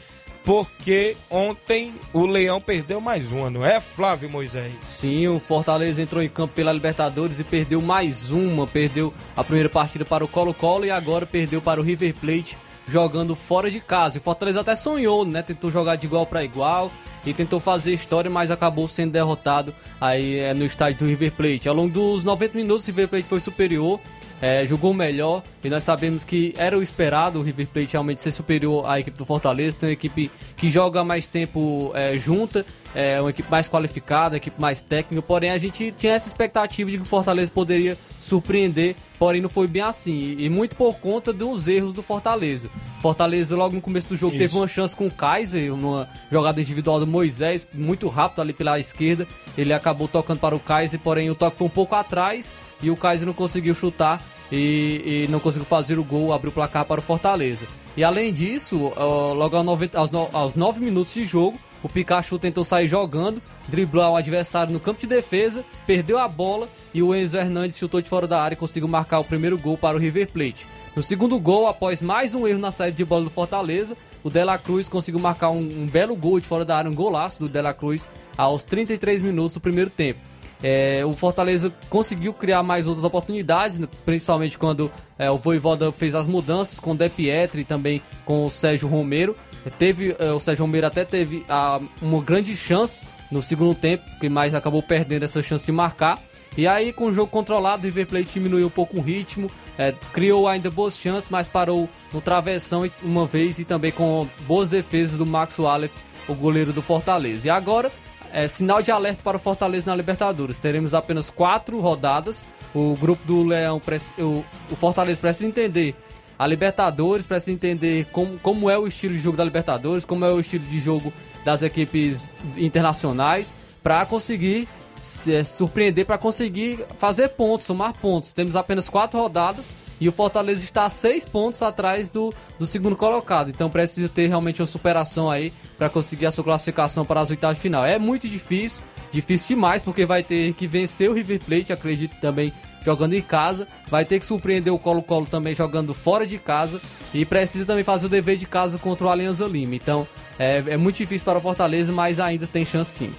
porque 0.44 1.16
ontem 1.30 1.94
o 2.12 2.26
Leão 2.26 2.60
perdeu 2.60 3.00
mais 3.00 3.30
uma, 3.30 3.50
não 3.50 3.64
é, 3.64 3.80
Flávio 3.80 4.30
Moisés? 4.30 4.72
Sim, 4.84 5.28
o 5.28 5.38
Fortaleza 5.38 6.00
entrou 6.00 6.22
em 6.22 6.28
campo 6.28 6.54
pela 6.54 6.72
Libertadores 6.72 7.38
e 7.38 7.44
perdeu 7.44 7.80
mais 7.80 8.30
uma. 8.30 8.66
Perdeu 8.66 9.12
a 9.36 9.44
primeira 9.44 9.68
partida 9.68 10.04
para 10.04 10.24
o 10.24 10.28
Colo-Colo 10.28 10.84
e 10.84 10.90
agora 10.90 11.26
perdeu 11.26 11.60
para 11.60 11.80
o 11.80 11.84
River 11.84 12.14
Plate 12.14 12.58
jogando 12.86 13.36
fora 13.36 13.70
de 13.70 13.80
casa. 13.80 14.18
E 14.18 14.20
Fortaleza 14.20 14.60
até 14.60 14.74
sonhou, 14.74 15.24
né? 15.24 15.42
Tentou 15.42 15.70
jogar 15.70 15.96
de 15.96 16.06
igual 16.06 16.26
para 16.26 16.42
igual 16.42 16.90
e 17.24 17.32
tentou 17.32 17.60
fazer 17.60 17.92
história, 17.92 18.30
mas 18.30 18.50
acabou 18.50 18.88
sendo 18.88 19.12
derrotado 19.12 19.74
aí 20.00 20.38
é, 20.38 20.54
no 20.54 20.64
estádio 20.64 21.00
do 21.00 21.06
River 21.06 21.32
Plate. 21.32 21.68
Ao 21.68 21.74
longo 21.74 21.92
dos 21.92 22.24
90 22.24 22.56
minutos, 22.56 22.84
o 22.84 22.86
River 22.88 23.08
Plate 23.08 23.28
foi 23.28 23.40
superior, 23.40 24.00
é, 24.40 24.66
jogou 24.66 24.94
melhor 24.94 25.42
e 25.62 25.68
nós 25.68 25.82
sabemos 25.82 26.24
que 26.24 26.54
era 26.56 26.78
o 26.78 26.82
esperado 26.82 27.38
o 27.38 27.42
River 27.42 27.66
Plate 27.66 27.92
realmente 27.92 28.22
ser 28.22 28.30
superior 28.30 28.88
à 28.88 28.98
equipe 28.98 29.16
do 29.18 29.26
Fortaleza. 29.26 29.76
Tem 29.78 29.88
uma 29.90 29.92
equipe 29.92 30.30
que 30.56 30.70
joga 30.70 31.04
mais 31.04 31.26
tempo 31.26 31.92
é, 31.94 32.18
junta, 32.18 32.64
é 32.94 33.20
uma 33.20 33.30
equipe 33.30 33.50
mais 33.50 33.68
qualificada, 33.68 34.34
uma 34.34 34.38
equipe 34.38 34.60
mais 34.60 34.82
técnica. 34.82 35.22
Porém, 35.22 35.50
a 35.50 35.58
gente 35.58 35.92
tinha 35.96 36.14
essa 36.14 36.28
expectativa 36.28 36.90
de 36.90 36.96
que 36.96 37.02
o 37.02 37.06
Fortaleza 37.06 37.50
poderia 37.52 37.98
surpreender 38.18 38.96
porém 39.20 39.42
não 39.42 39.50
foi 39.50 39.66
bem 39.66 39.82
assim. 39.82 40.34
E 40.38 40.48
muito 40.48 40.74
por 40.74 40.94
conta 40.94 41.30
dos 41.30 41.68
erros 41.68 41.92
do 41.92 42.02
Fortaleza. 42.02 42.70
Fortaleza, 43.02 43.54
logo 43.54 43.74
no 43.74 43.80
começo 43.82 44.08
do 44.08 44.16
jogo, 44.16 44.32
Isso. 44.32 44.42
teve 44.42 44.56
uma 44.56 44.66
chance 44.66 44.96
com 44.96 45.06
o 45.06 45.10
Kaiser, 45.10 45.74
uma 45.74 46.08
jogada 46.32 46.58
individual 46.58 46.98
do 46.98 47.06
Moisés, 47.06 47.66
muito 47.74 48.08
rápido 48.08 48.40
ali 48.40 48.54
pela 48.54 48.80
esquerda. 48.80 49.28
Ele 49.58 49.74
acabou 49.74 50.08
tocando 50.08 50.40
para 50.40 50.56
o 50.56 50.58
Kaiser, 50.58 50.98
porém 50.98 51.28
o 51.28 51.34
toque 51.34 51.58
foi 51.58 51.66
um 51.66 51.70
pouco 51.70 51.94
atrás 51.94 52.54
e 52.82 52.90
o 52.90 52.96
Kaiser 52.96 53.26
não 53.26 53.34
conseguiu 53.34 53.74
chutar. 53.74 54.22
E, 54.52 55.26
e, 55.26 55.28
não 55.30 55.38
conseguiu 55.38 55.64
fazer 55.64 55.96
o 55.96 56.02
gol, 56.02 56.32
abriu 56.32 56.50
o 56.50 56.52
placar 56.52 56.84
para 56.84 56.98
o 56.98 57.02
Fortaleza. 57.02 57.68
E 57.96 58.02
além 58.02 58.32
disso, 58.32 58.92
logo 59.36 59.56
aos 59.56 59.64
9, 59.64 59.90
aos, 59.94 60.14
aos 60.14 60.54
9 60.56 60.80
minutos 60.80 61.14
de 61.14 61.24
jogo, 61.24 61.56
o 61.82 61.88
Pikachu 61.88 62.38
tentou 62.38 62.62
sair 62.62 62.86
jogando, 62.86 63.40
driblar 63.68 64.10
o 64.10 64.16
adversário 64.16 64.72
no 64.72 64.80
campo 64.80 65.00
de 65.00 65.06
defesa, 65.06 65.64
perdeu 65.86 66.18
a 66.18 66.28
bola 66.28 66.68
e 66.92 67.02
o 67.02 67.14
Enzo 67.14 67.38
Hernandes 67.38 67.78
chutou 67.78 68.02
de 68.02 68.08
fora 68.08 68.26
da 68.26 68.42
área 68.42 68.54
e 68.54 68.58
conseguiu 68.58 68.88
marcar 68.88 69.20
o 69.20 69.24
primeiro 69.24 69.58
gol 69.58 69.78
para 69.78 69.96
o 69.96 70.00
River 70.00 70.30
Plate. 70.30 70.66
No 70.94 71.02
segundo 71.02 71.38
gol, 71.38 71.68
após 71.68 72.02
mais 72.02 72.34
um 72.34 72.46
erro 72.46 72.58
na 72.58 72.72
saída 72.72 72.96
de 72.96 73.04
bola 73.04 73.24
do 73.24 73.30
Fortaleza, 73.30 73.96
o 74.22 74.28
Dela 74.28 74.58
Cruz 74.58 74.88
conseguiu 74.88 75.20
marcar 75.20 75.50
um, 75.50 75.58
um 75.58 75.86
belo 75.86 76.14
gol 76.16 76.38
de 76.38 76.46
fora 76.46 76.64
da 76.64 76.76
área, 76.76 76.90
um 76.90 76.94
golaço 76.94 77.40
do 77.40 77.48
Dela 77.48 77.72
Cruz 77.72 78.08
aos 78.36 78.62
33 78.64 79.22
minutos 79.22 79.54
do 79.54 79.60
primeiro 79.60 79.88
tempo. 79.88 80.29
É, 80.62 81.02
o 81.04 81.14
Fortaleza 81.14 81.72
conseguiu 81.88 82.34
criar 82.34 82.62
mais 82.62 82.86
outras 82.86 83.04
oportunidades, 83.04 83.78
né, 83.78 83.88
principalmente 84.04 84.58
quando 84.58 84.90
é, 85.18 85.30
o 85.30 85.36
Voivoda 85.36 85.90
fez 85.90 86.14
as 86.14 86.26
mudanças 86.26 86.78
com 86.78 86.92
o 86.92 86.96
De 86.96 87.08
Pietri 87.08 87.62
e 87.62 87.64
também 87.64 88.02
com 88.24 88.44
o 88.44 88.50
Sérgio 88.50 88.88
Romero. 88.88 89.36
Teve, 89.78 90.14
é, 90.18 90.32
o 90.32 90.40
Sérgio 90.40 90.64
Romero 90.64 90.86
até 90.86 91.04
teve 91.04 91.44
a, 91.48 91.80
uma 92.00 92.22
grande 92.22 92.56
chance 92.56 93.04
no 93.30 93.40
segundo 93.40 93.74
tempo, 93.74 94.04
que 94.18 94.28
mais 94.28 94.54
acabou 94.54 94.82
perdendo 94.82 95.24
essa 95.24 95.42
chance 95.42 95.64
de 95.64 95.72
marcar. 95.72 96.18
E 96.56 96.66
aí, 96.66 96.92
com 96.92 97.06
o 97.06 97.12
jogo 97.12 97.30
controlado, 97.30 97.82
o 97.82 97.84
River 97.86 98.06
Plate 98.06 98.32
diminuiu 98.34 98.66
um 98.66 98.70
pouco 98.70 98.98
o 98.98 99.00
ritmo, 99.00 99.50
é, 99.78 99.94
criou 100.12 100.48
ainda 100.48 100.70
boas 100.70 100.98
chances, 100.98 101.30
mas 101.30 101.48
parou 101.48 101.88
no 102.12 102.20
travessão 102.20 102.90
uma 103.02 103.26
vez 103.26 103.58
e 103.58 103.64
também 103.64 103.92
com 103.92 104.26
boas 104.46 104.70
defesas 104.70 105.18
do 105.18 105.24
Max 105.24 105.58
Wallace, 105.58 105.94
o 106.28 106.34
goleiro 106.34 106.72
do 106.72 106.82
Fortaleza. 106.82 107.46
E 107.46 107.50
agora 107.50 107.90
é, 108.32 108.46
sinal 108.48 108.82
de 108.82 108.90
alerta 108.90 109.22
para 109.22 109.36
o 109.36 109.40
Fortaleza 109.40 109.90
na 109.90 109.96
Libertadores. 109.96 110.58
Teremos 110.58 110.94
apenas 110.94 111.30
quatro 111.30 111.80
rodadas. 111.80 112.44
O 112.74 112.96
grupo 112.96 113.24
do 113.26 113.42
Leão, 113.42 113.80
o, 114.18 114.76
Fortaleza 114.76 115.20
precisa 115.20 115.46
entender 115.46 115.94
a 116.38 116.46
Libertadores, 116.46 117.26
precisa 117.26 117.52
entender 117.52 118.06
como, 118.12 118.38
como 118.38 118.70
é 118.70 118.78
o 118.78 118.86
estilo 118.86 119.14
de 119.14 119.20
jogo 119.20 119.36
da 119.36 119.44
Libertadores, 119.44 120.04
como 120.04 120.24
é 120.24 120.32
o 120.32 120.40
estilo 120.40 120.64
de 120.64 120.80
jogo 120.80 121.12
das 121.44 121.62
equipes 121.62 122.30
internacionais, 122.56 123.56
para 123.82 124.06
conseguir 124.06 124.68
se 125.00 125.34
é, 125.34 125.42
surpreender, 125.42 126.04
para 126.04 126.18
conseguir 126.18 126.84
fazer 126.96 127.30
pontos, 127.30 127.66
somar 127.66 127.94
pontos. 127.94 128.32
Temos 128.32 128.54
apenas 128.54 128.88
quatro 128.88 129.18
rodadas 129.18 129.74
e 130.00 130.08
o 130.08 130.12
Fortaleza 130.12 130.64
está 130.64 130.84
a 130.84 130.88
seis 130.88 131.24
pontos 131.24 131.62
atrás 131.62 132.10
do, 132.10 132.32
do 132.58 132.66
segundo 132.66 132.96
colocado. 132.96 133.50
Então 133.50 133.70
precisa 133.70 134.08
ter 134.08 134.26
realmente 134.26 134.60
uma 134.60 134.66
superação 134.66 135.30
aí 135.30 135.52
para 135.78 135.88
conseguir 135.88 136.26
a 136.26 136.32
sua 136.32 136.44
classificação 136.44 137.04
para 137.04 137.20
as 137.20 137.30
oitavas 137.30 137.56
de 137.56 137.62
final. 137.62 137.84
É 137.84 137.98
muito 137.98 138.28
difícil, 138.28 138.82
difícil 139.10 139.48
demais, 139.48 139.82
porque 139.82 140.04
vai 140.04 140.22
ter 140.22 140.52
que 140.54 140.66
vencer 140.66 141.08
o 141.08 141.14
River 141.14 141.40
Plate, 141.40 141.72
acredito 141.72 142.16
também, 142.20 142.52
jogando 142.84 143.14
em 143.14 143.22
casa. 143.22 143.66
Vai 143.88 144.04
ter 144.04 144.18
que 144.18 144.26
surpreender 144.26 144.72
o 144.72 144.78
Colo-Colo 144.78 145.26
também 145.26 145.54
jogando 145.54 145.94
fora 145.94 146.26
de 146.26 146.38
casa. 146.38 146.80
E 147.12 147.24
precisa 147.24 147.64
também 147.64 147.82
fazer 147.82 148.06
o 148.06 148.08
dever 148.08 148.36
de 148.36 148.46
casa 148.46 148.78
contra 148.78 149.06
o 149.06 149.10
Alianza 149.10 149.46
Lima. 149.46 149.74
Então 149.74 150.06
é, 150.38 150.62
é 150.68 150.76
muito 150.76 150.96
difícil 150.96 151.24
para 151.24 151.38
o 151.38 151.40
Fortaleza, 151.40 151.92
mas 151.92 152.20
ainda 152.20 152.46
tem 152.46 152.64
chance 152.64 152.90
sim. 152.90 153.12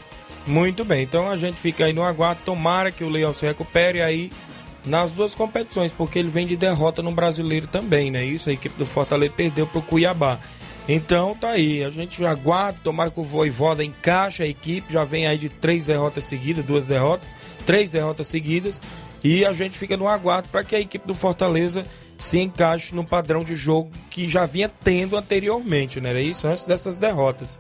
Muito 0.46 0.84
bem, 0.84 1.04
então 1.04 1.30
a 1.30 1.38
gente 1.38 1.60
fica 1.60 1.86
aí 1.86 1.94
no 1.94 2.04
aguardo. 2.04 2.42
Tomara 2.44 2.92
que 2.92 3.04
o 3.04 3.10
Leão 3.10 3.34
se 3.34 3.46
recupere 3.46 4.02
aí 4.02 4.32
nas 4.86 5.12
duas 5.12 5.36
competições, 5.36 5.94
porque 5.94 6.18
ele 6.18 6.30
vem 6.30 6.48
de 6.48 6.58
derrota 6.58 7.02
no 7.02 7.12
brasileiro 7.12 7.68
também, 7.68 8.10
né? 8.10 8.26
Isso, 8.26 8.50
a 8.50 8.54
equipe 8.54 8.78
do 8.78 8.86
Fortaleza 8.86 9.34
perdeu 9.36 9.68
pro 9.68 9.82
Cuiabá. 9.82 10.40
Então 10.90 11.36
tá 11.36 11.50
aí, 11.50 11.84
a 11.84 11.90
gente 11.92 12.26
aguarda, 12.26 12.80
tomara 12.84 13.12
que 13.12 13.20
o 13.20 13.24
Voivoda 13.24 13.84
encaixe 13.84 14.42
a 14.42 14.48
equipe, 14.48 14.92
já 14.92 15.04
vem 15.04 15.28
aí 15.28 15.38
de 15.38 15.48
três 15.48 15.86
derrotas 15.86 16.26
seguidas, 16.26 16.66
duas 16.66 16.88
derrotas, 16.88 17.36
três 17.66 17.92
derrotas 17.92 18.28
seguidas, 18.28 18.82
e 19.24 19.46
a 19.46 19.54
gente 19.54 19.78
fica 19.78 19.96
no 19.96 20.08
aguardo 20.08 20.50
para 20.50 20.64
que 20.64 20.76
a 20.76 20.80
equipe 20.80 21.08
do 21.08 21.14
Fortaleza 21.14 21.86
se 22.18 22.40
encaixe 22.40 22.96
no 22.96 23.06
padrão 23.06 23.44
de 23.44 23.56
jogo 23.56 23.92
que 24.10 24.28
já 24.28 24.46
vinha 24.46 24.70
tendo 24.84 25.16
anteriormente, 25.16 26.02
né? 26.02 26.10
Era 26.10 26.22
isso 26.22 26.48
antes 26.48 26.66
dessas 26.66 26.98
derrotas. 26.98 27.60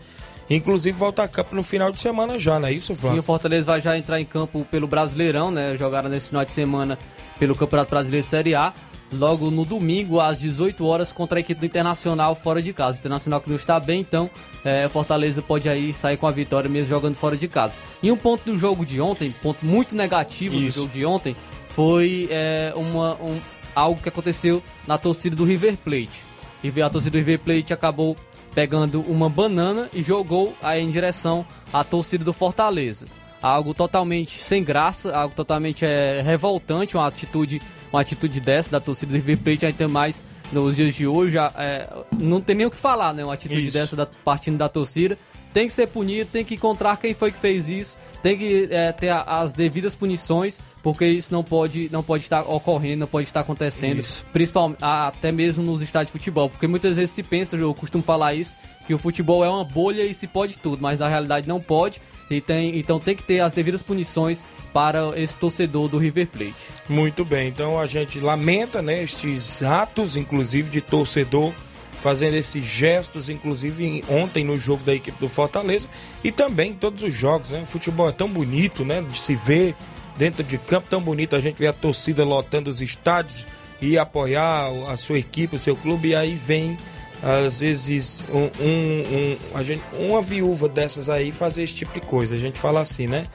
Inclusive 0.56 0.98
volta 0.98 1.24
a 1.24 1.28
campo 1.28 1.56
no 1.56 1.64
final 1.64 1.92
de 1.92 2.02
semana 2.02 2.38
já, 2.38 2.60
não 2.60 2.68
é 2.68 2.74
isso, 2.74 2.94
Flávio? 2.94 3.16
Sim, 3.16 3.20
o 3.20 3.24
Fortaleza 3.24 3.66
vai 3.66 3.82
já 3.82 3.98
entrar 3.98 4.20
em 4.20 4.26
campo 4.26 4.66
pelo 4.70 4.88
Brasileirão, 4.88 5.50
né? 5.50 5.76
Jogaram 5.78 6.10
nesse 6.10 6.30
final 6.30 6.44
de 6.44 6.52
semana 6.52 7.00
pelo 7.40 7.56
Campeonato 7.56 7.90
Brasileiro 7.90 8.26
Série 8.26 8.54
A. 8.54 8.74
Logo 9.14 9.52
no 9.52 9.66
domingo, 9.66 10.22
às 10.22 10.40
18 10.40 10.86
horas, 10.86 11.12
contra 11.12 11.38
a 11.38 11.42
equipe 11.42 11.60
do 11.60 11.66
Internacional 11.66 12.34
fora 12.34 12.62
de 12.62 12.72
casa. 12.72 12.98
O 12.98 13.00
Internacional 13.00 13.42
que 13.42 13.50
não 13.50 13.58
está 13.58 13.78
bem, 13.78 14.00
então 14.00 14.30
é, 14.64 14.88
Fortaleza 14.88 15.42
pode 15.42 15.68
aí 15.68 15.94
sair 15.94 16.16
com 16.16 16.28
a 16.28 16.32
vitória 16.32 16.70
mesmo 16.70 16.90
jogando 16.90 17.16
fora 17.16 17.36
de 17.36 17.48
casa. 17.48 17.80
E 18.02 18.10
um 18.10 18.16
ponto 18.16 18.46
do 18.46 18.58
jogo 18.58 18.86
de 18.86 19.02
ontem, 19.02 19.36
ponto 19.42 19.66
muito 19.66 19.96
negativo 19.96 20.56
Isso. 20.56 20.66
do 20.66 20.72
jogo 20.72 20.94
de 20.94 21.06
ontem, 21.06 21.36
foi 21.76 22.28
é, 22.32 22.72
uma, 22.76 23.16
um, 23.16 23.40
algo 23.76 24.02
que 24.02 24.08
aconteceu 24.08 24.64
na 24.88 24.98
torcida 24.98 25.36
do 25.36 25.44
River 25.44 25.76
Plate. 25.78 26.24
E 26.64 26.82
a 26.82 26.90
torcida 26.90 27.12
do 27.12 27.18
River 27.18 27.40
Plate 27.40 27.74
acabou 27.74 28.16
pegando 28.54 29.02
uma 29.02 29.30
banana 29.30 29.90
e 29.94 30.04
jogou 30.04 30.54
aí 30.62 30.82
em 30.82 30.90
direção 30.90 31.46
à 31.72 31.84
torcida 31.84 32.24
do 32.24 32.34
Fortaleza. 32.34 33.06
Algo 33.42 33.74
totalmente 33.74 34.38
sem 34.38 34.64
graça, 34.64 35.16
algo 35.16 35.34
totalmente 35.34 35.84
é, 35.84 36.22
revoltante, 36.24 36.96
uma 36.96 37.08
atitude, 37.08 37.62
uma 37.92 38.02
atitude 38.02 38.40
dessa 38.40 38.72
da 38.72 38.80
torcida 38.80 39.12
do 39.12 39.16
River 39.16 39.38
Plate, 39.38 39.66
ainda 39.66 39.88
mais 39.88 40.24
nos 40.52 40.76
dias 40.76 40.94
de 40.94 41.08
hoje, 41.08 41.38
é, 41.38 41.90
não 42.20 42.42
tem 42.42 42.56
nem 42.56 42.68
o 42.68 42.72
que 42.72 42.78
falar, 42.78 43.14
né? 43.14 43.24
Uma 43.24 43.34
atitude 43.34 43.64
Isso. 43.64 43.74
dessa 43.74 43.96
da, 43.96 44.06
partindo 44.06 44.58
da 44.58 44.68
torcida 44.68 45.18
tem 45.54 45.68
que 45.68 45.74
ser 45.74 45.88
punido, 45.88 46.30
tem 46.32 46.44
que 46.44 46.56
encontrar 46.56 46.98
quem 46.98 47.14
foi 47.14 47.32
que 47.32 47.40
fez 47.40 47.68
isso, 47.70 47.98
tem 48.24 48.38
que 48.38 48.68
é, 48.72 48.92
ter 48.92 49.10
a, 49.10 49.22
as 49.22 49.54
devidas 49.54 49.96
punições, 49.96 50.60
porque 50.82 51.06
isso 51.06 51.34
não 51.34 51.44
pode, 51.44 51.90
não 51.92 52.04
pode 52.04 52.24
estar 52.24 52.42
ocorrendo, 52.42 53.02
não 53.02 53.08
pode 53.08 53.28
estar 53.28 53.42
acontecendo, 53.42 54.04
principalmente 54.32 54.80
até 54.82 55.32
mesmo 55.32 55.64
nos 55.64 55.82
estádios 55.82 56.08
de 56.08 56.20
futebol, 56.20 56.50
porque 56.50 56.68
muitas 56.68 56.98
vezes 56.98 57.12
se 57.12 57.24
pensa, 57.24 57.56
eu 57.56 57.74
costumo 57.74 58.04
falar 58.04 58.34
isso, 58.34 58.58
que 58.88 58.94
o 58.94 58.98
futebol 58.98 59.44
é 59.44 59.50
uma 59.50 59.64
bolha 59.64 60.04
e 60.04 60.14
se 60.14 60.28
pode 60.28 60.58
tudo, 60.58 60.82
mas 60.82 61.00
na 61.00 61.08
realidade 61.08 61.48
não 61.48 61.62
pode. 61.62 62.02
E 62.30 62.40
tem, 62.40 62.80
então 62.80 62.98
tem 62.98 63.14
que 63.14 63.24
ter 63.24 63.42
as 63.42 63.52
devidas 63.52 63.82
punições 63.82 64.46
para 64.72 65.12
esse 65.20 65.36
torcedor 65.36 65.90
do 65.90 65.98
River 65.98 66.28
Plate. 66.28 66.70
Muito 66.88 67.26
bem, 67.26 67.50
então 67.50 67.78
a 67.78 67.86
gente 67.88 68.22
lamenta 68.22 68.82
né, 68.82 69.04
estes 69.04 69.62
atos, 69.62 70.16
inclusive 70.16 70.70
de 70.70 70.80
torcedor 70.80 71.54
fazendo 72.02 72.36
esses 72.36 72.66
gestos, 72.66 73.30
inclusive 73.30 74.04
ontem 74.10 74.44
no 74.44 74.58
jogo 74.58 74.84
da 74.84 74.94
equipe 74.94 75.20
do 75.20 75.30
Fortaleza 75.30 75.88
e 76.24 76.32
também 76.32 76.72
em 76.72 76.76
todos 76.76 77.04
os 77.04 77.14
jogos. 77.14 77.52
Né? 77.52 77.62
O 77.62 77.66
futebol 77.66 78.10
é 78.10 78.12
tão 78.12 78.28
bonito, 78.28 78.84
né? 78.84 79.02
De 79.02 79.18
se 79.18 79.36
ver 79.36 79.76
dentro 80.18 80.44
de 80.44 80.58
campo, 80.58 80.88
tão 80.90 81.02
bonito. 81.02 81.36
A 81.36 81.42
gente 81.42 81.58
vê 81.58 81.68
a 81.68 81.74
torcida 81.74 82.24
lotando 82.24 82.70
os 82.70 82.82
estádios 82.82 83.46
e 83.80 83.98
apoiar 83.98 84.70
a 84.90 84.98
sua 84.98 85.20
equipe, 85.20 85.56
o 85.56 85.60
seu 85.60 85.76
clube, 85.76 86.10
e 86.10 86.16
aí 86.16 86.36
vem 86.36 86.78
às 87.22 87.60
vezes 87.60 88.24
um, 88.30 88.50
um, 88.64 89.38
um, 89.60 89.64
gente, 89.64 89.84
uma 89.94 90.22
viúva 90.22 90.68
dessas 90.68 91.08
aí 91.08 91.32
fazer 91.32 91.64
esse 91.64 91.76
tipo 91.76 91.94
de 91.94 92.02
coisa. 92.02 92.34
A 92.34 92.38
gente 92.38 92.60
fala 92.60 92.82
assim, 92.82 93.06
né? 93.06 93.26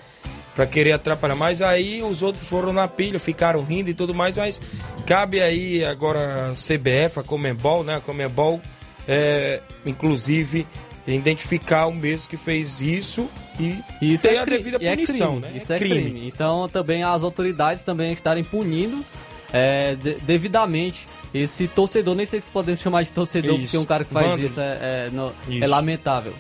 Para 0.57 0.66
querer 0.66 0.92
atrapalhar. 0.92 1.36
Mas 1.36 1.61
aí 1.61 2.02
os 2.02 2.22
outros 2.22 2.48
foram 2.48 2.72
na 2.72 2.88
pilha, 2.88 3.20
ficaram 3.20 3.62
rindo 3.62 3.90
e 3.90 3.94
tudo 3.94 4.14
mais, 4.14 4.38
mas 4.38 4.61
cabe 5.07 5.40
aí 5.40 5.84
agora 5.84 6.50
a 6.50 6.52
CBF, 6.54 7.20
a 7.20 7.22
Comembol, 7.22 7.84
né? 7.84 7.96
A 7.96 8.00
Comembol, 8.00 8.61
é, 9.07 9.61
inclusive, 9.84 10.66
identificar 11.07 11.86
o 11.86 11.92
mesmo 11.92 12.30
que 12.30 12.38
fez 12.38 12.80
isso 12.80 13.28
e 13.61 13.78
isso 14.00 14.26
ter 14.26 14.34
é 14.34 14.38
a 14.38 14.44
devida 14.44 14.78
é 14.80 14.90
punição, 14.90 15.36
é 15.36 15.40
né? 15.40 15.52
Isso 15.54 15.72
é, 15.72 15.76
é 15.76 15.78
crime. 15.78 16.11
crime. 16.11 16.26
Então 16.26 16.68
também 16.68 17.02
as 17.04 17.22
autoridades 17.22 17.82
também 17.82 18.12
estarem 18.12 18.42
punindo 18.42 19.04
é, 19.52 19.94
de, 19.94 20.14
devidamente 20.16 21.07
esse 21.32 21.68
torcedor, 21.68 22.14
nem 22.14 22.24
sei 22.24 22.40
se 22.40 22.50
podemos 22.50 22.80
chamar 22.80 23.02
de 23.02 23.12
torcedor, 23.12 23.54
isso. 23.54 23.62
porque 23.64 23.78
um 23.78 23.84
cara 23.84 24.04
que 24.04 24.12
faz 24.12 24.40
isso 24.40 24.59
é, 24.59 24.78
é, 25.07 25.11
no, 25.12 25.32
isso 25.48 25.62
é 25.62 25.66
lamentável. 25.66 26.34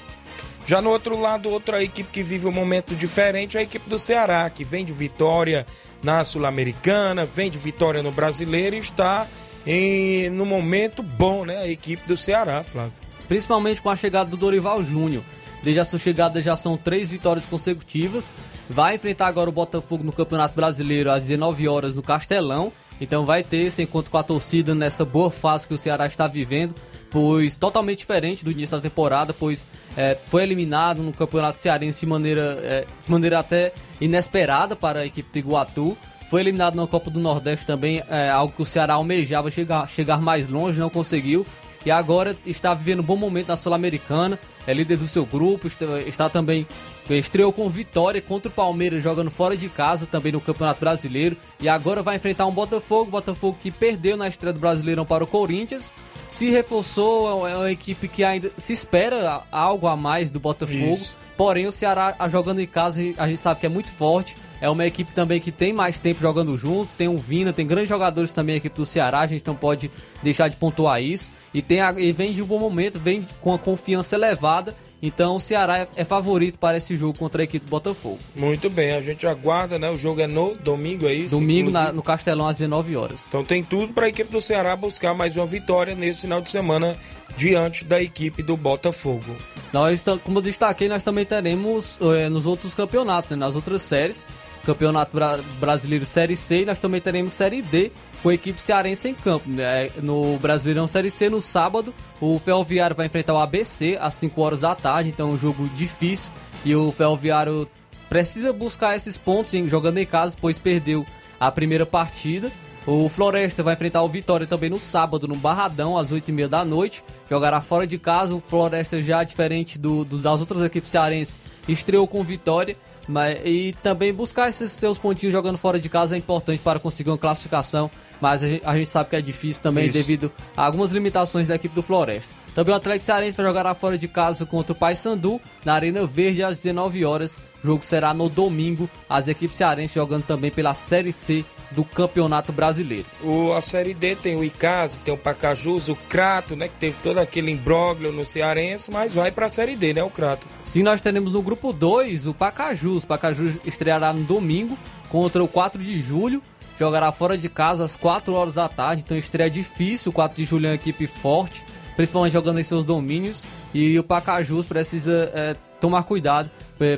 Já 0.66 0.82
no 0.82 0.90
outro 0.90 1.16
lado, 1.16 1.48
outra 1.48 1.80
equipe 1.80 2.10
que 2.10 2.24
vive 2.24 2.44
um 2.44 2.52
momento 2.52 2.92
diferente 2.96 3.56
é 3.56 3.60
a 3.60 3.62
equipe 3.62 3.88
do 3.88 4.00
Ceará, 4.00 4.50
que 4.50 4.64
vem 4.64 4.84
de 4.84 4.92
vitória 4.92 5.64
na 6.02 6.24
Sul-Americana, 6.24 7.24
vem 7.24 7.48
de 7.48 7.56
vitória 7.56 8.02
no 8.02 8.10
Brasileiro 8.10 8.74
e 8.74 8.80
está 8.80 9.28
em 9.64 10.28
no 10.28 10.44
momento 10.44 11.04
bom, 11.04 11.44
né? 11.44 11.58
A 11.58 11.68
equipe 11.68 12.04
do 12.08 12.16
Ceará, 12.16 12.64
Flávio. 12.64 12.94
Principalmente 13.28 13.80
com 13.80 13.90
a 13.90 13.94
chegada 13.94 14.28
do 14.28 14.36
Dorival 14.36 14.82
Júnior. 14.82 15.22
Desde 15.62 15.78
a 15.78 15.84
sua 15.84 16.00
chegada 16.00 16.42
já 16.42 16.56
são 16.56 16.76
três 16.76 17.12
vitórias 17.12 17.46
consecutivas. 17.46 18.34
Vai 18.68 18.96
enfrentar 18.96 19.28
agora 19.28 19.48
o 19.48 19.52
Botafogo 19.52 20.02
no 20.02 20.12
Campeonato 20.12 20.56
Brasileiro 20.56 21.12
às 21.12 21.22
19 21.22 21.68
horas 21.68 21.94
no 21.94 22.02
Castelão. 22.02 22.72
Então 23.00 23.24
vai 23.24 23.44
ter 23.44 23.58
esse 23.58 23.82
encontro 23.82 24.10
com 24.10 24.18
a 24.18 24.22
torcida 24.24 24.74
nessa 24.74 25.04
boa 25.04 25.30
fase 25.30 25.68
que 25.68 25.74
o 25.74 25.78
Ceará 25.78 26.06
está 26.06 26.26
vivendo 26.26 26.74
pois 27.16 27.56
totalmente 27.56 28.00
diferente 28.00 28.44
do 28.44 28.50
início 28.50 28.76
da 28.76 28.82
temporada, 28.82 29.32
pois 29.32 29.66
é, 29.96 30.18
foi 30.26 30.42
eliminado 30.42 31.02
no 31.02 31.14
Campeonato 31.14 31.58
Cearense 31.58 32.00
de 32.00 32.06
maneira, 32.06 32.58
é, 32.62 32.80
de 32.82 33.10
maneira 33.10 33.38
até 33.38 33.72
inesperada 33.98 34.76
para 34.76 35.00
a 35.00 35.06
equipe 35.06 35.26
de 35.32 35.38
Iguatu. 35.38 35.96
Foi 36.28 36.42
eliminado 36.42 36.74
na 36.74 36.86
Copa 36.86 37.10
do 37.10 37.18
Nordeste 37.18 37.64
também, 37.64 38.02
é, 38.10 38.28
algo 38.28 38.52
que 38.52 38.60
o 38.60 38.66
Ceará 38.66 38.94
almejava 38.94 39.50
chegar, 39.50 39.88
chegar 39.88 40.20
mais 40.20 40.46
longe, 40.46 40.78
não 40.78 40.90
conseguiu. 40.90 41.46
E 41.86 41.90
agora 41.90 42.36
está 42.44 42.74
vivendo 42.74 43.00
um 43.00 43.04
bom 43.04 43.16
momento 43.16 43.48
na 43.48 43.56
Sul-Americana, 43.56 44.38
é 44.66 44.74
líder 44.74 44.98
do 44.98 45.06
seu 45.06 45.24
grupo, 45.24 45.68
está, 45.68 45.98
está 46.00 46.28
também 46.28 46.66
estreou 47.08 47.50
com 47.50 47.66
vitória 47.66 48.20
contra 48.20 48.50
o 48.50 48.52
Palmeiras 48.52 49.02
jogando 49.02 49.30
fora 49.30 49.56
de 49.56 49.70
casa 49.70 50.04
também 50.04 50.32
no 50.32 50.40
Campeonato 50.40 50.80
Brasileiro 50.80 51.34
e 51.60 51.66
agora 51.66 52.02
vai 52.02 52.16
enfrentar 52.16 52.44
um 52.44 52.52
Botafogo, 52.52 53.10
Botafogo 53.10 53.56
que 53.58 53.70
perdeu 53.70 54.18
na 54.18 54.28
estreia 54.28 54.52
do 54.52 54.60
Brasileirão 54.60 55.06
para 55.06 55.24
o 55.24 55.26
Corinthians 55.26 55.94
se 56.28 56.50
reforçou, 56.50 57.46
é 57.46 57.56
uma 57.56 57.70
equipe 57.70 58.08
que 58.08 58.24
ainda 58.24 58.50
se 58.56 58.72
espera 58.72 59.42
algo 59.50 59.86
a 59.86 59.96
mais 59.96 60.30
do 60.30 60.40
Botafogo. 60.40 60.92
Isso. 60.92 61.16
Porém, 61.36 61.66
o 61.66 61.72
Ceará 61.72 62.16
jogando 62.28 62.60
em 62.60 62.66
casa, 62.66 63.02
a 63.18 63.28
gente 63.28 63.40
sabe 63.40 63.60
que 63.60 63.66
é 63.66 63.68
muito 63.68 63.92
forte. 63.92 64.36
É 64.60 64.70
uma 64.70 64.86
equipe 64.86 65.12
também 65.12 65.38
que 65.38 65.52
tem 65.52 65.72
mais 65.72 65.98
tempo 65.98 66.20
jogando 66.20 66.56
junto, 66.56 66.88
tem 66.96 67.08
o 67.08 67.18
Vina, 67.18 67.52
tem 67.52 67.66
grandes 67.66 67.90
jogadores 67.90 68.32
também 68.32 68.54
a 68.54 68.56
equipe 68.56 68.74
do 68.74 68.86
Ceará, 68.86 69.20
a 69.20 69.26
gente 69.26 69.46
não 69.46 69.54
pode 69.54 69.90
deixar 70.22 70.48
de 70.48 70.56
pontuar 70.56 71.02
isso. 71.02 71.30
E, 71.52 71.60
tem 71.60 71.82
a, 71.82 71.92
e 71.92 72.10
vem 72.10 72.32
de 72.32 72.42
um 72.42 72.46
bom 72.46 72.58
momento, 72.58 72.98
vem 72.98 73.26
com 73.42 73.52
a 73.52 73.58
confiança 73.58 74.16
elevada 74.16 74.74
Então 75.02 75.36
o 75.36 75.40
Ceará 75.40 75.78
é, 75.78 75.88
é 75.96 76.04
favorito 76.04 76.58
para 76.58 76.78
esse 76.78 76.96
jogo 76.96 77.18
contra 77.18 77.42
a 77.42 77.44
equipe 77.44 77.66
do 77.66 77.70
Botafogo. 77.70 78.18
Muito 78.34 78.70
bem, 78.70 78.92
a 78.92 79.00
gente 79.00 79.26
aguarda, 79.26 79.78
né? 79.78 79.90
O 79.90 79.96
jogo 79.96 80.20
é 80.20 80.26
no 80.26 80.56
domingo, 80.56 81.06
é 81.06 81.12
isso? 81.12 81.36
Domingo 81.36 81.70
na, 81.70 81.92
no 81.92 82.02
Castelão 82.02 82.48
às 82.48 82.58
19 82.58 82.96
horas. 82.96 83.24
Então 83.28 83.44
tem 83.44 83.62
tudo 83.62 83.92
para 83.92 84.06
a 84.06 84.08
equipe 84.08 84.30
do 84.32 84.40
Ceará 84.40 84.74
buscar 84.74 85.14
mais 85.14 85.36
uma 85.36 85.46
vitória 85.46 85.94
nesse 85.94 86.22
final 86.22 86.40
de 86.40 86.50
semana 86.50 86.96
diante 87.36 87.84
da 87.84 88.02
equipe 88.02 88.42
do 88.42 88.56
Botafogo. 88.56 89.36
Nós, 89.72 90.02
como 90.24 90.38
eu 90.38 90.42
destaquei, 90.42 90.88
nós 90.88 91.02
também 91.02 91.24
teremos 91.24 91.98
é, 92.00 92.28
nos 92.28 92.46
outros 92.46 92.74
campeonatos, 92.74 93.30
né, 93.30 93.36
nas 93.36 93.56
outras 93.56 93.82
séries. 93.82 94.26
Campeonato 94.66 95.14
Bra 95.14 95.38
Brasileiro 95.60 96.04
Série 96.04 96.36
C, 96.36 96.64
nós 96.64 96.80
também 96.80 97.00
teremos 97.00 97.32
Série 97.32 97.62
D 97.62 97.92
com 98.20 98.30
a 98.30 98.34
equipe 98.34 98.60
cearense 98.60 99.08
em 99.08 99.14
campo. 99.14 99.48
Né? 99.48 99.88
No 100.02 100.36
Brasileirão 100.38 100.88
Série 100.88 101.10
C, 101.10 101.30
no 101.30 101.40
sábado, 101.40 101.94
o 102.20 102.36
Ferroviário 102.40 102.96
vai 102.96 103.06
enfrentar 103.06 103.34
o 103.34 103.38
ABC 103.38 103.96
às 104.00 104.14
5 104.14 104.42
horas 104.42 104.60
da 104.62 104.74
tarde, 104.74 105.10
então 105.10 105.30
é 105.30 105.32
um 105.34 105.38
jogo 105.38 105.68
difícil. 105.76 106.32
E 106.64 106.74
o 106.74 106.90
Ferroviário 106.90 107.68
precisa 108.08 108.52
buscar 108.52 108.96
esses 108.96 109.16
pontos 109.16 109.52
jogando 109.70 109.98
em 109.98 110.06
casa, 110.06 110.36
pois 110.40 110.58
perdeu 110.58 111.06
a 111.38 111.52
primeira 111.52 111.86
partida. 111.86 112.50
O 112.86 113.08
Floresta 113.08 113.64
vai 113.64 113.74
enfrentar 113.74 114.02
o 114.02 114.08
Vitória 114.08 114.46
também 114.46 114.70
no 114.70 114.78
sábado, 114.78 115.26
no 115.26 115.34
Barradão, 115.34 115.98
às 115.98 116.12
8h30 116.12 116.48
da 116.48 116.64
noite. 116.64 117.04
Jogará 117.28 117.60
fora 117.60 117.84
de 117.84 117.98
casa. 117.98 118.32
O 118.32 118.40
Floresta, 118.40 119.02
já 119.02 119.24
diferente 119.24 119.76
do, 119.76 120.04
do 120.04 120.18
das 120.18 120.40
outras 120.40 120.62
equipes 120.62 120.90
cearenses, 120.90 121.40
estreou 121.68 122.06
com 122.06 122.22
vitória. 122.22 122.76
Mas, 123.08 123.40
e 123.44 123.74
também 123.82 124.12
buscar 124.12 124.48
esses 124.48 124.72
seus 124.72 124.98
pontinhos 124.98 125.32
jogando 125.32 125.56
fora 125.56 125.78
de 125.78 125.88
casa 125.88 126.14
é 126.14 126.18
importante 126.18 126.60
para 126.62 126.78
conseguir 126.78 127.10
uma 127.10 127.18
classificação. 127.18 127.90
Mas 128.20 128.42
a 128.42 128.48
gente, 128.48 128.66
a 128.66 128.74
gente 128.76 128.88
sabe 128.88 129.10
que 129.10 129.16
é 129.16 129.20
difícil 129.20 129.62
também 129.62 129.84
Isso. 129.84 129.92
devido 129.92 130.32
a 130.56 130.64
algumas 130.64 130.92
limitações 130.92 131.48
da 131.48 131.54
equipe 131.54 131.74
do 131.74 131.82
Floresta. 131.82 132.34
Também 132.54 132.72
o 132.72 132.76
Atlético 132.76 133.04
Cearense 133.04 133.36
vai 133.36 133.44
jogar 133.46 133.74
fora 133.74 133.98
de 133.98 134.08
casa 134.08 134.46
contra 134.46 134.72
o 134.72 134.74
Paysandu 134.74 135.40
na 135.64 135.74
Arena 135.74 136.06
Verde 136.06 136.42
às 136.42 136.56
19 136.56 137.04
horas. 137.04 137.36
O 137.62 137.66
jogo 137.66 137.84
será 137.84 138.14
no 138.14 138.30
domingo. 138.30 138.88
As 139.10 139.28
equipes 139.28 139.56
cearenses 139.56 139.94
jogando 139.94 140.24
também 140.24 140.50
pela 140.50 140.72
Série 140.72 141.12
C 141.12 141.44
do 141.70 141.84
Campeonato 141.84 142.52
Brasileiro. 142.52 143.06
O, 143.22 143.52
a 143.52 143.60
Série 143.60 143.94
D 143.94 144.14
tem 144.16 144.36
o 144.36 144.44
Icasa, 144.44 144.98
tem 145.04 145.12
o 145.12 145.16
Pacajus, 145.18 145.88
o 145.88 145.96
Crato, 145.96 146.54
né? 146.54 146.68
Que 146.68 146.74
teve 146.74 146.98
todo 147.02 147.18
aquele 147.18 147.50
imbróglio 147.50 148.12
no 148.12 148.24
Cearense, 148.24 148.90
mas 148.90 149.12
vai 149.12 149.30
para 149.30 149.46
a 149.46 149.48
Série 149.48 149.76
D, 149.76 149.92
né? 149.94 150.02
O 150.02 150.10
Crato. 150.10 150.46
Sim, 150.64 150.82
nós 150.82 151.00
teremos 151.00 151.32
no 151.32 151.42
grupo 151.42 151.72
2 151.72 152.26
o 152.26 152.34
Pacajus. 152.34 153.04
O 153.04 153.06
Pacajus 153.06 153.54
estreará 153.64 154.12
no 154.12 154.24
domingo 154.24 154.78
contra 155.08 155.42
o 155.42 155.48
4 155.48 155.82
de 155.82 156.00
julho. 156.00 156.42
Jogará 156.78 157.10
fora 157.10 157.38
de 157.38 157.48
casa 157.48 157.84
às 157.84 157.96
4 157.96 158.34
horas 158.34 158.54
da 158.54 158.68
tarde, 158.68 159.02
então 159.04 159.16
estreia 159.16 159.50
difícil. 159.50 160.10
O 160.10 160.12
4 160.14 160.36
de 160.36 160.44
julho 160.44 160.66
é 160.66 160.70
uma 160.70 160.74
equipe 160.74 161.06
forte, 161.06 161.64
principalmente 161.96 162.34
jogando 162.34 162.60
em 162.60 162.64
seus 162.64 162.84
domínios. 162.84 163.44
E 163.72 163.98
o 163.98 164.04
Pacajus 164.04 164.66
precisa 164.66 165.30
é, 165.34 165.56
tomar 165.80 166.02
cuidado, 166.02 166.50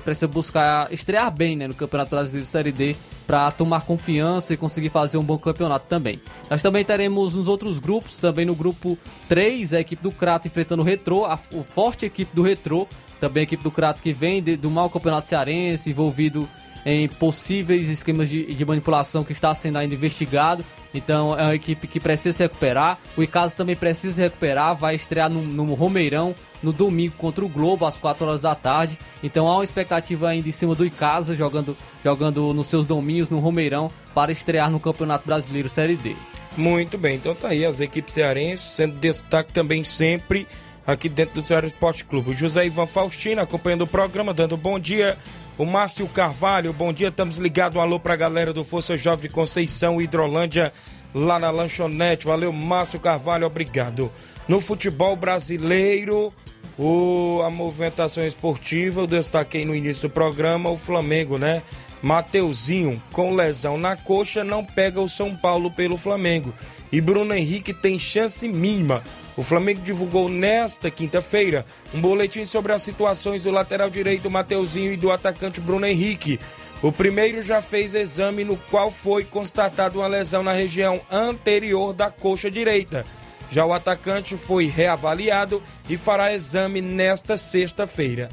precisa 0.02 0.26
buscar 0.26 0.92
estrear 0.92 1.30
bem 1.30 1.56
né, 1.56 1.68
no 1.68 1.74
Campeonato 1.74 2.10
Brasileiro 2.10 2.46
Série 2.46 2.72
D 2.72 2.96
para 3.26 3.50
tomar 3.50 3.82
confiança 3.82 4.54
e 4.54 4.56
conseguir 4.56 4.88
fazer 4.88 5.18
um 5.18 5.22
bom 5.22 5.38
campeonato 5.38 5.86
também. 5.86 6.20
Nós 6.50 6.62
também 6.62 6.84
teremos 6.84 7.34
nos 7.34 7.46
outros 7.46 7.78
grupos, 7.78 8.16
também 8.16 8.46
no 8.46 8.54
grupo 8.54 8.98
3, 9.28 9.74
a 9.74 9.80
equipe 9.80 10.02
do 10.02 10.10
Crato 10.10 10.48
enfrentando 10.48 10.82
o 10.82 10.84
Retrô, 10.84 11.26
a, 11.26 11.36
forte 11.36 12.06
equipe 12.06 12.34
do 12.34 12.42
Retrô, 12.42 12.88
também 13.20 13.42
a 13.42 13.44
equipe 13.44 13.62
do 13.62 13.70
Crato 13.70 14.02
que 14.02 14.12
vem 14.12 14.42
de, 14.42 14.56
do 14.56 14.70
mau 14.70 14.88
campeonato 14.88 15.28
cearense, 15.28 15.90
envolvido 15.90 16.48
em 16.84 17.08
possíveis 17.08 17.88
esquemas 17.88 18.28
de, 18.28 18.54
de, 18.54 18.64
manipulação 18.64 19.24
que 19.24 19.32
está 19.32 19.54
sendo 19.54 19.78
ainda 19.78 19.94
investigado. 19.94 20.64
Então 20.94 21.38
é 21.38 21.42
uma 21.42 21.54
equipe 21.54 21.86
que 21.86 22.00
precisa 22.00 22.36
se 22.36 22.42
recuperar. 22.42 22.98
O 23.16 23.22
Icasa 23.22 23.54
também 23.54 23.76
precisa 23.76 24.14
se 24.14 24.20
recuperar, 24.22 24.74
vai 24.74 24.94
estrear 24.94 25.28
no, 25.28 25.42
no 25.42 25.74
Romeirão 25.74 26.34
no 26.62 26.72
domingo 26.72 27.14
contra 27.16 27.44
o 27.44 27.48
Globo 27.48 27.86
às 27.86 27.98
4 27.98 28.26
horas 28.26 28.40
da 28.40 28.54
tarde. 28.54 28.98
Então 29.22 29.46
há 29.48 29.54
uma 29.54 29.64
expectativa 29.64 30.28
ainda 30.28 30.48
em 30.48 30.52
cima 30.52 30.74
do 30.74 30.84
Icasa 30.84 31.34
jogando, 31.34 31.76
jogando 32.02 32.52
nos 32.54 32.66
seus 32.66 32.86
domínios 32.86 33.30
no 33.30 33.38
Romeirão 33.38 33.90
para 34.14 34.32
estrear 34.32 34.70
no 34.70 34.80
Campeonato 34.80 35.26
Brasileiro 35.26 35.68
Série 35.68 35.96
D. 35.96 36.16
Muito 36.56 36.98
bem, 36.98 37.16
então 37.16 37.34
tá 37.34 37.48
aí 37.48 37.64
as 37.64 37.78
equipes 37.78 38.14
cearenses 38.14 38.66
sendo 38.70 38.96
destaque 38.98 39.52
também 39.52 39.84
sempre 39.84 40.48
aqui 40.84 41.08
dentro 41.08 41.34
do 41.34 41.42
Ceará 41.42 41.66
Esporte 41.66 42.04
Clube. 42.04 42.34
José 42.34 42.66
Ivan 42.66 42.86
Faustino 42.86 43.42
acompanhando 43.42 43.82
o 43.82 43.86
programa, 43.86 44.32
dando 44.32 44.56
bom 44.56 44.78
dia. 44.78 45.18
O 45.58 45.66
Márcio 45.66 46.06
Carvalho, 46.06 46.72
bom 46.72 46.92
dia, 46.92 47.08
estamos 47.08 47.36
ligados. 47.36 47.76
Um 47.76 47.80
alô 47.80 47.98
pra 47.98 48.14
galera 48.14 48.52
do 48.52 48.62
Força 48.62 48.96
Jovem 48.96 49.22
de 49.22 49.28
Conceição, 49.28 50.00
Hidrolândia, 50.00 50.72
lá 51.12 51.36
na 51.36 51.50
lanchonete. 51.50 52.26
Valeu, 52.26 52.52
Márcio 52.52 53.00
Carvalho, 53.00 53.44
obrigado. 53.44 54.08
No 54.46 54.60
futebol 54.60 55.16
brasileiro, 55.16 56.32
o, 56.78 57.42
a 57.44 57.50
movimentação 57.50 58.24
esportiva, 58.24 59.00
eu 59.00 59.06
destaquei 59.08 59.64
no 59.64 59.74
início 59.74 60.08
do 60.08 60.12
programa, 60.12 60.70
o 60.70 60.76
Flamengo, 60.76 61.38
né? 61.38 61.60
Mateuzinho, 62.00 63.02
com 63.12 63.34
lesão 63.34 63.76
na 63.76 63.96
coxa, 63.96 64.44
não 64.44 64.64
pega 64.64 65.00
o 65.00 65.08
São 65.08 65.34
Paulo 65.34 65.72
pelo 65.72 65.96
Flamengo. 65.96 66.54
E 66.92 67.00
Bruno 67.00 67.34
Henrique 67.34 67.74
tem 67.74 67.98
chance 67.98 68.46
mínima. 68.46 69.02
O 69.38 69.42
Flamengo 69.44 69.80
divulgou 69.82 70.28
nesta 70.28 70.90
quinta-feira 70.90 71.64
um 71.94 72.00
boletim 72.00 72.44
sobre 72.44 72.72
as 72.72 72.82
situações 72.82 73.44
do 73.44 73.52
lateral 73.52 73.88
direito 73.88 74.28
Mateuzinho 74.28 74.92
e 74.92 74.96
do 74.96 75.12
atacante 75.12 75.60
Bruno 75.60 75.86
Henrique. 75.86 76.40
O 76.82 76.90
primeiro 76.90 77.40
já 77.40 77.62
fez 77.62 77.94
exame 77.94 78.42
no 78.42 78.56
qual 78.56 78.90
foi 78.90 79.22
constatada 79.22 79.96
uma 79.96 80.08
lesão 80.08 80.42
na 80.42 80.50
região 80.50 81.00
anterior 81.08 81.92
da 81.92 82.10
coxa 82.10 82.50
direita. 82.50 83.06
Já 83.48 83.64
o 83.64 83.72
atacante 83.72 84.36
foi 84.36 84.66
reavaliado 84.66 85.62
e 85.88 85.96
fará 85.96 86.34
exame 86.34 86.80
nesta 86.80 87.38
sexta-feira. 87.38 88.30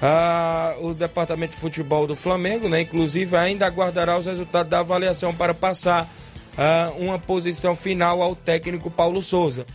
Ah, 0.00 0.74
o 0.80 0.94
departamento 0.94 1.54
de 1.54 1.60
futebol 1.60 2.06
do 2.06 2.14
Flamengo, 2.14 2.66
né, 2.66 2.80
inclusive, 2.80 3.36
ainda 3.36 3.66
aguardará 3.66 4.16
os 4.16 4.24
resultados 4.24 4.70
da 4.70 4.78
avaliação 4.78 5.34
para 5.34 5.52
passar 5.52 6.10
ah, 6.56 6.92
uma 6.96 7.18
posição 7.18 7.76
final 7.76 8.22
ao 8.22 8.34
técnico 8.34 8.90
Paulo 8.90 9.20
Souza. 9.20 9.66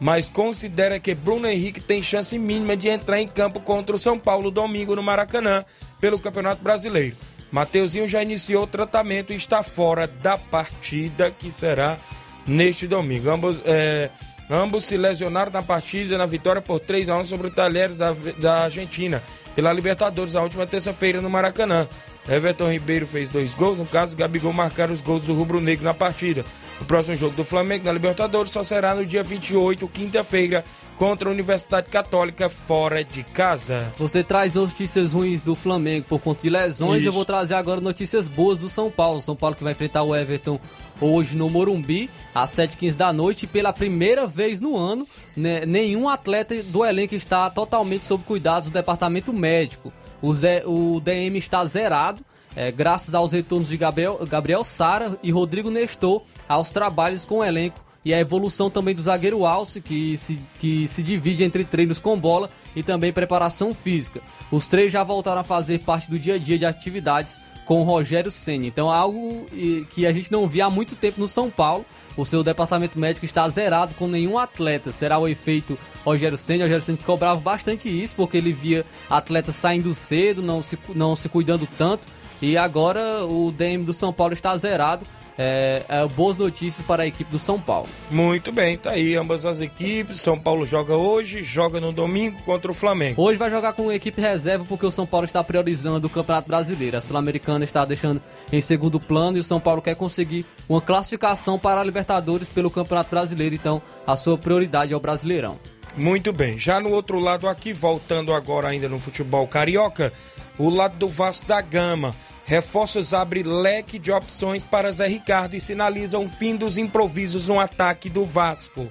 Mas 0.00 0.28
considera 0.28 0.98
que 0.98 1.14
Bruno 1.14 1.46
Henrique 1.46 1.80
tem 1.80 2.02
chance 2.02 2.38
mínima 2.38 2.76
de 2.76 2.88
entrar 2.88 3.20
em 3.20 3.28
campo 3.28 3.60
contra 3.60 3.94
o 3.94 3.98
São 3.98 4.18
Paulo 4.18 4.50
domingo 4.50 4.96
no 4.96 5.02
Maracanã 5.02 5.64
pelo 6.00 6.18
Campeonato 6.18 6.62
Brasileiro. 6.62 7.16
Mateuzinho 7.52 8.08
já 8.08 8.22
iniciou 8.22 8.64
o 8.64 8.66
tratamento 8.66 9.32
e 9.32 9.36
está 9.36 9.62
fora 9.62 10.06
da 10.06 10.38
partida 10.38 11.30
que 11.30 11.52
será 11.52 11.98
neste 12.46 12.86
domingo. 12.86 13.28
Ambos, 13.28 13.60
é, 13.66 14.08
Ambos 14.50 14.84
se 14.84 14.96
lesionaram 14.96 15.52
na 15.52 15.62
partida 15.62 16.18
na 16.18 16.26
vitória 16.26 16.60
por 16.60 16.80
3 16.80 17.08
a 17.08 17.16
1 17.18 17.24
sobre 17.24 17.46
o 17.46 17.50
Talheres 17.52 17.96
da, 17.96 18.12
da 18.36 18.64
Argentina, 18.64 19.22
pela 19.54 19.72
Libertadores 19.72 20.32
na 20.32 20.42
última 20.42 20.66
terça-feira 20.66 21.20
no 21.20 21.30
Maracanã. 21.30 21.86
Everton 22.30 22.70
Ribeiro 22.70 23.04
fez 23.04 23.28
dois 23.28 23.56
gols, 23.56 23.80
no 23.80 23.84
caso, 23.84 24.16
Gabigol 24.16 24.52
marcaram 24.52 24.92
os 24.92 25.02
gols 25.02 25.22
do 25.22 25.34
Rubro 25.34 25.60
Negro 25.60 25.84
na 25.84 25.92
partida. 25.92 26.44
O 26.80 26.84
próximo 26.84 27.16
jogo 27.16 27.34
do 27.34 27.42
Flamengo 27.42 27.84
na 27.84 27.92
Libertadores 27.92 28.52
só 28.52 28.62
será 28.62 28.94
no 28.94 29.04
dia 29.04 29.20
28, 29.20 29.88
quinta-feira, 29.88 30.64
contra 30.96 31.28
a 31.28 31.32
Universidade 31.32 31.88
Católica 31.90 32.48
fora 32.48 33.02
de 33.02 33.24
casa. 33.24 33.92
Você 33.98 34.22
traz 34.22 34.54
notícias 34.54 35.12
ruins 35.12 35.42
do 35.42 35.56
Flamengo 35.56 36.06
por 36.08 36.20
conta 36.20 36.42
de 36.42 36.50
lesões, 36.50 37.00
Isso. 37.00 37.08
eu 37.08 37.12
vou 37.12 37.24
trazer 37.24 37.54
agora 37.54 37.80
notícias 37.80 38.28
boas 38.28 38.58
do 38.58 38.68
São 38.68 38.92
Paulo. 38.92 39.20
São 39.20 39.34
Paulo 39.34 39.56
que 39.56 39.64
vai 39.64 39.72
enfrentar 39.72 40.04
o 40.04 40.14
Everton 40.14 40.60
hoje 41.00 41.36
no 41.36 41.50
Morumbi, 41.50 42.08
às 42.32 42.50
7h15 42.50 42.94
da 42.94 43.12
noite. 43.12 43.48
Pela 43.48 43.72
primeira 43.72 44.24
vez 44.28 44.60
no 44.60 44.76
ano, 44.76 45.04
né, 45.36 45.66
nenhum 45.66 46.08
atleta 46.08 46.62
do 46.62 46.84
elenco 46.84 47.14
está 47.16 47.50
totalmente 47.50 48.06
sob 48.06 48.22
cuidados 48.22 48.68
do 48.68 48.72
departamento 48.72 49.32
médico. 49.32 49.92
O, 50.22 50.34
Zé, 50.34 50.62
o 50.66 51.00
DM 51.00 51.38
está 51.38 51.64
zerado, 51.64 52.22
é, 52.54 52.70
graças 52.70 53.14
aos 53.14 53.32
retornos 53.32 53.68
de 53.68 53.76
Gabriel, 53.76 54.20
Gabriel 54.28 54.64
Sara 54.64 55.18
e 55.22 55.30
Rodrigo 55.30 55.70
Nestor 55.70 56.22
aos 56.48 56.70
trabalhos 56.70 57.24
com 57.24 57.38
o 57.38 57.44
elenco 57.44 57.84
e 58.04 58.14
a 58.14 58.18
evolução 58.18 58.70
também 58.70 58.94
do 58.94 59.02
zagueiro 59.02 59.44
Alce, 59.44 59.80
que 59.80 60.16
se, 60.16 60.40
que 60.58 60.88
se 60.88 61.02
divide 61.02 61.44
entre 61.44 61.64
treinos 61.64 62.00
com 62.00 62.18
bola 62.18 62.50
e 62.74 62.82
também 62.82 63.12
preparação 63.12 63.74
física. 63.74 64.20
Os 64.50 64.66
três 64.66 64.90
já 64.90 65.04
voltaram 65.04 65.42
a 65.42 65.44
fazer 65.44 65.80
parte 65.80 66.10
do 66.10 66.18
dia 66.18 66.34
a 66.34 66.38
dia 66.38 66.58
de 66.58 66.64
atividades 66.64 67.40
com 67.66 67.82
o 67.82 67.84
Rogério 67.84 68.30
Senna. 68.30 68.66
Então, 68.66 68.90
algo 68.90 69.46
que 69.90 70.06
a 70.06 70.12
gente 70.12 70.32
não 70.32 70.48
via 70.48 70.66
há 70.66 70.70
muito 70.70 70.96
tempo 70.96 71.20
no 71.20 71.28
São 71.28 71.50
Paulo. 71.50 71.84
O 72.16 72.24
seu 72.24 72.42
departamento 72.42 72.98
médico 72.98 73.24
está 73.24 73.48
zerado 73.48 73.94
com 73.94 74.06
nenhum 74.06 74.38
atleta. 74.38 74.92
Será 74.92 75.18
o 75.18 75.28
efeito 75.28 75.78
Rogério 76.04 76.36
Senna? 76.36 76.64
Rogério 76.64 76.82
Senna 76.82 76.98
cobrava 77.04 77.40
bastante 77.40 77.88
isso, 77.88 78.16
porque 78.16 78.36
ele 78.36 78.52
via 78.52 78.84
atletas 79.08 79.54
saindo 79.54 79.94
cedo, 79.94 80.42
não 80.42 80.62
se, 80.62 80.78
não 80.94 81.14
se 81.14 81.28
cuidando 81.28 81.66
tanto. 81.78 82.08
E 82.42 82.56
agora 82.56 83.24
o 83.26 83.52
DM 83.52 83.84
do 83.84 83.94
São 83.94 84.12
Paulo 84.12 84.32
está 84.32 84.56
zerado 84.56 85.06
é, 85.42 85.84
é, 85.88 86.06
boas 86.06 86.36
notícias 86.36 86.86
para 86.86 87.04
a 87.04 87.06
equipe 87.06 87.30
do 87.30 87.38
São 87.38 87.58
Paulo. 87.58 87.88
Muito 88.10 88.52
bem, 88.52 88.76
tá 88.76 88.90
aí 88.90 89.16
ambas 89.16 89.46
as 89.46 89.58
equipes. 89.58 90.20
São 90.20 90.38
Paulo 90.38 90.66
joga 90.66 90.94
hoje, 90.94 91.42
joga 91.42 91.80
no 91.80 91.92
domingo 91.92 92.42
contra 92.42 92.70
o 92.70 92.74
Flamengo. 92.74 93.22
Hoje 93.22 93.38
vai 93.38 93.50
jogar 93.50 93.72
com 93.72 93.88
a 93.88 93.94
equipe 93.94 94.20
reserva 94.20 94.66
porque 94.68 94.84
o 94.84 94.90
São 94.90 95.06
Paulo 95.06 95.24
está 95.24 95.42
priorizando 95.42 96.06
o 96.06 96.10
Campeonato 96.10 96.46
Brasileiro. 96.46 96.98
A 96.98 97.00
Sul-Americana 97.00 97.64
está 97.64 97.86
deixando 97.86 98.20
em 98.52 98.60
segundo 98.60 99.00
plano 99.00 99.38
e 99.38 99.40
o 99.40 99.44
São 99.44 99.58
Paulo 99.58 99.80
quer 99.80 99.94
conseguir 99.94 100.44
uma 100.68 100.82
classificação 100.82 101.58
para 101.58 101.80
a 101.80 101.84
Libertadores 101.84 102.50
pelo 102.50 102.70
Campeonato 102.70 103.08
Brasileiro. 103.08 103.54
Então, 103.54 103.80
a 104.06 104.16
sua 104.16 104.36
prioridade 104.36 104.92
é 104.92 104.96
o 104.96 105.00
Brasileirão. 105.00 105.58
Muito 105.96 106.34
bem. 106.34 106.58
Já 106.58 106.78
no 106.80 106.90
outro 106.90 107.18
lado 107.18 107.48
aqui, 107.48 107.72
voltando 107.72 108.34
agora 108.34 108.68
ainda 108.68 108.90
no 108.90 108.98
futebol 108.98 109.48
carioca, 109.48 110.12
o 110.58 110.68
lado 110.68 110.98
do 110.98 111.08
Vasco 111.08 111.46
da 111.46 111.62
Gama. 111.62 112.14
Reforços 112.50 113.14
abre 113.14 113.44
leque 113.44 113.96
de 113.96 114.10
opções 114.10 114.64
para 114.64 114.90
Zé 114.90 115.06
Ricardo 115.06 115.54
e 115.54 115.60
sinaliza 115.60 116.18
o 116.18 116.28
fim 116.28 116.56
dos 116.56 116.78
improvisos 116.78 117.46
no 117.46 117.60
ataque 117.60 118.10
do 118.10 118.24
Vasco. 118.24 118.90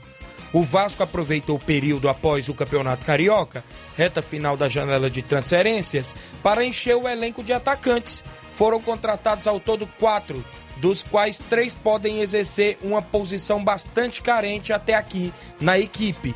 O 0.54 0.64
Vasco 0.64 1.04
aproveitou 1.04 1.58
o 1.58 1.60
período 1.60 2.08
após 2.08 2.48
o 2.48 2.54
Campeonato 2.54 3.06
Carioca, 3.06 3.62
reta 3.98 4.22
final 4.22 4.56
da 4.56 4.70
janela 4.70 5.10
de 5.10 5.22
transferências, 5.22 6.16
para 6.42 6.64
encher 6.64 6.96
o 6.96 7.06
elenco 7.06 7.44
de 7.44 7.52
atacantes. 7.52 8.24
Foram 8.50 8.82
contratados 8.82 9.46
ao 9.46 9.60
todo 9.60 9.86
quatro, 9.86 10.42
dos 10.78 11.04
quais 11.04 11.40
três 11.50 11.76
podem 11.76 12.22
exercer 12.22 12.78
uma 12.82 13.02
posição 13.02 13.62
bastante 13.62 14.22
carente 14.22 14.72
até 14.72 14.96
aqui 14.96 15.34
na 15.60 15.78
equipe. 15.78 16.34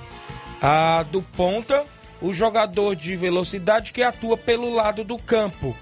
A 0.62 1.04
do 1.04 1.22
ponta, 1.22 1.86
o 2.22 2.34
jogador 2.34 2.98
de 2.98 3.16
velocidade 3.16 3.94
que 3.94 4.04
atua 4.04 4.36
pelo 4.36 4.70
lado 4.70 5.06
do 5.06 5.18
campo. 5.18 5.74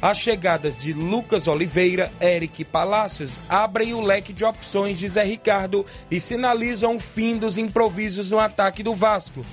As 0.00 0.18
chegadas 0.18 0.76
de 0.76 0.92
Lucas 0.92 1.48
Oliveira, 1.48 2.12
Eric 2.20 2.64
Palacios 2.64 3.40
abrem 3.48 3.94
o 3.94 4.02
leque 4.02 4.32
de 4.32 4.44
opções 4.44 4.98
de 4.98 5.08
Zé 5.08 5.24
Ricardo 5.24 5.86
e 6.10 6.20
sinalizam 6.20 6.96
o 6.96 7.00
fim 7.00 7.36
dos 7.36 7.56
improvisos 7.56 8.30
no 8.30 8.38
ataque 8.38 8.82
do 8.82 8.92
Vasco. 8.92 9.44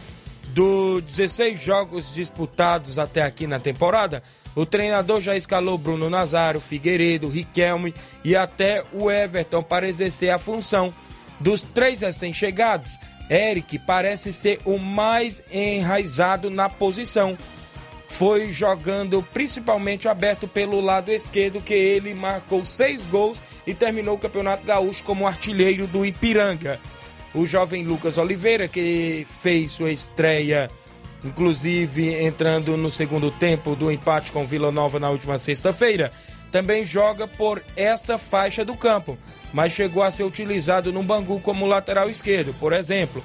Dos 0.49 1.01
16 1.03 1.59
jogos 1.59 2.13
disputados 2.13 2.99
até 2.99 3.23
aqui 3.23 3.47
na 3.47 3.59
temporada, 3.59 4.21
o 4.55 4.65
treinador 4.65 5.19
já 5.19 5.35
escalou 5.35 5.77
Bruno 5.77 6.09
Nazário, 6.09 6.59
Figueiredo, 6.59 7.29
Riquelme 7.29 7.93
e 8.23 8.35
até 8.35 8.83
o 8.93 9.09
Everton 9.09 9.63
para 9.63 9.87
exercer 9.87 10.29
a 10.29 10.37
função. 10.37 10.93
Dos 11.39 11.61
três 11.61 12.01
recém-chegados, 12.01 12.99
Eric 13.29 13.79
parece 13.79 14.31
ser 14.31 14.59
o 14.65 14.77
mais 14.77 15.41
enraizado 15.51 16.49
na 16.51 16.69
posição. 16.69 17.35
Foi 18.13 18.51
jogando 18.51 19.25
principalmente 19.33 20.07
aberto 20.07 20.47
pelo 20.47 20.79
lado 20.79 21.11
esquerdo 21.11 21.59
que 21.59 21.73
ele 21.73 22.13
marcou 22.13 22.63
seis 22.63 23.07
gols 23.07 23.41
e 23.65 23.73
terminou 23.73 24.13
o 24.13 24.19
Campeonato 24.19 24.67
Gaúcho 24.67 25.03
como 25.03 25.25
artilheiro 25.25 25.87
do 25.87 26.05
Ipiranga. 26.05 26.79
O 27.33 27.43
jovem 27.43 27.83
Lucas 27.83 28.19
Oliveira, 28.19 28.67
que 28.67 29.25
fez 29.27 29.71
sua 29.71 29.91
estreia, 29.91 30.69
inclusive 31.23 32.13
entrando 32.23 32.77
no 32.77 32.91
segundo 32.91 33.31
tempo 33.31 33.75
do 33.75 33.91
empate 33.91 34.31
com 34.31 34.45
Vila 34.45 34.71
Nova 34.71 34.99
na 34.99 35.09
última 35.09 35.39
sexta-feira, 35.39 36.11
também 36.51 36.85
joga 36.85 37.27
por 37.27 37.63
essa 37.75 38.19
faixa 38.19 38.63
do 38.63 38.77
campo, 38.77 39.17
mas 39.51 39.73
chegou 39.73 40.03
a 40.03 40.11
ser 40.11 40.23
utilizado 40.23 40.93
no 40.93 41.01
Bangu 41.01 41.39
como 41.39 41.65
lateral 41.65 42.11
esquerdo, 42.11 42.53
por 42.59 42.73
exemplo. 42.73 43.23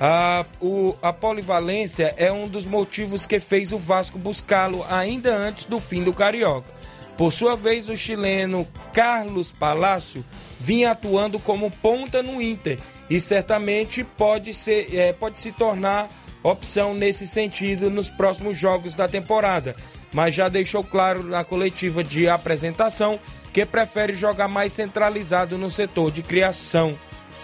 A, 0.00 0.46
o, 0.60 0.94
a 1.02 1.12
polivalência 1.12 2.14
é 2.16 2.30
um 2.30 2.46
dos 2.46 2.66
motivos 2.66 3.26
que 3.26 3.40
fez 3.40 3.72
o 3.72 3.78
Vasco 3.78 4.18
buscá-lo 4.18 4.84
ainda 4.88 5.36
antes 5.36 5.66
do 5.66 5.80
fim 5.80 6.04
do 6.04 6.14
Carioca. 6.14 6.72
Por 7.16 7.32
sua 7.32 7.56
vez, 7.56 7.88
o 7.88 7.96
chileno 7.96 8.66
Carlos 8.92 9.50
Palácio 9.50 10.24
vinha 10.60 10.92
atuando 10.92 11.40
como 11.40 11.68
ponta 11.68 12.22
no 12.22 12.40
Inter 12.40 12.78
e 13.10 13.18
certamente 13.18 14.04
pode, 14.04 14.54
ser, 14.54 14.94
é, 14.94 15.12
pode 15.12 15.40
se 15.40 15.50
tornar 15.50 16.08
opção 16.44 16.94
nesse 16.94 17.26
sentido 17.26 17.90
nos 17.90 18.08
próximos 18.08 18.56
jogos 18.56 18.94
da 18.94 19.08
temporada, 19.08 19.74
mas 20.12 20.32
já 20.32 20.48
deixou 20.48 20.84
claro 20.84 21.24
na 21.24 21.42
coletiva 21.42 22.04
de 22.04 22.28
apresentação 22.28 23.18
que 23.52 23.66
prefere 23.66 24.14
jogar 24.14 24.46
mais 24.46 24.72
centralizado 24.72 25.58
no 25.58 25.72
setor 25.72 26.12
de 26.12 26.22
criação. 26.22 26.96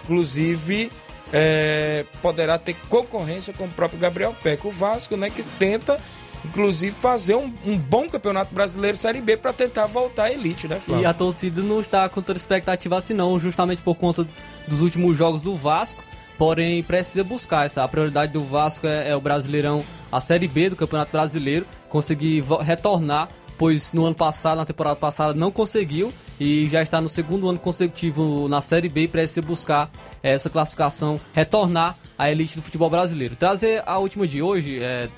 Inclusive, 0.03 0.89
é, 1.33 2.05
poderá 2.21 2.57
ter 2.57 2.75
concorrência 2.89 3.53
com 3.53 3.65
o 3.65 3.71
próprio 3.71 3.99
Gabriel 3.99 4.35
Peck. 4.43 4.65
O 4.65 4.69
Vasco, 4.69 5.15
né, 5.17 5.29
que 5.29 5.43
tenta, 5.43 5.99
inclusive, 6.43 6.95
fazer 6.95 7.35
um, 7.35 7.53
um 7.65 7.77
bom 7.77 8.07
campeonato 8.09 8.53
brasileiro 8.53 8.97
Série 8.97 9.21
B 9.21 9.37
para 9.37 9.53
tentar 9.53 9.87
voltar 9.87 10.25
à 10.25 10.31
elite, 10.31 10.67
né, 10.67 10.79
Flávio? 10.79 11.03
E 11.03 11.05
a 11.05 11.13
torcida 11.13 11.61
não 11.61 11.81
está 11.81 12.07
com 12.09 12.21
toda 12.21 12.37
expectativa 12.37 12.97
assim, 12.97 13.13
não, 13.13 13.39
justamente 13.39 13.81
por 13.81 13.95
conta 13.95 14.25
dos 14.67 14.81
últimos 14.81 15.17
jogos 15.17 15.41
do 15.41 15.55
Vasco. 15.55 16.03
Porém, 16.37 16.83
precisa 16.83 17.23
buscar 17.23 17.65
essa. 17.65 17.83
A 17.83 17.87
prioridade 17.87 18.33
do 18.33 18.43
Vasco 18.43 18.85
é, 18.85 19.09
é 19.09 19.15
o 19.15 19.21
Brasileirão, 19.21 19.83
a 20.11 20.19
Série 20.19 20.47
B 20.47 20.69
do 20.69 20.75
Campeonato 20.75 21.11
Brasileiro, 21.11 21.65
conseguir 21.89 22.43
retornar, 22.61 23.29
pois 23.57 23.91
no 23.91 24.05
ano 24.05 24.15
passado, 24.15 24.57
na 24.57 24.65
temporada 24.65 24.95
passada, 24.95 25.33
não 25.33 25.51
conseguiu 25.51 26.13
e 26.39 26.67
já 26.67 26.81
está 26.81 26.99
no 26.99 27.09
segundo 27.09 27.49
ano 27.49 27.59
consecutivo 27.59 28.47
na 28.47 28.61
Série 28.61 28.89
B 28.89 29.03
e 29.03 29.07
precisa 29.07 29.41
buscar 29.41 29.89
essa 30.21 30.49
classificação, 30.49 31.19
retornar 31.33 31.97
à 32.17 32.29
elite 32.29 32.57
do 32.57 32.61
futebol 32.61 32.89
brasileiro. 32.89 33.35
Trazer 33.35 33.83
a 33.85 33.97
última 33.97 34.27
de 34.27 34.41
hoje, 34.41 34.79
é, 34.81 35.09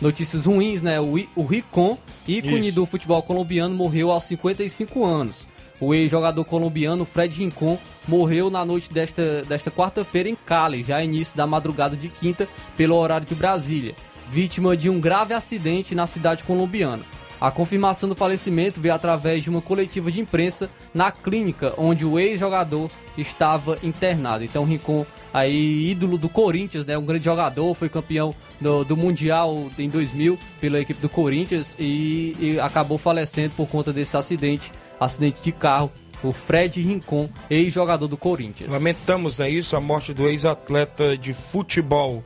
notícias 0.00 0.46
ruins, 0.46 0.82
né? 0.82 1.00
O, 1.00 1.14
o 1.34 1.44
Ricon, 1.44 1.98
ícone 2.26 2.68
Isso. 2.68 2.74
do 2.76 2.86
futebol 2.86 3.22
colombiano, 3.22 3.74
morreu 3.74 4.10
aos 4.10 4.24
55 4.24 5.04
anos. 5.04 5.48
O 5.80 5.92
ex-jogador 5.92 6.44
colombiano 6.44 7.04
Fred 7.04 7.36
Rincon 7.38 7.76
morreu 8.06 8.50
na 8.50 8.64
noite 8.64 8.92
desta, 8.92 9.42
desta 9.42 9.68
quarta-feira 9.68 10.28
em 10.28 10.36
Cali, 10.36 10.82
já 10.82 11.02
início 11.02 11.36
da 11.36 11.44
madrugada 11.44 11.96
de 11.96 12.08
quinta, 12.08 12.48
pelo 12.76 12.94
horário 12.94 13.26
de 13.26 13.34
Brasília, 13.34 13.94
vítima 14.30 14.76
de 14.76 14.88
um 14.88 15.00
grave 15.00 15.34
acidente 15.34 15.94
na 15.94 16.06
cidade 16.06 16.44
colombiana. 16.44 17.02
A 17.42 17.50
confirmação 17.50 18.08
do 18.08 18.14
falecimento 18.14 18.80
veio 18.80 18.94
através 18.94 19.42
de 19.42 19.50
uma 19.50 19.60
coletiva 19.60 20.12
de 20.12 20.20
imprensa 20.20 20.70
na 20.94 21.10
clínica 21.10 21.74
onde 21.76 22.06
o 22.06 22.16
ex-jogador 22.16 22.88
estava 23.18 23.76
internado. 23.82 24.44
Então, 24.44 24.64
Rincon, 24.64 25.04
aí 25.34 25.90
ídolo 25.90 26.16
do 26.16 26.28
Corinthians, 26.28 26.86
né, 26.86 26.96
um 26.96 27.04
grande 27.04 27.24
jogador, 27.24 27.74
foi 27.74 27.88
campeão 27.88 28.32
do, 28.60 28.84
do 28.84 28.96
Mundial 28.96 29.68
em 29.76 29.88
2000 29.88 30.38
pela 30.60 30.78
equipe 30.78 31.00
do 31.00 31.08
Corinthians 31.08 31.74
e, 31.80 32.36
e 32.38 32.60
acabou 32.60 32.96
falecendo 32.96 33.54
por 33.56 33.66
conta 33.66 33.92
desse 33.92 34.16
acidente, 34.16 34.70
acidente 35.00 35.42
de 35.42 35.50
carro. 35.50 35.90
O 36.22 36.30
Fred 36.30 36.80
Rincon, 36.80 37.28
ex-jogador 37.50 38.06
do 38.06 38.16
Corinthians. 38.16 38.72
Lamentamos, 38.72 39.40
é 39.40 39.50
isso, 39.50 39.74
a 39.74 39.80
morte 39.80 40.14
do 40.14 40.28
ex-atleta 40.28 41.18
de 41.18 41.32
futebol. 41.32 42.22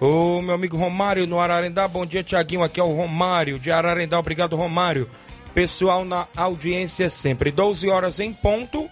O 0.00 0.40
meu 0.40 0.54
amigo 0.54 0.76
Romário 0.76 1.26
no 1.26 1.40
Ararendá, 1.40 1.88
bom 1.88 2.06
dia, 2.06 2.22
Tiaguinho. 2.22 2.62
Aqui 2.62 2.78
é 2.78 2.84
o 2.84 2.94
Romário 2.94 3.58
de 3.58 3.72
Ararendá, 3.72 4.16
obrigado, 4.16 4.54
Romário. 4.54 5.08
Pessoal 5.52 6.04
na 6.04 6.28
audiência 6.36 7.10
sempre, 7.10 7.50
12 7.50 7.88
horas 7.88 8.20
em 8.20 8.32
ponto. 8.32 8.88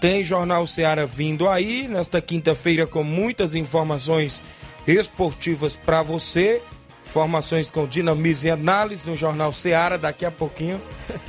Tem 0.00 0.24
Jornal 0.24 0.66
Seara 0.66 1.04
vindo 1.04 1.46
aí 1.46 1.86
nesta 1.86 2.22
quinta-feira 2.22 2.86
com 2.86 3.02
muitas 3.02 3.54
informações 3.54 4.42
esportivas 4.86 5.76
para 5.76 6.00
você. 6.00 6.62
Informações 7.04 7.70
com 7.70 7.86
dinamismo 7.86 8.48
e 8.48 8.50
análise 8.50 9.06
no 9.06 9.14
Jornal 9.14 9.52
Seara 9.52 9.98
daqui 9.98 10.24
a 10.24 10.30
pouquinho. 10.30 10.80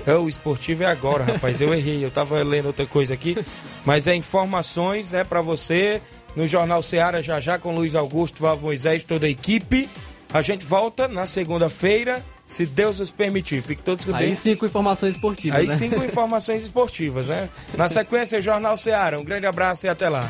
É, 0.06 0.16
o 0.16 0.30
esportivo 0.30 0.84
é 0.84 0.86
agora, 0.86 1.26
rapaz. 1.26 1.60
Eu 1.60 1.74
errei, 1.74 2.04
eu 2.04 2.10
tava 2.10 2.42
lendo 2.44 2.68
outra 2.68 2.86
coisa 2.86 3.14
aqui. 3.14 3.38
Mas 3.86 4.08
é 4.08 4.16
informações, 4.16 5.12
né, 5.12 5.26
para 5.26 5.42
você 5.42 6.02
no 6.38 6.46
Jornal 6.46 6.84
Seara 6.84 7.24
já 7.24 7.40
já 7.40 7.58
com 7.58 7.74
Luiz 7.74 7.96
Augusto, 7.96 8.40
Valvo 8.44 8.68
Moisés, 8.68 9.04
toda 9.04 9.26
a 9.26 9.30
equipe. 9.30 9.90
A 10.32 10.40
gente 10.44 10.64
volta 10.68 11.08
na 11.08 11.26
segunda-feira, 11.26 12.24
se 12.46 12.64
Deus 12.64 13.00
nos 13.00 13.10
permitir. 13.10 13.60
Fique 13.64 13.82
todos 13.82 14.06
com 14.06 14.14
Aí 14.14 14.28
Deus. 14.28 14.38
cinco 14.40 14.64
informações 14.64 15.16
esportivas, 15.16 15.60
Aí 15.60 15.66
né? 15.66 15.74
cinco 15.74 15.96
informações 16.06 16.62
esportivas, 16.62 17.26
né? 17.26 17.50
Na 17.76 17.90
sequência, 17.90 18.40
Jornal 18.40 18.78
Seara. 18.78 19.20
Um 19.20 19.24
grande 19.24 19.48
abraço 19.48 19.88
e 19.88 19.90
até 19.90 20.08
lá. 20.10 20.30